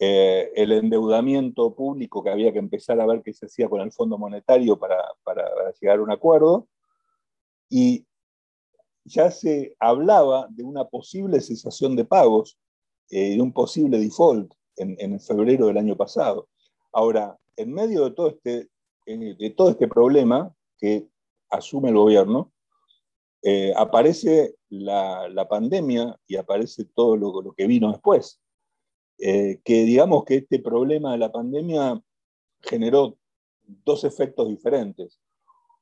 eh, 0.00 0.50
el 0.54 0.72
endeudamiento 0.72 1.74
público 1.74 2.24
que 2.24 2.30
había 2.30 2.52
que 2.52 2.58
empezar 2.58 2.98
a 3.00 3.06
ver 3.06 3.22
qué 3.22 3.34
se 3.34 3.46
hacía 3.46 3.68
con 3.68 3.80
el 3.82 3.92
Fondo 3.92 4.16
Monetario 4.16 4.78
para, 4.78 5.04
para 5.22 5.44
llegar 5.80 5.98
a 5.98 6.02
un 6.02 6.12
acuerdo, 6.12 6.68
y 7.68 8.06
ya 9.04 9.30
se 9.30 9.76
hablaba 9.80 10.46
de 10.50 10.62
una 10.62 10.86
posible 10.86 11.40
cesación 11.40 11.94
de 11.94 12.04
pagos, 12.04 12.58
eh, 13.10 13.34
de 13.34 13.42
un 13.42 13.52
posible 13.52 13.98
default 13.98 14.54
en, 14.76 15.20
febrero 15.20 15.66
del 15.66 15.78
año 15.78 15.96
pasado. 15.96 16.48
Ahora, 16.92 17.36
en 17.56 17.72
medio 17.72 18.04
de 18.04 18.10
todo 18.12 18.28
este, 18.28 18.68
eh, 19.06 19.36
de 19.38 19.50
todo 19.50 19.70
este 19.70 19.88
problema 19.88 20.54
que 20.78 21.06
asume 21.50 21.90
el 21.90 21.96
gobierno, 21.96 22.52
eh, 23.42 23.72
aparece 23.76 24.54
la, 24.68 25.46
pandemia 25.48 26.16
y 26.26 26.36
aparece 26.36 26.84
todo 26.94 27.16
lo, 27.16 27.52
que 27.52 27.66
vino 27.66 27.90
después. 27.90 28.40
Eh, 29.18 29.60
que 29.64 29.84
digamos 29.84 30.24
que 30.24 30.36
este 30.36 30.58
problema 30.58 31.12
de 31.12 31.18
la 31.18 31.30
pandemia 31.30 32.00
generó 32.60 33.16
dos 33.84 34.04
efectos 34.04 34.48
diferentes. 34.48 35.20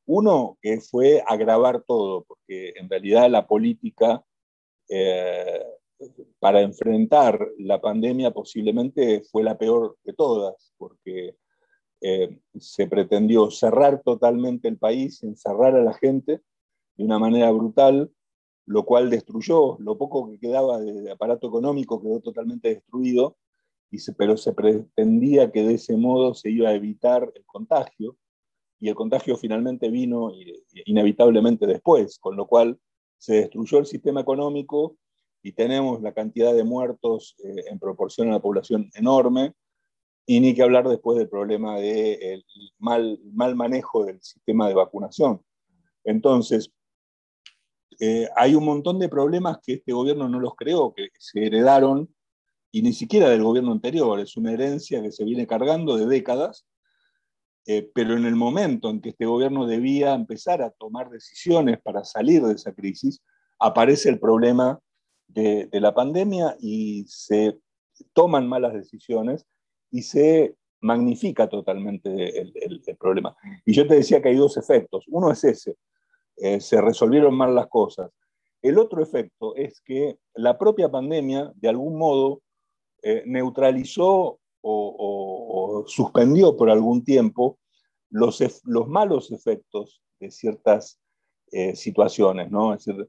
Uno 0.07 0.59
que 0.61 0.81
fue 0.81 1.23
agravar 1.27 1.83
todo, 1.87 2.25
porque 2.25 2.73
en 2.77 2.89
realidad 2.89 3.31
la 3.31 3.47
política 3.47 4.25
para 6.39 6.63
enfrentar 6.63 7.49
la 7.59 7.81
pandemia 7.81 8.31
posiblemente 8.31 9.23
fue 9.31 9.43
la 9.43 9.59
peor 9.59 9.97
de 10.05 10.13
todas, 10.13 10.73
porque 10.79 11.37
eh, 12.01 12.39
se 12.59 12.87
pretendió 12.87 13.51
cerrar 13.51 14.03
totalmente 14.03 14.69
el 14.69 14.79
país, 14.79 15.23
encerrar 15.23 15.77
a 15.77 15.83
la 15.83 15.93
gente 15.93 16.41
de 16.97 17.05
una 17.05 17.19
manera 17.19 17.51
brutal, 17.51 18.11
lo 18.67 18.85
cual 18.85 19.11
destruyó, 19.11 19.77
lo 19.81 19.99
poco 19.99 20.31
que 20.31 20.39
quedaba 20.39 20.79
de 20.81 21.11
aparato 21.11 21.49
económico 21.49 22.01
quedó 22.01 22.21
totalmente 22.21 22.69
destruido, 22.69 23.37
pero 24.17 24.37
se 24.37 24.53
pretendía 24.53 25.51
que 25.51 25.65
de 25.65 25.75
ese 25.75 25.97
modo 25.97 26.35
se 26.35 26.51
iba 26.51 26.69
a 26.69 26.75
evitar 26.75 27.31
el 27.35 27.45
contagio, 27.45 28.17
y 28.79 28.89
el 28.89 28.95
contagio 28.95 29.37
finalmente 29.37 29.91
vino 29.91 30.33
inevitablemente 30.87 31.67
después, 31.67 32.19
con 32.19 32.35
lo 32.37 32.47
cual 32.47 32.79
se 33.19 33.35
destruyó 33.35 33.79
el 33.79 33.87
sistema 33.87 34.23
económico 34.23 34.97
y 35.43 35.53
tenemos 35.53 36.03
la 36.03 36.13
cantidad 36.13 36.55
de 36.55 36.65
muertos 36.65 37.37
eh, 37.45 37.65
en 37.71 37.79
proporción 37.79 38.29
a 38.29 38.33
la 38.33 38.41
población 38.41 38.91
enorme, 38.95 39.55
y 40.27 40.39
ni 40.41 40.55
que 40.55 40.63
hablar 40.63 40.89
después 40.89 41.19
del 41.19 41.29
problema 41.29 41.79
del 41.79 42.45
mal, 42.79 43.19
mal 43.33 43.57
manejo 43.57 44.05
del 44.05 44.23
sistema 44.23 44.69
de 44.69 44.75
vacunación. 44.75 45.43
Entonces, 46.05 46.73
eh, 47.99 48.29
hay 48.37 48.55
un 48.55 48.65
montón 48.65 48.99
de 48.99 49.09
problemas 49.09 49.59
que 49.61 49.75
este 49.75 49.93
gobierno 49.93 50.29
no 50.29 50.39
los 50.39 50.55
creó, 50.55 50.95
que 50.95 51.09
se 51.19 51.47
heredaron 51.47 52.15
y 52.71 52.83
ni 52.83 52.93
siquiera 52.93 53.29
del 53.29 53.43
gobierno 53.43 53.73
anterior, 53.73 54.21
es 54.21 54.37
una 54.37 54.53
herencia 54.53 55.03
que 55.03 55.11
se 55.11 55.25
viene 55.25 55.47
cargando 55.47 55.97
de 55.97 56.07
décadas, 56.07 56.65
eh, 57.67 57.91
pero 57.93 58.17
en 58.17 58.25
el 58.25 58.37
momento 58.37 58.89
en 58.89 59.01
que 59.01 59.11
este 59.11 59.27
gobierno 59.27 59.67
debía 59.67 60.15
empezar 60.15 60.63
a 60.63 60.71
tomar 60.71 61.11
decisiones 61.11 61.81
para 61.83 62.05
salir 62.05 62.43
de 62.43 62.55
esa 62.55 62.73
crisis, 62.73 63.21
aparece 63.59 64.09
el 64.09 64.21
problema 64.21 64.79
de, 65.33 65.69
la 65.73 65.95
pandemia 65.95 66.57
y 66.61 67.05
se 67.07 67.59
toman 68.13 68.49
malas 68.49 68.75
decisiones 68.75 69.47
y 69.91 70.03
se 70.03 70.57
magnifica 70.81 71.49
totalmente 71.49 72.41
el, 72.41 72.83
problema. 72.99 73.37
Y 73.65 73.73
yo 73.73 73.87
te 73.87 73.95
decía 73.95 74.23
que 74.23 74.31
hay 74.31 74.37
dos 74.37 74.57
efectos. 74.57 75.05
Uno 75.09 75.31
es 75.31 75.45
ese, 75.45 75.77
eh, 76.37 76.61
se 76.61 76.81
resolvieron 76.81 77.35
mal 77.35 77.55
las 77.55 77.69
cosas. 77.69 78.11
El 78.63 78.79
otro 78.79 79.03
efecto 79.03 79.55
es 79.57 79.81
que 79.81 80.19
la 80.35 80.59
propia 80.59 80.91
pandemia, 80.91 81.53
de 81.55 81.69
algún 81.69 81.97
modo, 81.97 82.43
eh, 83.03 83.23
neutralizó 83.27 84.39
o, 84.63 85.85
suspendió 85.87 86.57
por 86.57 86.69
algún 86.69 87.03
tiempo 87.03 87.59
los, 88.11 88.43
los 88.65 88.89
malos 88.89 89.33
efectos 89.33 90.03
de 90.19 90.31
ciertas 90.31 91.01
eh, 91.53 91.75
situaciones. 91.75 92.51
¿no? 92.51 92.75
Es 92.75 92.85
decir, 92.85 93.09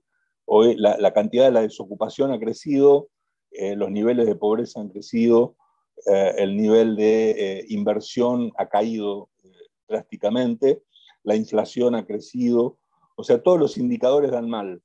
hoy 0.53 0.75
la, 0.75 1.13
cantidad 1.13 1.45
de 1.45 1.51
la 1.51 1.61
desocupación 1.61 2.31
ha 2.31 2.39
crecido, 2.39 3.07
los 3.51 3.89
niveles 3.89 4.27
de 4.27 4.35
pobreza 4.35 4.81
han 4.81 4.89
crecido, 4.89 5.55
el 6.05 6.57
nivel 6.57 6.97
de 6.97 7.65
inversión 7.69 8.51
ha 8.57 8.67
caído 8.67 9.29
drásticamente, 9.87 10.83
la 11.23 11.35
inflación 11.35 11.95
ha 11.95 12.05
crecido, 12.05 12.79
o 13.15 13.23
sea, 13.23 13.41
todos 13.41 13.59
los 13.59 13.77
indicadores 13.77 14.31
dan 14.31 14.49
mal. 14.49 14.81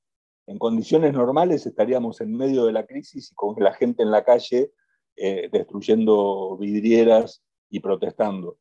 En 0.46 0.58
condiciones 0.58 1.12
normales 1.12 1.66
estaríamos 1.66 2.20
en 2.20 2.36
medio 2.36 2.66
de 2.66 2.72
la 2.72 2.86
crisis 2.86 3.32
y 3.32 3.34
con 3.34 3.56
la 3.58 3.72
gente 3.72 4.04
en 4.04 4.12
la 4.12 4.24
calle 4.24 4.70
eh, 5.16 5.48
destruyendo 5.50 6.56
vidrieras 6.56 7.42
y 7.68 7.80
protestando. 7.80 8.58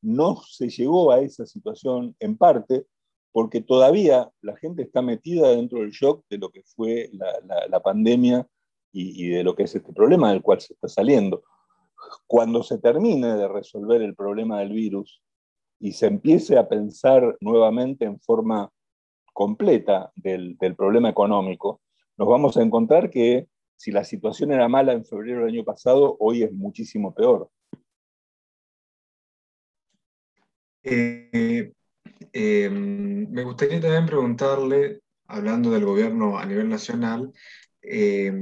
No 0.00 0.40
se 0.48 0.68
llegó 0.68 1.10
a 1.10 1.20
esa 1.20 1.46
situación 1.46 2.14
en 2.20 2.36
parte 2.36 2.86
porque 3.34 3.60
todavía 3.60 4.30
la 4.42 4.56
gente 4.56 4.82
está 4.82 5.02
metida 5.02 5.48
dentro 5.48 5.80
del 5.80 5.90
shock 5.90 6.24
de 6.30 6.38
lo 6.38 6.50
que 6.50 6.62
fue 6.62 7.10
la, 7.68 7.80
pandemia 7.80 8.46
y, 8.92 9.28
de 9.28 9.42
lo 9.42 9.56
que 9.56 9.64
es 9.64 9.74
este 9.74 9.92
problema 9.92 10.30
del 10.30 10.40
cual 10.40 10.60
se 10.60 10.74
está 10.74 10.86
saliendo. 10.86 11.42
Cuando 12.28 12.62
se 12.62 12.78
termine 12.78 13.34
de 13.34 13.48
resolver 13.48 14.02
el 14.02 14.14
problema 14.14 14.60
del 14.60 14.72
virus 14.72 15.20
y 15.80 15.90
se 15.94 16.06
empiece 16.06 16.56
a 16.56 16.68
pensar 16.68 17.36
nuevamente 17.40 18.04
en 18.04 18.20
forma 18.20 18.70
completa 19.32 20.12
del, 20.14 20.56
problema 20.76 21.08
económico, 21.08 21.80
nos 22.16 22.28
vamos 22.28 22.56
a 22.56 22.62
encontrar 22.62 23.10
que 23.10 23.48
si 23.76 23.90
la 23.90 24.04
situación 24.04 24.52
era 24.52 24.68
mala 24.68 24.92
en 24.92 25.04
febrero 25.04 25.40
del 25.40 25.54
año 25.54 25.64
pasado, 25.64 26.16
hoy 26.20 26.44
es 26.44 26.52
muchísimo 26.52 27.12
peor. 27.12 27.50
Eh, 30.84 31.72
eh, 32.32 32.68
me 32.70 33.44
gustaría 33.44 33.80
también 33.80 34.06
preguntarle, 34.06 35.00
hablando 35.26 35.70
del 35.70 35.84
gobierno 35.84 36.38
a 36.38 36.46
nivel 36.46 36.68
nacional, 36.68 37.32
eh, 37.82 38.32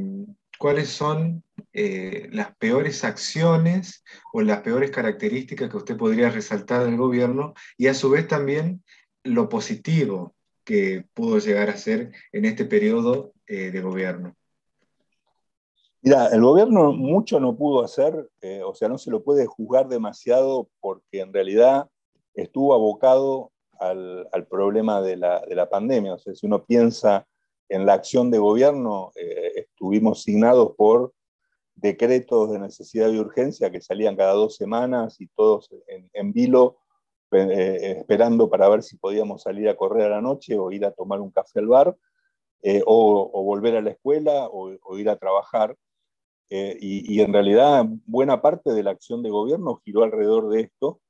cuáles 0.58 0.88
son 0.88 1.42
las 1.74 2.54
peores 2.56 3.02
acciones 3.02 4.04
o 4.32 4.42
las 4.42 4.60
peores 4.60 4.90
características 4.90 5.70
que 5.70 5.76
usted 5.76 5.96
podría 5.96 6.28
resaltar 6.28 6.84
del 6.84 6.98
gobierno 6.98 7.54
y 7.78 7.86
a 7.86 7.94
su 7.94 8.10
vez 8.10 8.28
también 8.28 8.82
lo 9.24 9.48
positivo 9.48 10.34
que 10.64 11.04
pudo 11.14 11.38
llegar 11.38 11.70
a 11.70 11.76
ser 11.76 12.12
en 12.32 12.44
este 12.44 12.64
periodo 12.64 13.32
eh, 13.46 13.70
de 13.70 13.80
gobierno? 13.80 14.36
Mira, 16.00 16.28
el 16.28 16.42
gobierno 16.42 16.92
mucho 16.92 17.38
no 17.38 17.56
pudo 17.56 17.84
hacer, 17.84 18.28
eh, 18.40 18.62
o 18.64 18.74
sea, 18.74 18.88
no 18.88 18.98
se 18.98 19.10
lo 19.10 19.22
puede 19.22 19.46
juzgar 19.46 19.88
demasiado 19.88 20.68
porque 20.80 21.20
en 21.20 21.32
realidad 21.32 21.88
estuvo 22.34 22.74
abocado 22.74 23.51
al, 23.82 24.46
problema 24.48 25.02
de 25.02 25.16
la, 25.16 25.68
pandemia. 25.70 26.14
O 26.14 26.18
sea, 26.18 26.34
si 26.34 26.46
uno 26.46 26.64
piensa 26.64 27.26
en 27.68 27.86
la 27.86 27.94
acción 27.94 28.30
de 28.30 28.38
gobierno, 28.38 29.12
eh, 29.16 29.52
estuvimos 29.56 30.22
signados 30.22 30.74
por 30.76 31.12
decretos 31.74 32.52
de 32.52 32.58
necesidad 32.58 33.10
y 33.10 33.18
urgencia 33.18 33.70
que 33.70 33.80
salían 33.80 34.16
cada 34.16 34.34
dos 34.34 34.56
semanas 34.56 35.20
y 35.20 35.26
todos 35.28 35.70
en, 36.12 36.32
vilo 36.32 36.76
eh, 37.32 37.96
esperando 37.98 38.48
para 38.48 38.68
ver 38.68 38.82
si 38.82 38.96
podíamos 38.98 39.42
salir 39.42 39.68
a 39.68 39.76
correr 39.76 40.06
a 40.06 40.16
la 40.16 40.20
noche 40.20 40.58
o 40.58 40.70
ir 40.70 40.84
a 40.84 40.92
tomar 40.92 41.20
un 41.20 41.30
café 41.30 41.60
al 41.60 41.66
bar, 41.66 41.96
eh, 42.62 42.82
o, 42.86 43.42
volver 43.42 43.76
a 43.76 43.82
la 43.82 43.90
escuela 43.90 44.48
o, 44.48 44.98
ir 44.98 45.08
a 45.08 45.16
trabajar. 45.16 45.76
Y, 46.54 47.22
en 47.22 47.32
realidad 47.32 47.86
buena 48.04 48.42
parte 48.42 48.72
de 48.74 48.82
la 48.82 48.90
acción 48.90 49.22
de 49.22 49.30
gobierno 49.30 49.80
giró 49.82 50.02
alrededor 50.02 50.50
de 50.50 50.60
esto, 50.60 51.00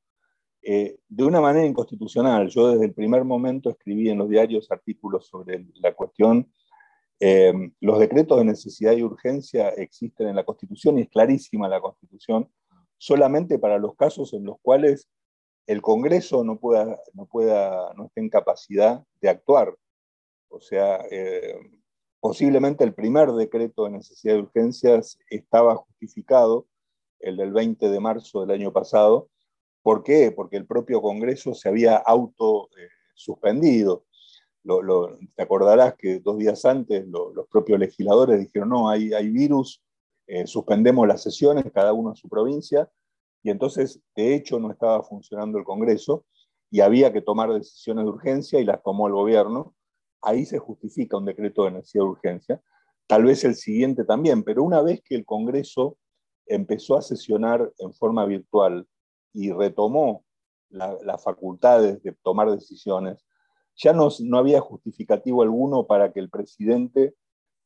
de 0.63 1.25
una 1.25 1.41
manera 1.41 1.67
inconstitucional. 1.67 2.49
Yo 2.49 2.71
desde 2.71 2.87
el 2.87 2.95
primer 2.95 3.25
momento 3.25 3.71
escribí 3.71 4.09
en 4.09 4.19
los 4.19 4.29
diarios 4.29 4.71
artículos 4.71 5.27
sobre 5.27 5.67
la 5.75 5.93
cuestión. 5.95 6.53
los 7.81 7.99
decretos 7.99 8.39
de 8.39 8.45
necesidad 8.45 8.93
y 8.93 9.03
urgencia 9.03 9.71
existen 9.71 10.29
en 10.29 10.37
la 10.37 10.45
Constitución 10.45 10.99
y 10.99 11.03
es 11.03 11.09
clarísima 11.09 11.69
la 11.69 11.81
Constitución, 11.81 12.49
solamente 12.97 13.59
para 13.59 13.79
los 13.79 13.97
casos 13.97 14.33
en 14.35 14.45
los 14.45 14.57
cuales 14.63 15.09
el 15.67 15.83
Congreso 15.83 16.45
no, 16.45 16.59
pueda, 16.59 17.01
no, 17.15 17.27
pueda, 17.27 17.93
no 17.95 18.07
esté 18.07 18.21
en 18.21 18.29
capacidad 18.29 19.05
de 19.21 19.29
actuar. 19.29 19.75
O 20.49 20.61
sea, 20.61 21.05
eh, 21.11 21.59
posiblemente 22.21 22.85
el 22.85 22.95
primer 22.95 23.33
decreto 23.33 23.85
de 23.85 23.91
necesidad 23.91 24.35
de 24.35 24.41
urgencias 24.41 25.19
estaba 25.29 25.77
justificado, 25.77 26.67
el 27.21 27.37
del 27.37 27.53
20 27.53 27.89
de 27.89 28.01
marzo 28.01 28.41
del 28.41 28.51
año 28.51 28.73
pasado. 28.73 29.29
¿Por 29.83 30.03
qué? 30.03 30.31
Porque 30.31 30.57
el 30.57 30.67
propio 30.67 31.03
Congreso 31.03 31.55
se 31.55 31.69
había 31.69 31.97
auto 31.97 32.69
eh, 32.79 32.89
suspendido. 33.15 34.05
te 35.35 35.43
acordarás 35.43 35.95
que 35.97 36.21
dos 36.21 36.39
días 36.39 36.65
antes 36.65 37.07
los 37.07 37.47
propios 37.49 37.81
legisladores 37.81 38.41
dijeron, 38.41 38.69
no, 38.69 38.89
hay, 38.89 39.29
virus, 39.29 39.83
eh, 40.27 40.47
suspendemos 40.47 41.07
las 41.07 41.23
sesiones, 41.23 41.65
cada 41.75 41.93
uno 41.93 42.11
en 42.11 42.17
su 42.17 42.29
provincia, 42.29 42.89
y 43.43 43.51
entonces, 43.51 44.01
de 44.15 44.35
hecho, 44.35 44.61
no 44.61 44.71
estaba 44.71 45.03
funcionando 45.03 45.59
el 45.59 45.65
Congreso 45.65 46.25
y 46.71 46.81
había 46.81 47.13
que 47.13 47.21
tomar 47.21 47.53
decisiones 47.53 48.05
de 48.05 48.11
urgencia 48.11 48.61
y 48.61 48.65
las 48.65 48.83
tomó 48.83 49.09
el 49.09 49.15
gobierno. 49.15 49.75
Ahí 50.23 50.47
se 50.47 50.59
justifica 50.59 51.17
un 51.17 51.25
decreto 51.25 51.65
de 51.65 51.73
necesidad 51.73 52.05
de 52.05 52.11
urgencia. 52.11 52.63
Tal 53.09 53.25
vez 53.25 53.43
el 53.45 53.57
siguiente 53.57 54.05
también, 54.05 54.45
pero 54.45 54.63
una 54.63 54.81
vez 54.81 55.03
que 55.05 55.17
el 55.17 55.25
Congreso 55.25 55.99
empezó 56.47 56.97
a 56.97 57.03
sesionar 57.03 57.73
en 57.79 57.93
forma 57.93 58.25
virtual 58.27 58.87
y 59.33 59.51
retomó 59.51 60.25
las 60.71 61.23
facultades 61.23 62.03
de 62.03 62.13
tomar 62.23 62.51
decisiones, 62.51 63.25
ya 63.77 63.93
no, 63.93 64.09
no, 64.21 64.39
había 64.39 64.61
justificativo 64.61 65.43
alguno 65.43 65.87
para 65.87 66.13
que 66.13 66.21
el 66.21 66.31
presidente 66.31 67.15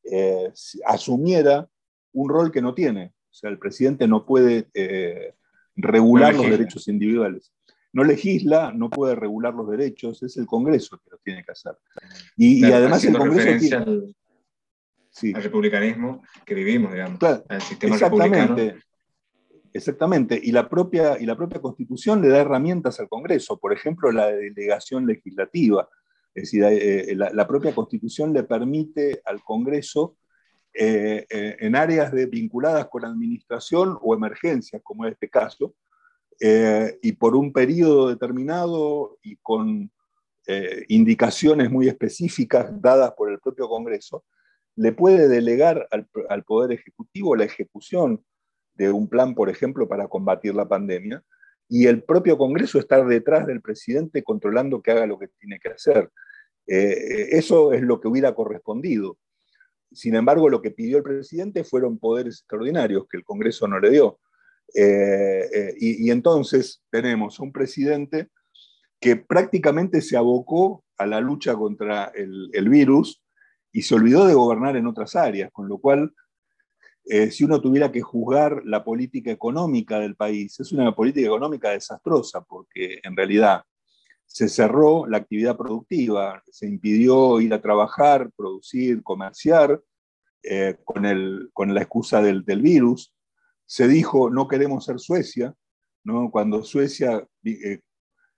eh, 0.03 0.51
asumiera 0.85 1.69
un 2.13 2.29
rol 2.29 2.51
que 2.51 2.61
no 2.61 2.73
tiene. 2.73 3.13
O 3.29 3.33
sea, 3.33 3.49
el 3.49 3.59
presidente 3.59 4.07
no 4.07 4.25
puede 4.25 4.69
eh, 4.73 5.35
regular 5.75 6.33
los 6.35 6.49
derechos 6.49 6.87
individuales. 6.87 7.53
No 7.93 8.03
legisla, 8.03 8.71
no 8.73 8.89
puede 8.89 9.15
regular 9.15 9.53
los 9.53 9.69
derechos, 9.69 10.21
es 10.23 10.37
el 10.37 10.45
Congreso 10.45 10.97
que 10.97 11.11
lo 11.11 11.17
tiene 11.19 11.43
que 11.43 11.51
hacer. 11.51 11.77
Y, 12.35 12.63
además 12.65 13.03
el 13.05 13.17
Congreso 13.17 13.59
tiene... 13.59 13.75
al, 13.75 14.15
al, 15.35 15.43
republicanismo 15.43 16.23
que 16.45 16.55
vivimos, 16.55 16.91
digamos, 16.91 17.21
al 17.23 17.61
sistema 17.61 17.95
exactamente, 17.95 18.39
republicano. 18.39 18.81
Exactamente, 19.77 20.39
y 20.41 20.51
la, 20.51 20.67
propia, 20.67 21.19
y 21.19 21.25
la 21.25 21.35
propia 21.35 21.61
Constitución 21.61 22.21
le 22.21 22.29
da 22.29 22.39
herramientas 22.39 22.99
al 22.99 23.07
Congreso, 23.07 23.57
por 23.59 23.73
ejemplo, 23.73 24.11
la 24.11 24.27
delegación 24.27 25.05
legislativa. 25.05 25.87
Es 26.33 26.43
decir, 26.43 26.63
eh, 26.63 27.15
la, 27.15 27.47
propia 27.47 27.75
Constitución 27.75 28.33
le 28.33 28.43
permite 28.43 29.21
al 29.23 29.43
Congreso 29.43 30.17
eh, 30.73 31.25
eh, 31.29 31.57
en 31.59 31.75
áreas 31.75 32.11
vinculadas 32.29 32.87
con 32.87 33.03
administración 33.03 33.97
o 34.01 34.13
emergencias, 34.13 34.79
como 34.83 35.05
en 35.05 35.13
este 35.13 35.27
caso, 35.27 35.73
eh, 36.39 36.99
y 37.01 37.13
por 37.13 37.35
un 37.35 37.51
periodo 37.51 38.09
determinado 38.09 39.17
y 39.23 39.37
con 39.37 39.91
indicaciones 40.87 41.69
muy 41.69 41.89
específicas 41.89 42.69
dadas 42.81 43.11
por 43.17 43.29
el 43.29 43.37
propio 43.37 43.67
Congreso, 43.67 44.23
le 44.77 44.93
puede 44.93 45.27
delegar 45.27 45.89
al, 45.91 46.43
Poder 46.45 46.71
Ejecutivo 46.71 47.35
la 47.35 47.43
ejecución 47.43 48.23
de 48.77 48.91
un 48.91 49.07
plan, 49.09 49.35
por 49.35 49.49
ejemplo, 49.49 49.87
para 49.87 50.07
combatir 50.07 50.55
la 50.55 50.67
pandemia, 50.67 51.23
y 51.69 51.87
el 51.87 52.03
propio 52.03 52.37
Congreso 52.37 52.79
estar 52.79 53.05
detrás 53.05 53.45
del 53.45 53.61
presidente 53.61 54.23
controlando 54.23 54.81
que 54.81 54.91
haga 54.91 55.05
lo 55.05 55.19
que 55.19 55.27
tiene 55.39 55.59
que 55.59 55.69
hacer. 55.69 56.09
Eh, 56.65 57.29
eso 57.31 57.73
es 57.73 57.81
lo 57.81 57.99
que 57.99 58.07
hubiera 58.07 58.33
correspondido. 58.33 59.17
Sin 59.91 60.15
embargo, 60.15 60.49
lo 60.49 60.61
que 60.61 60.71
pidió 60.71 60.97
el 60.97 61.03
presidente 61.03 61.63
fueron 61.63 61.97
poderes 61.97 62.39
extraordinarios 62.39 63.05
que 63.09 63.17
el 63.17 63.23
Congreso 63.23 63.67
no 63.67 63.79
le 63.79 63.89
dio. 63.89 64.19
Eh, 64.73 65.49
eh, 65.53 65.73
y, 65.77 66.11
entonces 66.11 66.83
tenemos 66.89 67.39
un 67.39 67.53
presidente 67.53 68.27
que 68.99 69.15
prácticamente 69.15 70.01
se 70.01 70.17
abocó 70.17 70.83
a 70.97 71.05
la 71.05 71.21
lucha 71.21 71.55
contra 71.55 72.11
el, 72.13 72.69
virus 72.69 73.23
y 73.71 73.83
se 73.83 73.95
olvidó 73.95 74.25
de 74.27 74.33
gobernar 74.33 74.75
en 74.75 74.87
otras 74.87 75.15
áreas, 75.15 75.51
con 75.51 75.69
lo 75.69 75.77
cual, 75.77 76.13
eh, 77.09 77.31
si 77.31 77.43
uno 77.43 77.61
tuviera 77.61 77.91
que 77.91 78.01
juzgar 78.01 78.61
la 78.65 78.83
política 78.83 79.31
económica 79.31 79.99
del 79.99 80.15
país, 80.15 80.59
es 80.59 80.71
una 80.71 80.93
política 80.93 81.27
económica 81.27 81.71
desastrosa, 81.71 82.41
porque 82.41 82.99
en 83.03 83.15
realidad 83.15 83.63
se 84.25 84.49
cerró 84.49 85.07
la 85.07 85.17
actividad 85.17 85.55
productiva, 85.55 86.43
se 86.49 86.67
impidió 86.67 87.39
ir 87.39 87.53
a 87.53 87.61
trabajar, 87.61 88.29
producir, 88.35 89.01
comerciar, 89.03 89.81
con, 90.85 91.05
el, 91.05 91.49
con, 91.51 91.73
la 91.73 91.81
excusa 91.81 92.21
del, 92.21 92.45
del 92.45 92.61
virus 92.61 93.13
se 93.67 93.87
dijo 93.87 94.29
no 94.31 94.47
queremos 94.47 94.85
ser 94.85 94.99
Suecia, 94.99 95.53
¿no? 96.03 96.31
cuando 96.31 96.63
Suecia, 96.63 97.27
eh, 97.43 97.81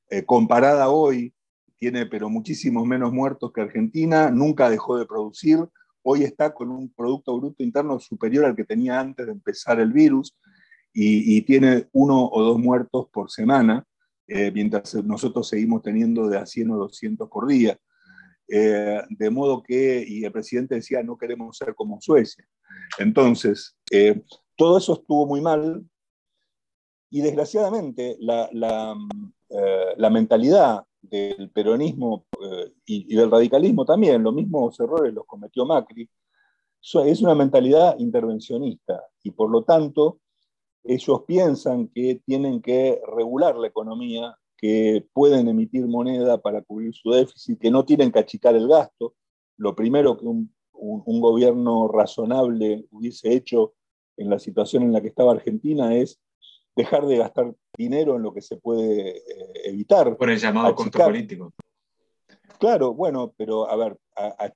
eh, 0.10 0.25
comparada 0.25 0.89
hoy, 0.89 1.34
tiene 1.77 2.08
pero 2.08 2.29
muchísimos 2.29 2.86
menos 2.86 3.13
muertos 3.13 3.53
que 3.53 3.62
Argentina, 3.62 4.32
nunca 4.32 4.69
dejó 4.69 4.97
de 4.97 5.05
producir, 5.05 5.60
hoy 6.03 6.23
está 6.23 6.53
con 6.53 6.71
un 6.71 6.93
Producto 6.93 7.38
Bruto 7.38 7.63
Interno 7.63 7.99
superior 7.99 8.45
al 8.45 8.55
que 8.55 8.65
tenía 8.65 8.99
antes 8.99 9.25
de 9.25 9.31
empezar 9.31 9.79
el 9.79 9.91
virus 9.91 10.38
y, 10.93 11.41
tiene 11.43 11.88
uno 11.93 12.27
o 12.27 12.43
dos 12.43 12.59
muertos 12.59 13.07
por 13.12 13.29
semana, 13.31 13.85
eh, 14.27 14.51
mientras 14.51 14.95
nosotros 14.95 15.47
seguimos 15.47 15.81
teniendo 15.81 16.27
de 16.27 16.38
a 16.38 16.45
100 16.45 16.71
o 16.71 16.77
200 16.77 17.29
por 17.29 17.47
día. 17.47 17.77
de 18.47 19.29
modo 19.29 19.62
que, 19.62 20.03
y 20.05 20.25
el 20.25 20.31
presidente 20.31 20.75
decía, 20.75 21.03
no 21.03 21.17
queremos 21.17 21.55
ser 21.55 21.75
como 21.75 22.01
Suecia. 22.01 22.43
Entonces, 22.97 23.77
todo 24.55 24.77
eso 24.79 24.93
estuvo 24.93 25.27
muy 25.27 25.39
mal 25.39 25.85
y 27.09 27.21
desgraciadamente 27.21 28.17
la, 28.19 28.95
eh, 29.49 30.09
mentalidad 30.12 30.83
del 31.01 31.49
peronismo 31.51 32.25
eh, 32.41 32.73
y, 32.85 33.15
del 33.15 33.31
radicalismo 33.31 33.85
también, 33.85 34.23
los 34.23 34.33
mismos 34.33 34.79
errores 34.79 35.13
los 35.13 35.25
cometió 35.25 35.65
Macri, 35.65 36.09
es 36.81 37.21
una 37.21 37.35
mentalidad 37.35 37.97
intervencionista 37.99 39.03
y 39.23 39.31
por 39.31 39.49
lo 39.49 39.63
tanto 39.63 40.19
ellos 40.83 41.23
piensan 41.27 41.89
que 41.89 42.21
tienen 42.25 42.62
que 42.62 43.01
regular 43.15 43.57
la 43.57 43.67
economía, 43.67 44.38
que 44.57 45.05
pueden 45.13 45.47
emitir 45.47 45.88
moneda 45.88 46.41
para 46.41 46.62
cubrir 46.62 46.93
su 46.93 47.12
déficit, 47.12 47.59
que 47.59 47.71
no 47.71 47.85
tienen 47.85 48.12
que 48.12 48.19
achicar 48.19 48.55
el 48.55 48.67
gasto. 48.67 49.15
Lo 49.57 49.75
primero 49.75 50.17
que 50.17 50.25
un 50.25 51.21
gobierno 51.21 51.89
razonable 51.89 52.85
hubiese 52.91 53.33
hecho 53.33 53.73
en 54.19 54.29
la 54.29 54.39
situación 54.39 54.83
en 54.83 54.93
la 54.93 55.01
que 55.01 55.07
estaba 55.07 55.31
Argentina 55.31 55.95
es 55.95 56.19
dejar 56.75 57.05
de 57.07 57.17
gastar 57.17 57.55
dinero 57.79 58.17
en 58.17 58.23
lo 58.23 58.33
que 58.33 58.41
se 58.41 58.57
puede 58.57 59.17
eh, 59.17 59.21
evitar. 59.63 60.17
Por 60.17 60.29
el 60.29 60.37
llamado 60.37 60.75
costo 60.75 60.99
político. 60.99 61.53
Claro, 62.59 62.93
bueno, 62.93 63.33
pero 63.37 63.69
a 63.69 63.75
ver, 63.77 63.97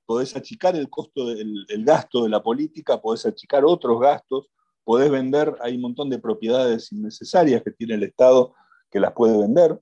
podés 0.04 0.36
achicar 0.36 0.76
el 0.76 0.90
costo 0.90 1.26
del 1.26 1.84
gasto 1.86 2.24
de 2.24 2.28
la 2.28 2.42
política, 2.42 3.00
podés 3.00 3.24
achicar 3.24 3.64
otros 3.64 3.98
gastos, 3.98 4.50
podés 4.84 5.10
vender, 5.10 5.56
hay 5.62 5.76
un 5.76 5.80
montón 5.80 6.10
de 6.10 6.18
propiedades 6.18 6.92
innecesarias 6.92 7.62
que 7.62 7.70
tiene 7.70 7.94
el 7.94 8.02
Estado 8.02 8.54
que 8.90 9.00
las 9.00 9.12
puede 9.12 9.38
vender. 9.38 9.80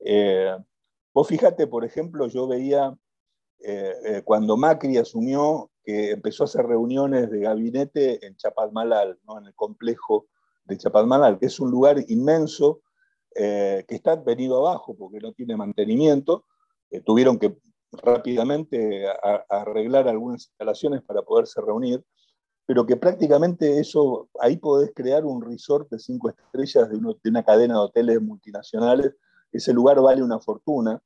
Eh, 0.00 0.56
vos 1.12 1.28
fíjate, 1.28 1.66
por 1.66 1.84
ejemplo, 1.84 2.26
yo 2.28 2.48
veía 2.48 2.96
eh, 3.60 4.22
cuando 4.24 4.56
Macri 4.56 4.96
asumió 4.96 5.70
que 5.84 6.12
empezó 6.12 6.44
a 6.44 6.46
hacer 6.46 6.64
reuniones 6.64 7.30
de 7.30 7.40
gabinete 7.40 8.26
en 8.26 8.34
Chapadmalal, 8.36 9.18
¿no? 9.26 9.38
en 9.38 9.46
el 9.46 9.54
complejo 9.54 10.26
de 10.68 10.78
Chapadmalal, 10.78 11.38
que 11.38 11.46
es 11.46 11.58
un 11.58 11.70
lugar 11.70 12.04
inmenso 12.08 12.82
eh, 13.34 13.84
que 13.88 13.94
está 13.94 14.16
venido 14.16 14.58
abajo 14.58 14.94
porque 14.96 15.18
no 15.18 15.32
tiene 15.32 15.56
mantenimiento. 15.56 16.44
Eh, 16.90 17.00
tuvieron 17.00 17.38
que 17.38 17.56
rápidamente 17.90 19.06
arreglar 19.48 20.08
algunas 20.08 20.42
instalaciones 20.42 21.02
para 21.02 21.22
poderse 21.22 21.58
reunir, 21.62 22.04
pero 22.66 22.84
que 22.84 22.96
prácticamente 22.96 23.80
eso, 23.80 24.28
ahí 24.40 24.58
podés 24.58 24.92
crear 24.94 25.24
un 25.24 25.40
resort 25.40 25.90
de 25.90 25.98
cinco 25.98 26.28
estrellas 26.28 26.90
de, 26.90 26.98
de 26.98 27.30
una 27.30 27.42
cadena 27.42 27.74
de 27.74 27.80
hoteles 27.80 28.20
multinacionales. 28.20 29.14
Ese 29.50 29.72
lugar 29.72 30.02
vale 30.02 30.22
una 30.22 30.38
fortuna. 30.38 31.00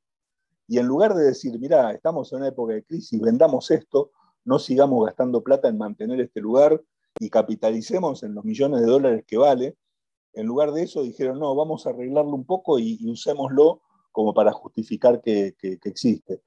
Y 0.67 0.79
en 0.79 0.87
lugar 0.87 1.15
de 1.15 1.25
decir, 1.25 1.57
mira, 1.61 1.93
estamos 1.93 2.33
en 2.33 2.39
una 2.39 2.49
época 2.49 2.75
de 2.75 2.83
crisis, 2.83 3.21
vendamos 3.21 3.71
esto, 3.71 4.11
no 4.45 4.59
sigamos 4.59 5.07
gastando 5.07 5.43
plata 5.43 5.69
en 5.69 5.79
mantener 5.79 6.21
este 6.21 6.41
lugar 6.41 6.83
y 7.19 7.31
capitalicemos 7.31 8.23
en 8.23 8.35
los 8.35 8.45
millones 8.45 8.81
de 8.81 8.87
dólares 8.87 9.25
que 9.27 9.37
vale. 9.37 9.77
En 10.35 10.47
lugar 10.47 10.73
de 10.73 10.83
eso 10.83 11.03
dijeron, 11.03 11.39
no, 11.39 11.55
vamos 11.55 11.87
a 11.87 11.91
arreglarlo 11.91 12.33
un 12.33 12.45
poco 12.45 12.79
y, 12.79 12.99
usémoslo 13.09 13.83
como 14.11 14.35
para 14.35 14.53
justificar 14.53 15.21
que, 15.21 15.55
existe. 15.85 16.43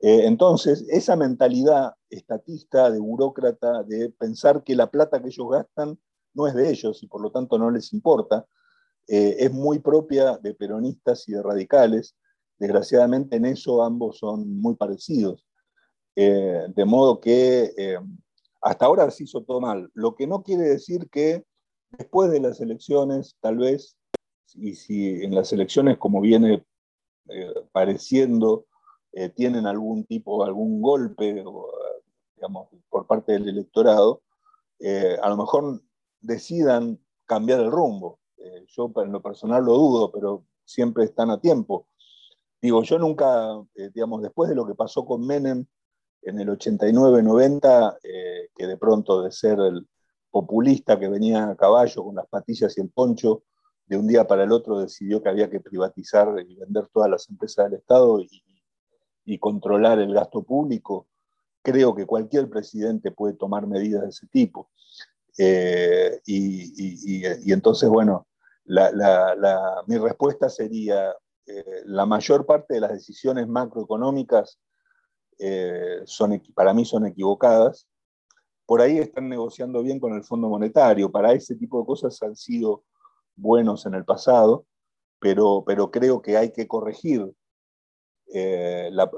Eh, 0.00 0.26
entonces, 0.26 0.84
esa 0.88 1.14
mentalidad 1.16 1.94
estatista, 2.10 2.90
de 2.90 2.98
burócrata, 2.98 3.84
de 3.84 4.10
pensar 4.10 4.64
que 4.64 4.74
la 4.74 4.90
plata 4.90 5.20
que 5.22 5.28
ellos 5.28 5.48
gastan 5.50 5.98
no 6.34 6.46
es 6.46 6.54
de 6.54 6.70
ellos 6.70 7.02
y 7.02 7.06
por 7.06 7.20
lo 7.20 7.30
tanto 7.30 7.58
no 7.58 7.70
les 7.70 7.92
importa, 7.92 8.46
eh, 9.06 9.36
es 9.38 9.52
muy 9.52 9.78
propia 9.78 10.38
de 10.38 10.54
peronistas 10.54 11.28
y 11.28 11.32
de 11.32 11.42
radicales. 11.42 12.16
Desgraciadamente 12.58 13.36
en 13.36 13.44
eso 13.44 13.82
ambos 13.82 14.18
son 14.18 14.60
muy 14.60 14.74
parecidos. 14.74 15.46
Eh, 16.14 16.66
de 16.68 16.84
modo 16.84 17.20
que 17.20 17.72
hasta 18.62 18.86
ahora 18.86 19.10
se 19.10 19.24
hizo 19.24 19.42
todo 19.42 19.60
mal. 19.60 19.90
Lo 19.94 20.14
que 20.14 20.26
no 20.26 20.42
quiere 20.42 20.62
decir 20.62 21.10
que 21.10 21.44
después 21.90 22.30
de 22.30 22.40
las 22.40 22.60
elecciones, 22.60 23.36
tal 23.40 23.58
vez, 23.58 23.96
y 24.54 24.74
si 24.74 25.22
en 25.22 25.34
las 25.34 25.52
elecciones, 25.52 25.98
como 25.98 26.20
viene 26.20 26.64
eh, 27.28 27.54
pareciendo, 27.72 28.66
tienen 29.36 29.66
algún 29.66 30.06
tipo, 30.06 30.42
algún 30.42 30.80
golpe, 30.80 31.44
digamos, 32.34 32.68
por 32.88 33.06
parte 33.06 33.32
del 33.32 33.46
electorado, 33.46 34.22
a 35.22 35.28
lo 35.28 35.36
mejor 35.36 35.82
decidan 36.22 36.98
cambiar 37.26 37.60
el 37.60 37.70
rumbo. 37.70 38.20
yo 38.68 38.90
en 38.96 39.12
lo 39.12 39.20
personal 39.20 39.64
lo 39.64 39.74
dudo, 39.74 40.10
pero 40.10 40.46
siempre 40.64 41.04
están 41.04 41.30
a 41.30 41.38
tiempo. 41.38 41.86
Digo, 42.62 42.82
yo 42.84 42.98
nunca, 42.98 43.62
digamos, 43.92 44.22
después 44.22 44.48
de 44.48 44.56
lo 44.56 44.66
que 44.66 44.74
pasó 44.74 45.04
con 45.04 45.26
Menem, 45.26 45.66
en 46.22 46.40
el 46.40 46.48
89-90, 46.48 47.98
eh, 48.02 48.48
que 48.54 48.66
de 48.66 48.76
pronto 48.76 49.22
de 49.22 49.32
ser 49.32 49.58
el 49.58 49.86
populista 50.30 50.98
que 50.98 51.08
venía 51.08 51.50
a 51.50 51.56
caballo 51.56 52.04
con 52.04 52.14
las 52.14 52.26
patillas 52.26 52.76
y 52.78 52.80
el 52.80 52.90
poncho, 52.90 53.42
de 53.86 53.96
un 53.96 54.06
día 54.06 54.26
para 54.26 54.44
el 54.44 54.52
otro 54.52 54.78
decidió 54.78 55.22
que 55.22 55.28
había 55.28 55.50
que 55.50 55.60
privatizar 55.60 56.28
y 56.48 56.54
vender 56.56 56.88
todas 56.88 57.10
las 57.10 57.28
empresas 57.28 57.66
del 57.66 57.80
Estado 57.80 58.20
y, 58.20 59.38
controlar 59.38 59.98
el 59.98 60.12
gasto 60.12 60.42
público, 60.42 61.08
creo 61.62 61.94
que 61.94 62.06
cualquier 62.06 62.50
presidente 62.50 63.10
puede 63.10 63.34
tomar 63.34 63.66
medidas 63.66 64.02
de 64.02 64.08
ese 64.08 64.26
tipo. 64.26 64.70
Eh, 65.38 66.20
y, 66.26 67.50
entonces, 67.52 67.88
bueno, 67.88 68.26
mi 69.86 69.98
respuesta 69.98 70.48
sería, 70.48 71.14
eh, 71.46 71.82
la 71.86 72.06
mayor 72.06 72.46
parte 72.46 72.74
de 72.74 72.80
las 72.80 72.92
decisiones 72.92 73.48
macroeconómicas 73.48 74.60
eh, 75.38 76.00
son, 76.04 76.40
para 76.54 76.74
mí 76.74 76.84
son 76.84 77.06
equivocadas. 77.06 77.88
Por 78.66 78.80
ahí 78.80 78.98
están 78.98 79.28
negociando 79.28 79.82
bien 79.82 80.00
con 80.00 80.14
el 80.14 80.24
Fondo 80.24 80.48
Monetario. 80.48 81.10
Para 81.10 81.32
ese 81.32 81.56
tipo 81.56 81.80
de 81.80 81.86
cosas 81.86 82.22
han 82.22 82.36
sido 82.36 82.84
buenos 83.36 83.86
en 83.86 83.94
el 83.94 84.04
pasado, 84.04 84.66
pero, 85.18 85.64
pero 85.66 85.90
creo 85.90 86.22
que 86.22 86.36
hay 86.36 86.52
que 86.52 86.66
corregir 86.68 87.32
eh, 88.34 88.90
las 88.92 89.10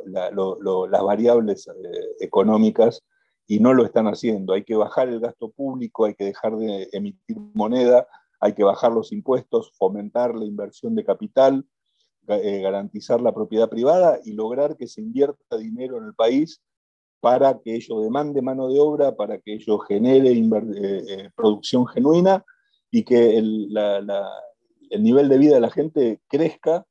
variables 1.05 1.69
eh, 1.69 1.73
económicas 2.21 3.03
y 3.47 3.61
no 3.61 3.75
lo 3.75 3.85
están 3.85 4.07
haciendo. 4.07 4.55
Hay 4.55 4.65
que 4.65 4.77
bajar 4.77 5.09
el 5.09 5.21
gasto 5.21 5.51
público, 5.51 6.07
hay 6.07 6.15
que 6.15 6.25
dejar 6.25 6.57
de 6.57 6.89
emitir 6.93 7.39
moneda, 7.55 8.07
hay 8.41 8.55
que 8.55 8.65
bajar 8.65 8.93
los 8.93 9.13
impuestos, 9.13 9.73
fomentar 9.77 10.35
la 10.35 10.45
inversión 10.45 10.95
de 10.95 11.05
capital, 11.05 11.65
eh, 12.29 12.61
garantizar 12.61 13.21
la 13.21 13.35
propiedad 13.35 13.69
privada 13.69 14.21
y 14.25 14.33
lograr 14.33 14.77
que 14.77 14.87
se 14.87 15.01
invierta 15.01 15.57
dinero 15.57 15.99
en 15.99 16.05
el 16.05 16.15
país 16.15 16.63
para 17.21 17.59
que 17.59 17.75
ello 17.75 18.01
demande 18.01 18.43
mano 18.43 18.69
de 18.69 18.81
obra, 18.81 19.17
para 19.17 19.39
que 19.39 19.55
ello 19.55 19.79
genere 19.79 20.31
eh, 20.31 21.05
eh, 21.09 21.31
producción 21.35 21.87
genuina 21.87 22.45
y 22.91 23.03
que 23.05 23.39
el, 23.39 23.77
el 24.91 25.03
nivel 25.03 25.29
de 25.29 25.39
vida 25.39 25.55
de 25.55 25.61
la 25.61 25.71
gente 25.71 26.21
crezca 26.29 26.87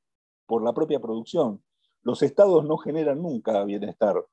por 0.45 0.63
la 0.63 0.73
propia 0.73 0.99
producción. 0.99 1.63
Los 2.01 2.21
estados 2.21 2.65
no 2.65 2.77
generan 2.77 3.21
nunca 3.21 3.63
bienestar. 3.63 4.23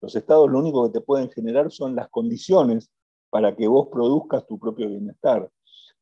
Los 0.00 0.14
estados 0.14 0.48
lo 0.50 0.58
único 0.58 0.84
que 0.84 0.98
te 0.98 1.04
pueden 1.04 1.30
generar 1.30 1.70
son 1.70 1.96
las 1.96 2.08
condiciones 2.08 2.90
para 3.30 3.56
que 3.56 3.66
vos 3.66 3.88
produzcas 3.90 4.46
tu 4.46 4.58
propio 4.58 4.88
bienestar. 4.88 5.50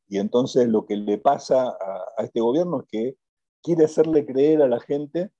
Y 0.08 0.18
entonces 0.18 0.68
lo 0.68 0.86
que 0.86 0.96
le 0.96 1.18
pasa 1.18 1.68
a, 1.68 2.22
este 2.22 2.40
gobierno 2.40 2.80
es 2.80 2.86
que 2.88 3.16
quiere 3.62 3.84
hacerle 3.84 4.26
creer 4.26 4.62
a 4.62 4.68
la 4.68 4.80
gente 4.80 5.30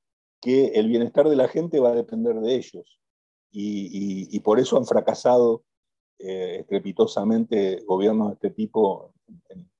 que 0.41 0.67
el 0.69 0.89
bienestar 0.89 1.29
de 1.29 1.37
la 1.37 1.49
gente 1.49 1.81
va 1.81 1.91
a 1.91 1.95
depender 1.95 2.37
de 2.37 2.55
ellos. 2.55 3.01
Y, 3.51 4.39
por 4.41 4.61
eso 4.61 4.77
han 4.77 4.85
fracasado 4.85 5.65
eh, 6.19 6.59
estrepitosamente 6.61 7.83
gobiernos 7.87 8.29
de 8.29 8.35
este 8.35 8.51
tipo 8.51 9.15
en, 9.49 9.71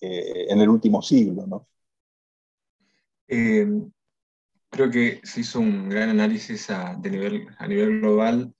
eh, 0.00 0.46
el 0.48 0.68
último 0.68 1.00
siglo. 1.00 1.46
¿no? 1.46 1.68
Eh, 3.28 3.66
creo 4.68 4.90
que 4.90 5.20
se 5.22 5.40
hizo 5.40 5.60
un 5.60 5.88
gran 5.88 6.10
análisis 6.10 6.70
a, 6.70 6.96
nivel, 6.96 7.46
a 7.58 7.68
nivel 7.68 8.00
global 8.00 8.52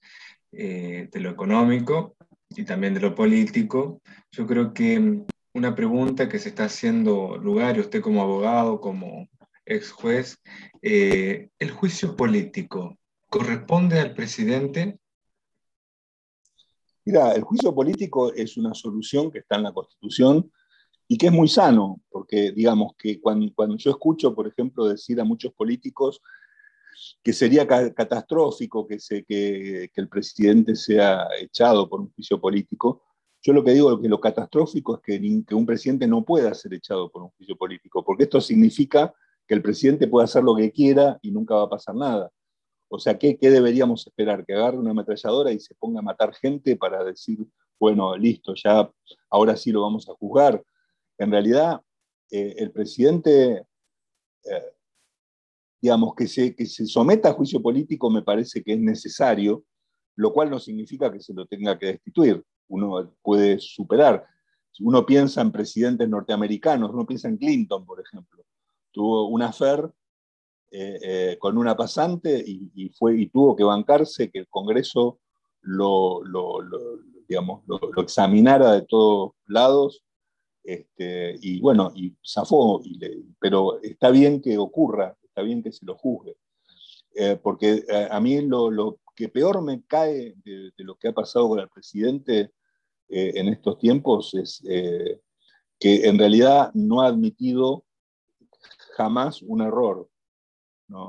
de 0.53 1.11
lo 1.15 1.31
económico 1.31 2.17
y 2.51 2.65
también 2.65 2.95
de 2.95 3.01
lo 3.01 3.15
político. 3.15 4.01
Yo 4.33 4.47
creo 4.47 4.73
que 4.73 5.25
una 5.53 5.75
pregunta 5.75 6.29
que 6.29 6.39
se 6.39 6.51
está 6.51 6.65
haciendo 6.65 7.37
lugar, 7.37 7.77
y 7.77 7.81
usted 7.81 8.01
como 8.01 8.23
abogado, 8.23 8.81
como 8.81 9.29
ex 9.65 9.91
juez, 9.91 10.39
eh, 10.83 11.51
¿el 11.59 11.71
juicio 11.71 12.17
político 12.17 12.99
corresponde 13.29 13.99
al 14.01 14.15
presidente? 14.15 14.99
Mira, 17.05 17.33
el 17.33 17.43
juicio 17.43 17.75
político 17.75 18.33
es 18.33 18.57
una 18.57 18.75
solución 18.75 19.31
que 19.31 19.39
está 19.39 19.57
en 19.57 19.65
la 19.65 19.73
Constitución 19.73 20.51
y 21.09 21.19
que 21.19 21.27
es 21.27 21.33
muy 21.33 21.49
sano, 21.49 22.01
porque 22.09 22.53
digamos 22.53 22.93
que 22.97 23.21
cuando, 23.21 23.53
cuando 23.55 23.77
yo 23.77 23.91
escucho, 23.91 24.35
por 24.35 24.47
ejemplo, 24.47 24.85
decir 24.85 25.21
a 25.21 25.25
muchos 25.25 25.53
políticos 25.53 26.21
que 27.23 27.33
sería 27.33 27.67
catastrófico 27.67 28.87
que, 28.87 29.01
se, 29.01 29.25
que, 29.25 29.91
que 29.93 30.01
el 30.01 30.09
presidente 30.09 30.77
sea 30.77 31.27
echado 31.41 31.89
por 31.89 32.01
un 32.01 32.13
juicio 32.13 32.41
político, 32.41 33.03
yo 33.43 33.53
lo 33.53 33.65
que 33.65 33.73
digo 33.73 34.01
que 34.01 34.09
lo 34.09 34.21
catastrófico 34.21 34.97
es 34.97 35.03
que, 35.03 35.55
un 35.55 35.67
presidente 35.67 36.07
no 36.07 36.25
pueda 36.25 36.53
ser 36.55 36.75
echado 36.75 37.11
por 37.11 37.23
un 37.23 37.31
juicio 37.31 37.57
político, 37.57 38.05
porque 38.05 38.25
esto 38.25 38.41
significa 38.41 39.15
que 39.47 39.55
el 39.55 39.63
presidente 39.63 40.09
puede 40.09 40.25
hacer 40.25 40.45
lo 40.45 40.55
que 40.55 40.71
quiera 40.71 41.19
y 41.23 41.31
nunca 41.31 41.55
va 41.55 41.65
a 41.65 41.69
pasar 41.71 41.95
nada. 41.95 42.31
O 42.89 42.99
sea, 42.99 43.19
¿qué, 43.19 43.37
deberíamos 43.41 44.07
esperar? 44.07 44.45
¿Que 44.45 44.55
agarre 44.55 44.79
una 44.79 44.91
ametralladora 44.91 45.53
y 45.53 45.61
se 45.61 45.75
ponga 45.75 46.01
a 46.01 46.03
matar 46.03 46.35
gente 46.35 46.77
para 46.77 47.03
decir, 47.03 47.39
bueno, 47.79 48.17
listo, 48.17 48.55
ya 48.55 48.91
ahora 49.31 49.57
sí 49.57 49.73
lo 49.73 49.83
vamos 49.83 50.09
a 50.09 50.15
juzgar? 50.15 50.63
En 51.17 51.31
realidad, 51.31 51.81
eh, 52.31 52.57
el 52.59 52.73
presidente, 52.73 53.65
eh, 54.45 54.75
digamos, 55.81 56.15
que 56.15 56.55
que 56.55 56.67
se 56.67 56.87
someta 56.87 57.31
a 57.31 57.33
juicio 57.33 57.63
político 57.63 58.11
me 58.11 58.23
parece 58.23 58.63
que 58.63 58.75
es 58.75 58.81
necesario, 58.81 59.65
lo 60.17 60.33
cual 60.33 60.51
no 60.51 60.59
significa 60.59 61.11
que 61.11 61.21
se 61.21 61.33
lo 61.33 61.47
tenga 61.47 61.79
que 61.79 61.87
destituir 61.87 62.45
uno 62.71 63.13
puede 63.23 63.59
superar. 63.59 64.27
Uno 64.81 65.05
piensa 65.05 65.43
en 65.43 65.53
presidentes 65.53 66.09
norteamericanos, 66.09 66.91
uno 66.91 67.07
piensa 67.07 67.29
en 67.29 67.37
Clinton, 67.37 67.85
por 67.85 68.01
ejemplo, 68.01 68.43
tuvo 68.91 69.29
una 69.29 69.49
affair 69.49 69.91
eh, 70.71 70.99
eh, 71.03 71.37
con 71.39 71.59
una 71.59 71.77
pasante 71.77 72.43
y, 72.47 72.89
fue, 72.91 73.17
y 73.17 73.27
tuvo 73.27 73.57
que 73.57 73.65
bancarse 73.65 74.31
que 74.31 74.39
el 74.39 74.49
Congreso 74.49 75.19
lo, 75.63 76.23
digamos, 77.29 77.63
lo, 77.67 77.81
examinara 78.01 78.73
de 78.73 78.83
todos 78.83 79.33
lados 79.47 80.03
este, 80.63 81.37
y 81.43 81.61
bueno, 81.61 81.93
y 81.95 82.15
zafó, 82.25 82.81
pero 83.39 83.83
está 83.83 84.11
bien 84.11 84.41
que 84.41 84.57
ocurra, 84.59 85.17
está 85.23 85.43
bien 85.43 85.63
que 85.63 85.73
se 85.73 85.85
lo 85.85 85.97
juzgue. 85.97 86.37
Eh, 87.17 87.37
porque 87.43 87.85
a, 88.09 88.21
mí 88.21 88.41
lo, 88.41 89.01
que 89.17 89.29
peor 89.29 89.61
me 89.63 89.83
cae 89.83 90.37
de, 90.45 90.71
de, 90.77 90.85
lo 90.85 90.95
que 90.95 91.09
ha 91.09 91.13
pasado 91.13 91.49
con 91.49 91.59
el 91.59 91.69
presidente 91.69 92.53
eh, 93.11 93.33
en 93.35 93.49
estos 93.49 93.77
tiempos 93.79 94.35
es 94.35 94.63
eh, 94.69 95.21
que 95.81 96.07
en 96.07 96.17
realidad 96.17 96.71
no 96.75 97.01
ha 97.01 97.09
admitido 97.09 97.85
jamás 98.97 99.43
un 99.43 99.63
error. 99.63 100.09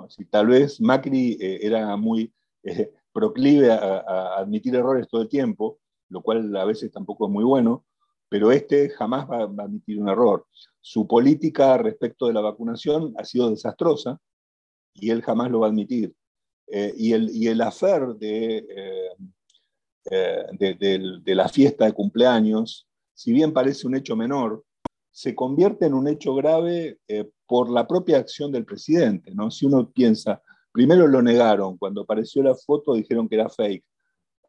Si 0.09 0.25
tal 0.25 0.47
vez 0.47 0.81
Macri 0.81 1.37
eh, 1.39 1.59
era 1.61 1.95
muy 1.95 2.33
proclive 3.13 3.71
a, 3.71 4.37
admitir 4.37 4.75
errores 4.75 5.07
todo 5.09 5.21
el 5.21 5.29
tiempo, 5.29 5.79
lo 6.09 6.21
cual 6.21 6.55
a 6.55 6.65
veces 6.65 6.91
tampoco 6.91 7.27
es 7.27 7.31
muy 7.31 7.43
bueno, 7.43 7.85
pero 8.29 8.51
este 8.51 8.89
jamás 8.89 9.29
va, 9.29 9.41
a 9.41 9.43
admitir 9.43 10.01
un 10.01 10.09
error. 10.09 10.45
Su 10.79 11.07
política 11.07 11.77
respecto 11.77 12.27
de 12.27 12.33
la 12.33 12.41
vacunación 12.41 13.13
ha 13.17 13.25
sido 13.25 13.49
desastrosa 13.49 14.19
y 14.93 15.11
él 15.11 15.21
jamás 15.21 15.51
lo 15.51 15.59
va 15.59 15.67
a 15.67 15.69
admitir. 15.69 16.15
y, 16.67 17.13
el, 17.13 17.29
y 17.35 17.47
el 17.47 17.61
afer 17.61 18.15
de 18.15 18.65
eh, 18.69 19.09
de, 20.05 21.21
la 21.25 21.49
fiesta 21.49 21.85
de 21.85 21.93
cumpleaños, 21.93 22.87
si 23.13 23.33
bien 23.33 23.53
parece 23.53 23.87
un 23.87 23.95
hecho 23.95 24.15
menor, 24.15 24.63
se 25.11 25.35
convierte 25.35 25.85
en 25.85 25.93
un 25.93 26.07
hecho 26.07 26.33
grave 26.33 26.99
eh, 27.07 27.29
por 27.45 27.69
la 27.69 27.85
propia 27.85 28.17
acción 28.17 28.51
del 28.51 28.65
presidente. 28.65 29.33
¿no? 29.35 29.51
Si 29.51 29.65
uno 29.65 29.89
piensa, 29.91 30.41
primero 30.71 31.07
lo 31.07 31.21
negaron, 31.21 31.77
cuando 31.77 32.01
apareció 32.01 32.41
la 32.41 32.55
foto 32.55 32.93
dijeron 32.93 33.27
que 33.27 33.35
era 33.35 33.49
fake, 33.49 33.83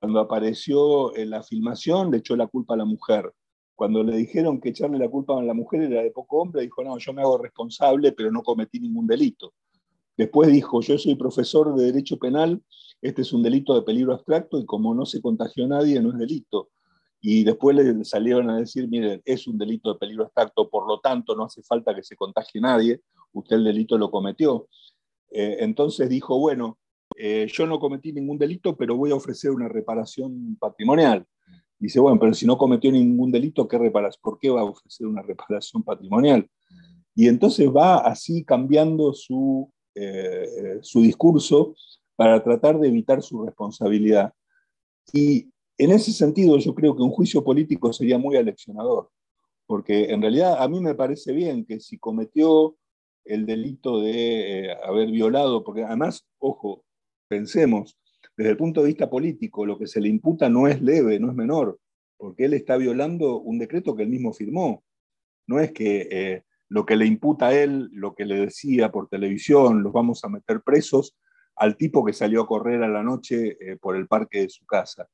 cuando 0.00 0.20
apareció 0.20 1.16
en 1.16 1.30
la 1.30 1.42
filmación 1.42 2.10
le 2.10 2.18
echó 2.18 2.36
la 2.36 2.46
culpa 2.46 2.74
a 2.74 2.76
la 2.76 2.84
mujer, 2.84 3.32
cuando 3.74 4.02
le 4.02 4.16
dijeron 4.16 4.60
que 4.60 4.68
echarle 4.68 4.98
la 4.98 5.08
culpa 5.08 5.38
a 5.38 5.42
la 5.42 5.54
mujer 5.54 5.82
era 5.82 6.02
de 6.02 6.10
poco 6.10 6.38
hombre, 6.38 6.62
dijo, 6.62 6.84
no, 6.84 6.98
yo 6.98 7.12
me 7.12 7.22
hago 7.22 7.38
responsable, 7.38 8.12
pero 8.12 8.30
no 8.30 8.42
cometí 8.42 8.78
ningún 8.78 9.06
delito. 9.06 9.54
Después 10.16 10.52
dijo, 10.52 10.80
yo 10.80 10.98
soy 10.98 11.14
profesor 11.14 11.74
de 11.74 11.86
Derecho 11.86 12.18
Penal, 12.18 12.62
este 13.02 13.22
es 13.22 13.32
un 13.32 13.42
delito 13.42 13.74
de 13.74 13.82
peligro 13.82 14.14
abstracto 14.14 14.58
y 14.58 14.64
como 14.64 14.94
no 14.94 15.04
se 15.04 15.20
contagió 15.20 15.66
nadie, 15.66 16.00
no 16.00 16.12
es 16.12 16.18
delito. 16.18 16.70
Y 17.20 17.44
después 17.44 17.76
le 17.76 18.04
salieron 18.04 18.48
a 18.50 18.58
decir, 18.58 18.88
miren, 18.88 19.20
es 19.24 19.46
un 19.46 19.58
delito 19.58 19.92
de 19.92 19.98
peligro 19.98 20.24
abstracto, 20.24 20.70
por 20.70 20.86
lo 20.86 21.00
tanto 21.00 21.36
no 21.36 21.44
hace 21.44 21.62
falta 21.62 21.94
que 21.94 22.02
se 22.02 22.16
contagie 22.16 22.60
nadie, 22.60 23.00
usted 23.32 23.56
el 23.56 23.64
delito 23.64 23.98
lo 23.98 24.10
cometió. 24.10 24.68
Eh, 25.30 25.58
entonces 25.60 26.08
dijo, 26.08 26.38
bueno, 26.38 26.78
eh, 27.16 27.46
yo 27.52 27.66
no 27.66 27.78
cometí 27.78 28.12
ningún 28.12 28.38
delito, 28.38 28.76
pero 28.76 28.96
voy 28.96 29.10
a 29.10 29.16
ofrecer 29.16 29.50
una 29.50 29.68
reparación 29.68 30.56
patrimonial. 30.58 31.26
Dice, 31.78 32.00
bueno, 32.00 32.18
pero 32.18 32.34
si 32.34 32.46
no 32.46 32.56
cometió 32.56 32.90
ningún 32.92 33.32
delito, 33.32 33.66
¿qué 33.66 33.78
reparas? 33.78 34.16
¿Por 34.16 34.38
qué 34.38 34.50
va 34.50 34.60
a 34.60 34.64
ofrecer 34.64 35.06
una 35.06 35.22
reparación 35.22 35.82
patrimonial? 35.82 36.48
Y 37.14 37.28
entonces 37.28 37.68
va 37.68 37.98
así 37.98 38.44
cambiando 38.44 39.12
su 39.12 39.70
eh, 39.94 40.78
su 40.80 41.02
discurso 41.02 41.74
para 42.16 42.42
tratar 42.42 42.78
de 42.78 42.88
evitar 42.88 43.22
su 43.22 43.44
responsabilidad. 43.44 44.32
Y 45.12 45.50
en 45.78 45.92
ese 45.92 46.12
sentido 46.12 46.58
yo 46.58 46.74
creo 46.74 46.94
que 46.96 47.02
un 47.02 47.10
juicio 47.10 47.42
político 47.42 47.92
sería 47.92 48.18
muy 48.18 48.36
aleccionador, 48.36 49.10
porque 49.66 50.10
en 50.10 50.22
realidad 50.22 50.62
a 50.62 50.68
mí 50.68 50.80
me 50.80 50.94
parece 50.94 51.32
bien 51.32 51.64
que 51.64 51.80
si 51.80 51.98
cometió 51.98 52.76
el 53.24 53.46
delito 53.46 54.00
de 54.00 54.66
eh, 54.66 54.76
haber 54.84 55.10
violado, 55.10 55.64
porque 55.64 55.84
además, 55.84 56.26
ojo, 56.38 56.84
pensemos, 57.28 57.96
desde 58.36 58.50
el 58.50 58.56
punto 58.56 58.80
de 58.80 58.88
vista 58.88 59.08
político, 59.08 59.66
lo 59.66 59.78
que 59.78 59.86
se 59.86 60.00
le 60.00 60.08
imputa 60.08 60.48
no 60.48 60.66
es 60.66 60.80
leve, 60.82 61.18
no 61.18 61.28
es 61.30 61.34
menor, 61.34 61.78
porque 62.16 62.44
él 62.44 62.54
está 62.54 62.76
violando 62.76 63.40
un 63.40 63.58
decreto 63.58 63.94
que 63.94 64.02
él 64.02 64.08
mismo 64.08 64.32
firmó. 64.32 64.82
No 65.46 65.60
es 65.60 65.72
que 65.72 66.08
eh, 66.10 66.42
lo 66.68 66.86
que 66.86 66.96
le 66.96 67.06
imputa 67.06 67.48
a 67.48 67.54
él, 67.54 67.90
lo 67.92 68.14
que 68.14 68.24
le 68.24 68.36
decía 68.36 68.90
por 68.90 69.08
televisión, 69.08 69.82
los 69.82 69.92
vamos 69.92 70.24
a 70.24 70.28
meter 70.28 70.62
presos, 70.62 71.16
al 71.62 71.76
tipo 71.76 72.04
que 72.04 72.12
salió 72.12 72.42
a 72.42 72.46
correr 72.48 72.82
a 72.82 72.88
la 72.88 73.04
noche 73.04 73.56
eh, 73.60 73.76
por 73.76 73.94
el 73.94 74.08
parque 74.08 74.40
de 74.40 74.48
su 74.48 74.66
casa. 74.66 75.08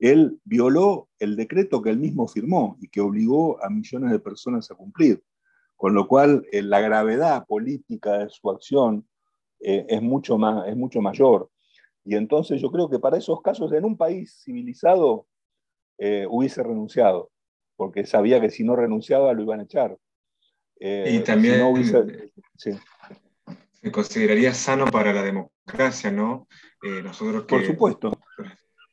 Él 0.00 0.40
violó 0.42 1.08
el 1.20 1.36
decreto 1.36 1.80
que 1.82 1.90
él 1.90 1.98
mismo 1.98 2.26
firmó 2.26 2.76
y 2.80 2.88
que 2.88 3.00
obligó 3.00 3.62
a 3.62 3.70
millones 3.70 4.10
de 4.10 4.18
personas 4.18 4.68
a 4.72 4.74
cumplir, 4.74 5.22
con 5.76 5.94
lo 5.94 6.08
cual 6.08 6.44
eh, 6.50 6.62
la 6.62 6.80
gravedad 6.80 7.46
política 7.46 8.18
de 8.18 8.28
su 8.28 8.50
acción 8.50 9.06
eh, 9.60 9.86
es, 9.88 10.02
mucho 10.02 10.36
más, 10.36 10.66
es 10.66 10.76
mucho 10.76 11.00
mayor. 11.00 11.48
Y 12.04 12.16
entonces 12.16 12.60
yo 12.60 12.72
creo 12.72 12.90
que 12.90 12.98
para 12.98 13.18
esos 13.18 13.40
casos 13.40 13.72
en 13.72 13.84
un 13.84 13.96
país 13.96 14.42
civilizado 14.44 15.28
hubiese 16.28 16.60
renunciado, 16.64 17.30
porque 17.76 18.04
sabía 18.04 18.40
que 18.40 18.50
si 18.50 18.64
no 18.64 18.74
renunciaba 18.74 19.32
lo 19.32 19.42
iban 19.42 19.60
a 19.60 19.62
echar 19.62 19.96
y 20.76 21.20
también 21.20 21.62
se 23.84 23.92
consideraría 23.92 24.54
sano 24.54 24.86
para 24.86 25.12
la 25.12 25.22
democracia, 25.22 26.10
¿no? 26.10 26.48
Eh, 26.82 27.02
nosotros 27.02 27.44
por 27.44 27.66
supuesto, 27.66 28.18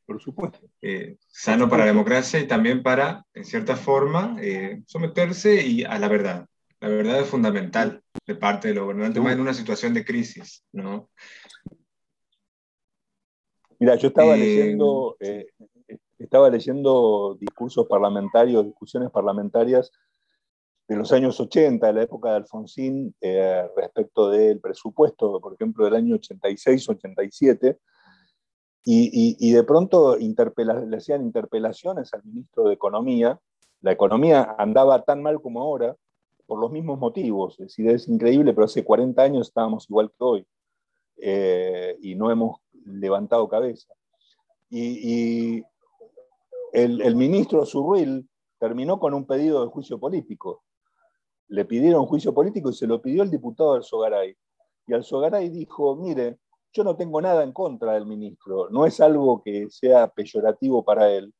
por 0.06 0.22
supuesto. 0.22 0.60
Eh, 0.82 1.16
sano 1.30 1.70
para 1.70 1.86
la 1.86 1.94
democracia 1.94 2.42
y 2.42 2.46
también 2.46 2.84
para, 2.84 3.26
en 3.34 3.46
cierta 3.46 3.78
forma, 3.78 4.36
someterse 4.86 5.66
y 5.66 5.86
a 5.86 5.98
la 5.98 6.10
verdad. 6.10 6.46
La 6.82 6.90
verdad 6.90 7.22
es 7.22 7.28
fundamental 7.30 8.04
de 8.28 8.36
parte 8.36 8.68
de 8.68 8.74
los 8.74 8.84
gobernantes, 8.84 9.24
más 9.24 9.32
en 9.32 9.40
una 9.40 9.54
situación 9.54 9.94
de 9.94 10.04
crisis, 10.04 10.66
¿no? 10.74 11.10
Mira, 13.80 13.96
yo 13.96 14.10
estaba 14.10 14.36
leyendo, 14.36 15.16
estaba 16.20 16.50
leyendo 16.50 17.38
discursos 17.40 17.88
parlamentarios, 17.88 18.66
discusiones 18.66 19.10
parlamentarias 19.10 19.90
de 20.92 20.98
los 20.98 21.14
años 21.14 21.40
80, 21.40 21.88
de 21.88 21.94
la 21.94 22.04
época 22.04 22.32
de 22.32 22.36
Alfonsín, 22.36 23.16
eh, 23.22 23.66
respecto 23.78 24.30
del 24.30 24.60
presupuesto, 24.60 25.40
por 25.40 25.54
ejemplo, 25.54 25.86
del 25.86 25.96
año 25.96 26.16
86-87, 26.18 27.78
Y, 28.84 29.54
de 29.54 29.64
pronto 29.64 30.18
le 30.18 30.98
hacían 30.98 31.22
interpelaciones 31.22 32.14
al 32.14 32.26
ministro 32.26 32.66
de 32.66 32.74
Economía. 32.74 33.40
La 33.80 33.94
economía 33.94 34.54
andaba 34.58 35.04
tan 35.04 35.22
mal 35.22 35.40
como 35.42 35.62
ahora 35.62 35.96
por 36.46 36.60
los 36.60 36.72
mismos 36.72 37.00
motivos. 37.00 37.54
Es 37.54 37.68
decir, 37.68 37.88
es 37.88 38.10
increíble, 38.10 38.52
pero 38.54 38.66
hace 38.66 38.84
40 38.84 39.22
años 39.22 39.48
estábamos 39.48 39.90
igual 39.90 40.10
que 40.10 40.16
hoy 40.20 40.46
eh, 41.22 41.96
y 42.02 42.16
no 42.16 42.30
hemos 42.32 42.60
levantado 42.86 43.48
cabeza. 43.48 43.94
Y, 44.70 45.64
el, 46.74 47.02
el, 47.02 47.16
ministro 47.16 47.66
Zurril 47.66 48.28
terminó 48.60 49.00
con 49.00 49.14
un 49.14 49.26
pedido 49.26 49.64
de 49.64 49.72
juicio 49.72 49.98
político. 49.98 50.64
Le 51.52 51.66
pidieron 51.66 52.06
juicio 52.06 52.34
político 52.34 52.70
y 52.70 52.74
se 52.74 52.88
lo 52.88 53.02
pidió 53.02 53.24
el 53.24 53.30
diputado 53.30 53.74
Alzogaray. 53.74 54.36
Y 54.88 54.94
Alzogaray 54.94 55.50
dijo, 55.50 55.96
mire, 55.98 56.38
yo 56.74 56.84
no 56.84 56.96
tengo 56.96 57.22
nada 57.22 57.44
en 57.44 57.52
contra 57.52 57.94
del 57.94 58.06
ministro, 58.06 58.70
no 58.70 58.86
es 58.86 59.02
algo 59.02 59.42
que 59.44 59.70
sea 59.70 60.08
peyorativo 60.08 60.84
para 60.86 61.12
él, 61.12 61.34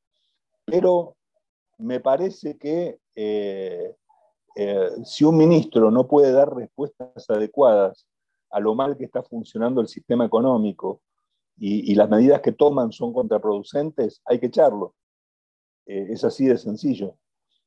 pero 0.66 1.16
me 1.78 2.02
parece 2.02 2.58
que 2.58 3.00
eh, 3.16 3.96
eh, 4.56 4.90
si 5.06 5.24
un 5.24 5.38
ministro 5.38 5.90
no 5.90 6.08
puede 6.08 6.34
dar 6.34 6.54
respuestas 6.54 7.30
adecuadas 7.30 8.06
a 8.50 8.60
lo 8.60 8.76
mal 8.76 8.98
que 8.98 9.06
está 9.06 9.24
funcionando 9.24 9.80
el 9.80 9.88
sistema 9.88 10.26
económico 10.26 11.02
y, 11.58 11.94
las 11.96 12.10
medidas 12.10 12.42
que 12.42 12.52
toman 12.52 12.92
son 12.92 13.14
contraproducentes, 13.14 14.22
hay 14.26 14.40
que 14.40 14.48
echarlo. 14.48 14.96
Eh, 15.86 16.08
es 16.10 16.24
así 16.24 16.46
de 16.48 16.58
sencillo 16.58 17.16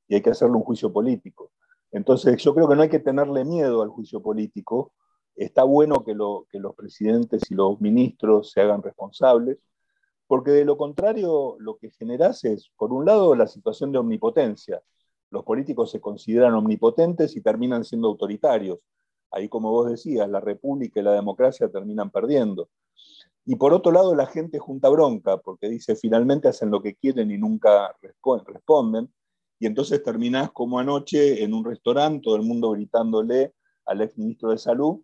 y 0.09 0.16
hay 0.16 0.20
que 0.20 0.30
hacerle 0.30 0.57
un 0.57 0.62
juicio 0.62 0.92
político. 0.92 1.53
Entonces 1.95 2.42
yo 2.42 2.53
creo 2.57 2.68
que 2.68 2.74
no 2.74 2.82
hay 2.82 2.88
que 2.88 2.99
tenerle 2.99 3.45
miedo 3.45 3.80
al 3.80 3.88
juicio 3.88 4.20
político, 4.20 4.92
está 5.36 5.62
bueno 5.62 6.05
que, 6.05 6.12
los 6.14 6.74
presidentes 6.76 7.49
y 7.53 7.55
los 7.55 7.80
ministros 7.80 8.51
se 8.51 8.61
hagan 8.61 8.82
responsables, 8.82 9.59
porque 10.26 10.51
de 10.51 10.64
lo 10.64 10.76
contrario 10.76 11.55
lo 11.61 11.76
que 11.76 11.90
generas 11.92 12.42
es, 12.42 12.72
por 12.76 12.92
un 12.92 13.05
lado, 13.05 13.36
la 13.36 13.47
situación 13.47 13.92
de 13.92 13.99
omnipotencia. 13.99 14.82
Los 15.30 15.45
políticos 15.45 15.92
se 15.92 16.01
consideran 16.01 16.55
omnipotentes 16.55 17.36
y 17.36 17.40
terminan 17.40 17.84
siendo 17.84 18.09
autoritarios. 18.09 18.80
Ahí, 19.30 19.49
como 19.49 19.70
vos 19.70 19.88
decías, 19.88 20.28
la 20.28 20.40
república 20.40 20.99
y 20.99 21.05
la 21.05 21.12
democracia 21.12 21.68
terminan 21.68 22.11
perdiendo. 22.11 22.70
Y 23.45 23.55
por 23.55 23.72
otro 23.72 23.92
lado, 23.92 24.16
la 24.16 24.26
gente 24.26 24.59
junta 24.59 24.88
bronca, 24.88 25.36
porque 25.36 25.68
dice, 25.68 25.95
finalmente 25.95 26.49
hacen 26.49 26.72
lo 26.72 26.82
que 26.82 26.97
quieren 26.97 27.30
y 27.30 27.38
nunca 27.38 27.95
responden. 28.01 29.12
Y 29.64 29.66
entonces 29.66 30.02
terminás 30.02 30.50
como 30.52 30.78
anoche 30.78 31.42
en 31.42 31.54
un 31.54 31.64
restaurante, 31.64 32.20
todo 32.22 32.36
el 32.36 32.42
mundo 32.42 32.72
gritándole 32.72 33.54
al 33.86 34.02
ex 34.02 34.18
ministro 34.18 34.50
de 34.50 34.58
Salud, 34.58 35.00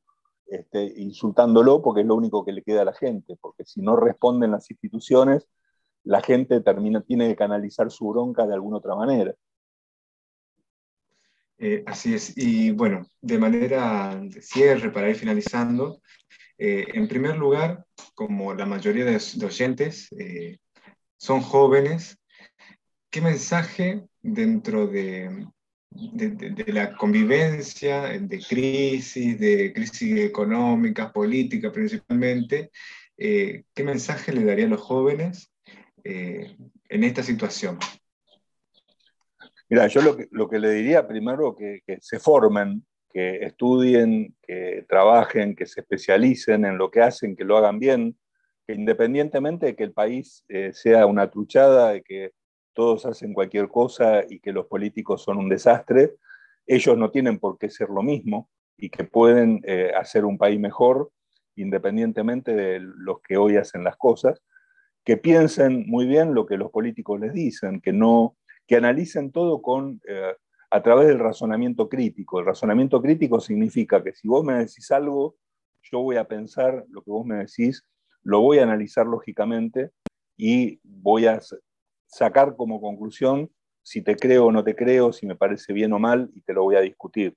este, 0.48 1.00
insultándolo 1.00 1.80
porque 1.80 2.02
es 2.02 2.06
lo 2.06 2.14
único 2.14 2.44
que 2.44 2.52
le 2.52 2.62
queda 2.62 2.82
a 2.82 2.84
la 2.84 2.92
gente, 2.92 3.38
porque 3.40 3.64
si 3.64 3.80
no 3.80 3.96
responden 3.96 4.50
las 4.50 4.70
instituciones, 4.70 5.48
la 6.04 6.20
gente 6.20 6.61
termina, 6.61 7.00
tiene 7.00 7.28
que 7.28 7.36
canalizar 7.36 7.90
su 7.90 8.11
bronca 8.11 8.46
de 8.46 8.52
alguna 8.52 8.76
otra 8.76 8.94
manera. 8.94 9.34
Eh, 11.56 11.82
así 11.86 12.12
es, 12.12 12.36
y 12.36 12.70
bueno, 12.72 13.06
de 13.22 13.38
manera 13.38 14.14
de 14.22 14.42
cierre, 14.42 14.90
para 14.90 15.08
ir 15.08 15.16
finalizando, 15.16 16.02
eh, 16.58 16.84
en 16.92 17.08
primer 17.08 17.38
lugar, 17.38 17.82
como 18.14 18.52
la 18.52 18.66
mayoría 18.66 19.06
de, 19.06 19.14
los 19.14 19.42
oyentes 19.42 20.12
eh, 20.18 20.58
son 21.16 21.40
jóvenes, 21.40 22.20
¿qué 23.11 23.20
mensaje 23.20 24.06
dentro 24.22 24.86
de, 24.86 25.46
la 26.66 26.96
convivencia, 26.96 28.02
de 28.18 28.38
crisis, 28.38 29.38
de 29.38 29.72
crisis 29.72 30.20
económica, 30.20 31.12
política 31.12 31.72
principalmente, 31.72 32.70
eh, 33.16 33.64
¿qué 33.74 33.84
mensaje 33.84 34.32
le 34.32 34.44
daría 34.44 34.66
a 34.66 34.68
los 34.68 34.80
jóvenes 34.80 35.52
eh, 36.04 36.56
en 36.88 37.04
esta 37.04 37.22
situación? 37.22 37.78
Mira, 39.68 39.86
yo 39.88 40.00
lo 40.02 40.16
que, 40.16 40.28
lo 40.30 40.48
le 40.48 40.70
diría 40.70 41.06
primero 41.06 41.54
que, 41.54 41.80
que 41.86 41.98
se 42.00 42.18
formen, 42.18 42.84
que 43.12 43.44
estudien, 43.44 44.34
que 44.42 44.84
trabajen, 44.88 45.54
que 45.54 45.66
se 45.66 45.80
especialicen 45.80 46.64
en 46.64 46.78
lo 46.78 46.90
que 46.90 47.02
hacen, 47.02 47.36
que 47.36 47.44
lo 47.44 47.56
hagan 47.56 47.78
bien, 47.78 48.16
que 48.66 48.74
independientemente 48.74 49.66
de 49.66 49.76
que 49.76 49.84
el 49.84 49.92
país 49.92 50.44
eh, 50.48 50.72
sea 50.72 51.06
una 51.06 51.30
truchada, 51.30 51.92
de 51.92 52.02
que 52.02 52.32
todos 52.81 53.05
hacen 53.05 53.35
cualquier 53.35 53.68
cosa 53.68 54.22
y 54.26 54.41
que 54.41 54.55
los 54.55 54.64
políticos 54.64 55.22
son 55.22 55.37
un 55.37 55.51
desastre, 55.51 56.14
ellos 56.66 56.97
no 56.97 57.11
tienen 57.11 57.39
por 57.39 57.59
qué 57.59 57.68
ser 57.68 57.91
lo 57.91 58.03
mismo 58.03 58.49
y 58.78 58.89
que 58.89 59.05
pueden 59.05 59.61
eh, 59.64 59.93
hacer 59.95 60.24
un 60.24 60.39
país 60.39 60.59
mejor 60.59 61.12
independientemente 61.57 62.55
de 62.55 62.81
los 62.81 63.20
que 63.20 63.37
hoy 63.37 63.59
hacen 63.59 63.85
las 63.85 63.99
cosas, 63.99 64.41
que 65.05 65.18
piensen 65.18 65.85
muy 65.89 66.07
bien 66.07 66.33
lo 66.33 66.47
que 66.47 66.57
los 66.57 66.70
políticos 66.70 67.20
les 67.20 67.35
dicen, 67.35 67.83
que 67.83 67.93
no 67.93 68.39
que 68.66 68.76
analicen 68.76 69.31
todo 69.31 69.61
con 69.61 70.01
eh, 70.09 70.35
a 70.70 70.83
través 70.83 71.09
del 71.09 71.18
razonamiento 71.18 71.87
crítico. 71.87 72.41
El 72.41 72.47
razonamiento 72.47 73.03
crítico 73.03 73.41
significa 73.41 74.03
que 74.03 74.14
si 74.14 74.26
vos 74.26 74.43
me 74.43 74.55
decís 74.55 74.91
algo, 74.91 75.37
yo 75.83 76.01
voy 76.01 76.16
a 76.16 76.24
pensar 76.24 76.87
lo 76.89 77.03
que 77.03 77.11
vos 77.11 77.26
me 77.26 77.45
decís, 77.45 77.85
lo 78.22 78.41
voy 78.41 78.59
a 78.59 78.62
analizar 78.62 79.07
lógicamente 79.07 79.91
y 80.39 80.81
voy 80.83 81.26
a 81.26 81.35
sacar 82.11 82.56
como 82.56 82.80
conclusión 82.80 83.50
si 83.82 84.02
te 84.02 84.16
creo 84.16 84.46
o 84.46 84.52
no 84.52 84.62
te 84.62 84.76
creo, 84.76 85.12
si 85.12 85.26
me 85.26 85.36
parece 85.36 85.72
bien 85.72 85.92
o 85.92 85.98
mal, 85.98 86.30
y 86.34 86.42
te 86.42 86.52
lo 86.52 86.64
voy 86.64 86.76
a 86.76 86.80
discutir. 86.80 87.36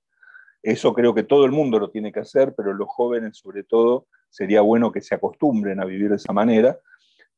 Eso 0.62 0.92
creo 0.92 1.14
que 1.14 1.22
todo 1.22 1.44
el 1.44 1.52
mundo 1.52 1.78
lo 1.78 1.90
tiene 1.90 2.12
que 2.12 2.20
hacer, 2.20 2.54
pero 2.54 2.72
los 2.72 2.88
jóvenes 2.88 3.38
sobre 3.38 3.64
todo 3.64 4.06
sería 4.30 4.60
bueno 4.60 4.92
que 4.92 5.00
se 5.00 5.14
acostumbren 5.14 5.80
a 5.80 5.84
vivir 5.84 6.10
de 6.10 6.16
esa 6.16 6.32
manera, 6.32 6.78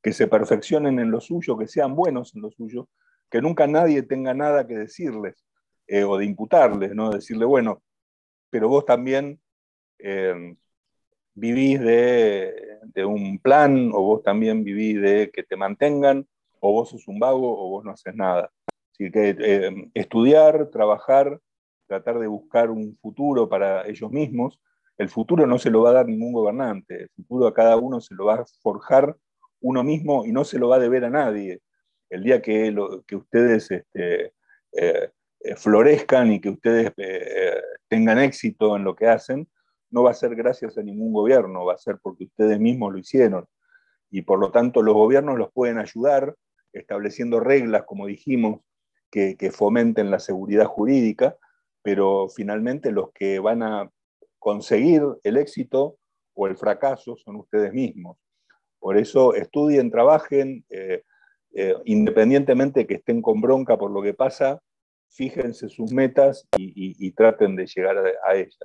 que 0.03 0.13
se 0.13 0.27
perfeccionen 0.27 0.99
en 0.99 1.11
lo 1.11 1.21
suyo, 1.21 1.57
que 1.57 1.67
sean 1.67 1.95
buenos 1.95 2.35
en 2.35 2.43
lo 2.43 2.51
suyo, 2.51 2.89
que 3.31 3.43
nunca 3.43 3.67
nadie 3.67 4.03
tenga 4.03 4.35
nada 4.35 4.67
que 4.67 4.77
decirles 4.77 5.45
eh, 5.87 6.05
o 6.05 6.17
de 6.17 6.25
imputarles, 6.25 6.95
¿no? 6.95 7.11
Decirle, 7.11 7.45
bueno, 7.45 7.83
pero 8.51 8.69
vos 8.69 8.85
también 8.85 9.41
eh, 9.99 10.57
vivís 11.35 11.81
de, 11.81 12.79
de, 12.95 13.05
un 13.05 13.39
plan 13.39 13.91
o 13.93 14.03
vos 14.03 14.23
también 14.23 14.65
vivís 14.65 15.01
de 15.01 15.31
que 15.31 15.43
te 15.43 15.57
mantengan 15.57 16.27
o 16.61 16.73
vos 16.73 16.91
sos 16.91 17.07
un 17.09 17.19
vago 17.19 17.53
o 17.59 17.71
vos 17.71 17.85
no 17.85 17.93
haces 17.93 18.15
nada. 18.15 18.51
Así 18.93 19.11
que 19.11 19.37
eh, 19.39 19.91
estudiar, 19.95 20.71
trabajar, 20.71 21.39
tratar 21.87 22.19
de 22.19 22.27
buscar 22.27 22.71
un 22.71 22.97
futuro 22.97 23.49
para 23.49 23.87
ellos 23.87 24.11
mismos. 24.11 24.59
El 24.97 25.11
futuro 25.11 25.47
no 25.47 25.59
se 25.59 25.71
lo 25.71 25.83
va 25.83 25.91
a 25.91 25.95
dar 25.95 26.07
ningún 26.07 26.33
gobernante, 26.33 27.03
el 27.03 27.11
futuro 27.11 27.47
a 27.47 27.55
cada 27.55 27.77
uno 27.77 28.01
se 28.01 28.15
lo 28.15 28.25
va 28.25 28.37
a 28.37 28.45
forjar 28.63 29.15
uno 29.61 29.85
mismo 29.85 30.25
y 30.25 30.33
no 30.33 30.45
se 30.45 30.59
lo 30.59 30.69
va 30.69 30.77
a 30.77 30.81
deber 30.81 31.05
a 31.05 31.11
nadie. 31.11 31.61
El 32.09 32.23
día 32.23 32.41
que, 32.41 32.75
que 33.07 33.17
ustedes 33.17 33.71
este, 33.71 34.33
eh, 34.73 35.11
eh, 35.41 35.57
florezcan 35.57 36.33
y 36.33 36.41
que 36.41 36.51
ustedes 36.51 36.93
tengan 37.89 38.19
éxito 38.19 38.77
en 38.77 38.85
lo 38.85 38.97
que 38.97 39.09
hacen, 39.09 39.47
no 39.91 40.05
va 40.05 40.13
a 40.13 40.15
ser 40.15 40.35
gracias 40.35 40.79
a 40.79 40.83
ningún 40.83 41.13
gobierno, 41.13 41.65
va 41.67 41.75
a 41.75 41.79
ser 41.79 41.99
porque 42.03 42.25
ustedes 42.25 42.59
mismos 42.59 42.93
lo 42.93 42.99
hicieron. 42.99 43.47
Y 44.11 44.23
por 44.23 44.39
lo 44.39 44.51
tanto 44.51 44.83
los 44.83 44.95
gobiernos 44.95 45.37
los 45.39 45.53
pueden 45.53 45.79
ayudar 45.79 46.35
estableciendo 46.79 47.41
reglas, 47.41 47.85
como 47.87 48.07
dijimos, 48.07 48.61
que, 49.11 49.51
fomenten 49.51 50.11
la 50.11 50.19
seguridad 50.19 50.67
jurídica, 50.67 51.37
pero 51.83 52.29
finalmente 52.29 52.93
los 52.93 53.13
que 53.13 53.39
van 53.39 53.63
a 53.63 53.91
conseguir 54.39 55.03
el 55.23 55.37
éxito 55.37 55.97
o 56.35 56.47
el 56.47 56.57
fracaso 56.57 57.17
son 57.17 57.37
ustedes 57.37 57.73
mismos. 57.73 58.19
Por 58.79 58.99
eso 58.99 59.35
estudien, 59.35 59.91
trabajen, 59.91 60.65
eh, 60.69 61.03
eh, 61.55 61.75
independientemente 61.87 62.81
de 62.81 62.87
que 62.87 62.95
estén 62.95 63.23
con 63.23 63.41
bronca 63.41 63.79
por 63.79 63.91
lo 63.91 64.03
que 64.03 64.13
pasa, 64.13 64.61
fíjense 65.09 65.69
sus 65.69 65.93
metas 65.93 66.47
y, 66.59 67.11
traten 67.13 67.57
de 67.57 67.67
llegar 67.67 67.97
a, 67.97 68.31
a 68.31 68.35
ellas. 68.35 68.59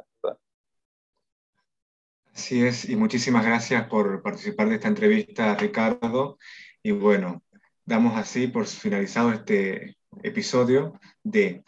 Así 2.34 2.66
es, 2.66 2.90
y 2.90 2.96
muchísimas 2.96 3.46
gracias 3.46 3.88
por 3.88 4.22
participar 4.22 4.70
de 4.70 4.76
esta 4.76 4.88
entrevista, 4.88 5.56
Ricardo. 5.56 6.38
Y 6.82 6.92
bueno, 6.92 7.44
damos 7.92 8.16
así 8.16 8.48
por 8.48 8.66
finalizado 8.66 9.34
este 9.34 9.98
episodio 10.24 10.98
de 11.24 11.62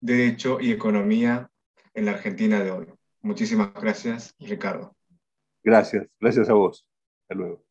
Derecho 0.00 0.60
y 0.60 0.70
Economía 0.70 1.50
en 1.94 2.04
la 2.04 2.12
Argentina 2.12 2.60
de 2.60 2.70
hoy. 2.70 2.86
Muchísimas 3.22 3.74
gracias, 3.74 4.36
Ricardo. 4.38 4.94
Gracias, 5.64 6.06
gracias 6.20 6.48
a 6.48 6.52
vos. 6.52 6.86
Hasta 7.22 7.34
luego. 7.34 7.69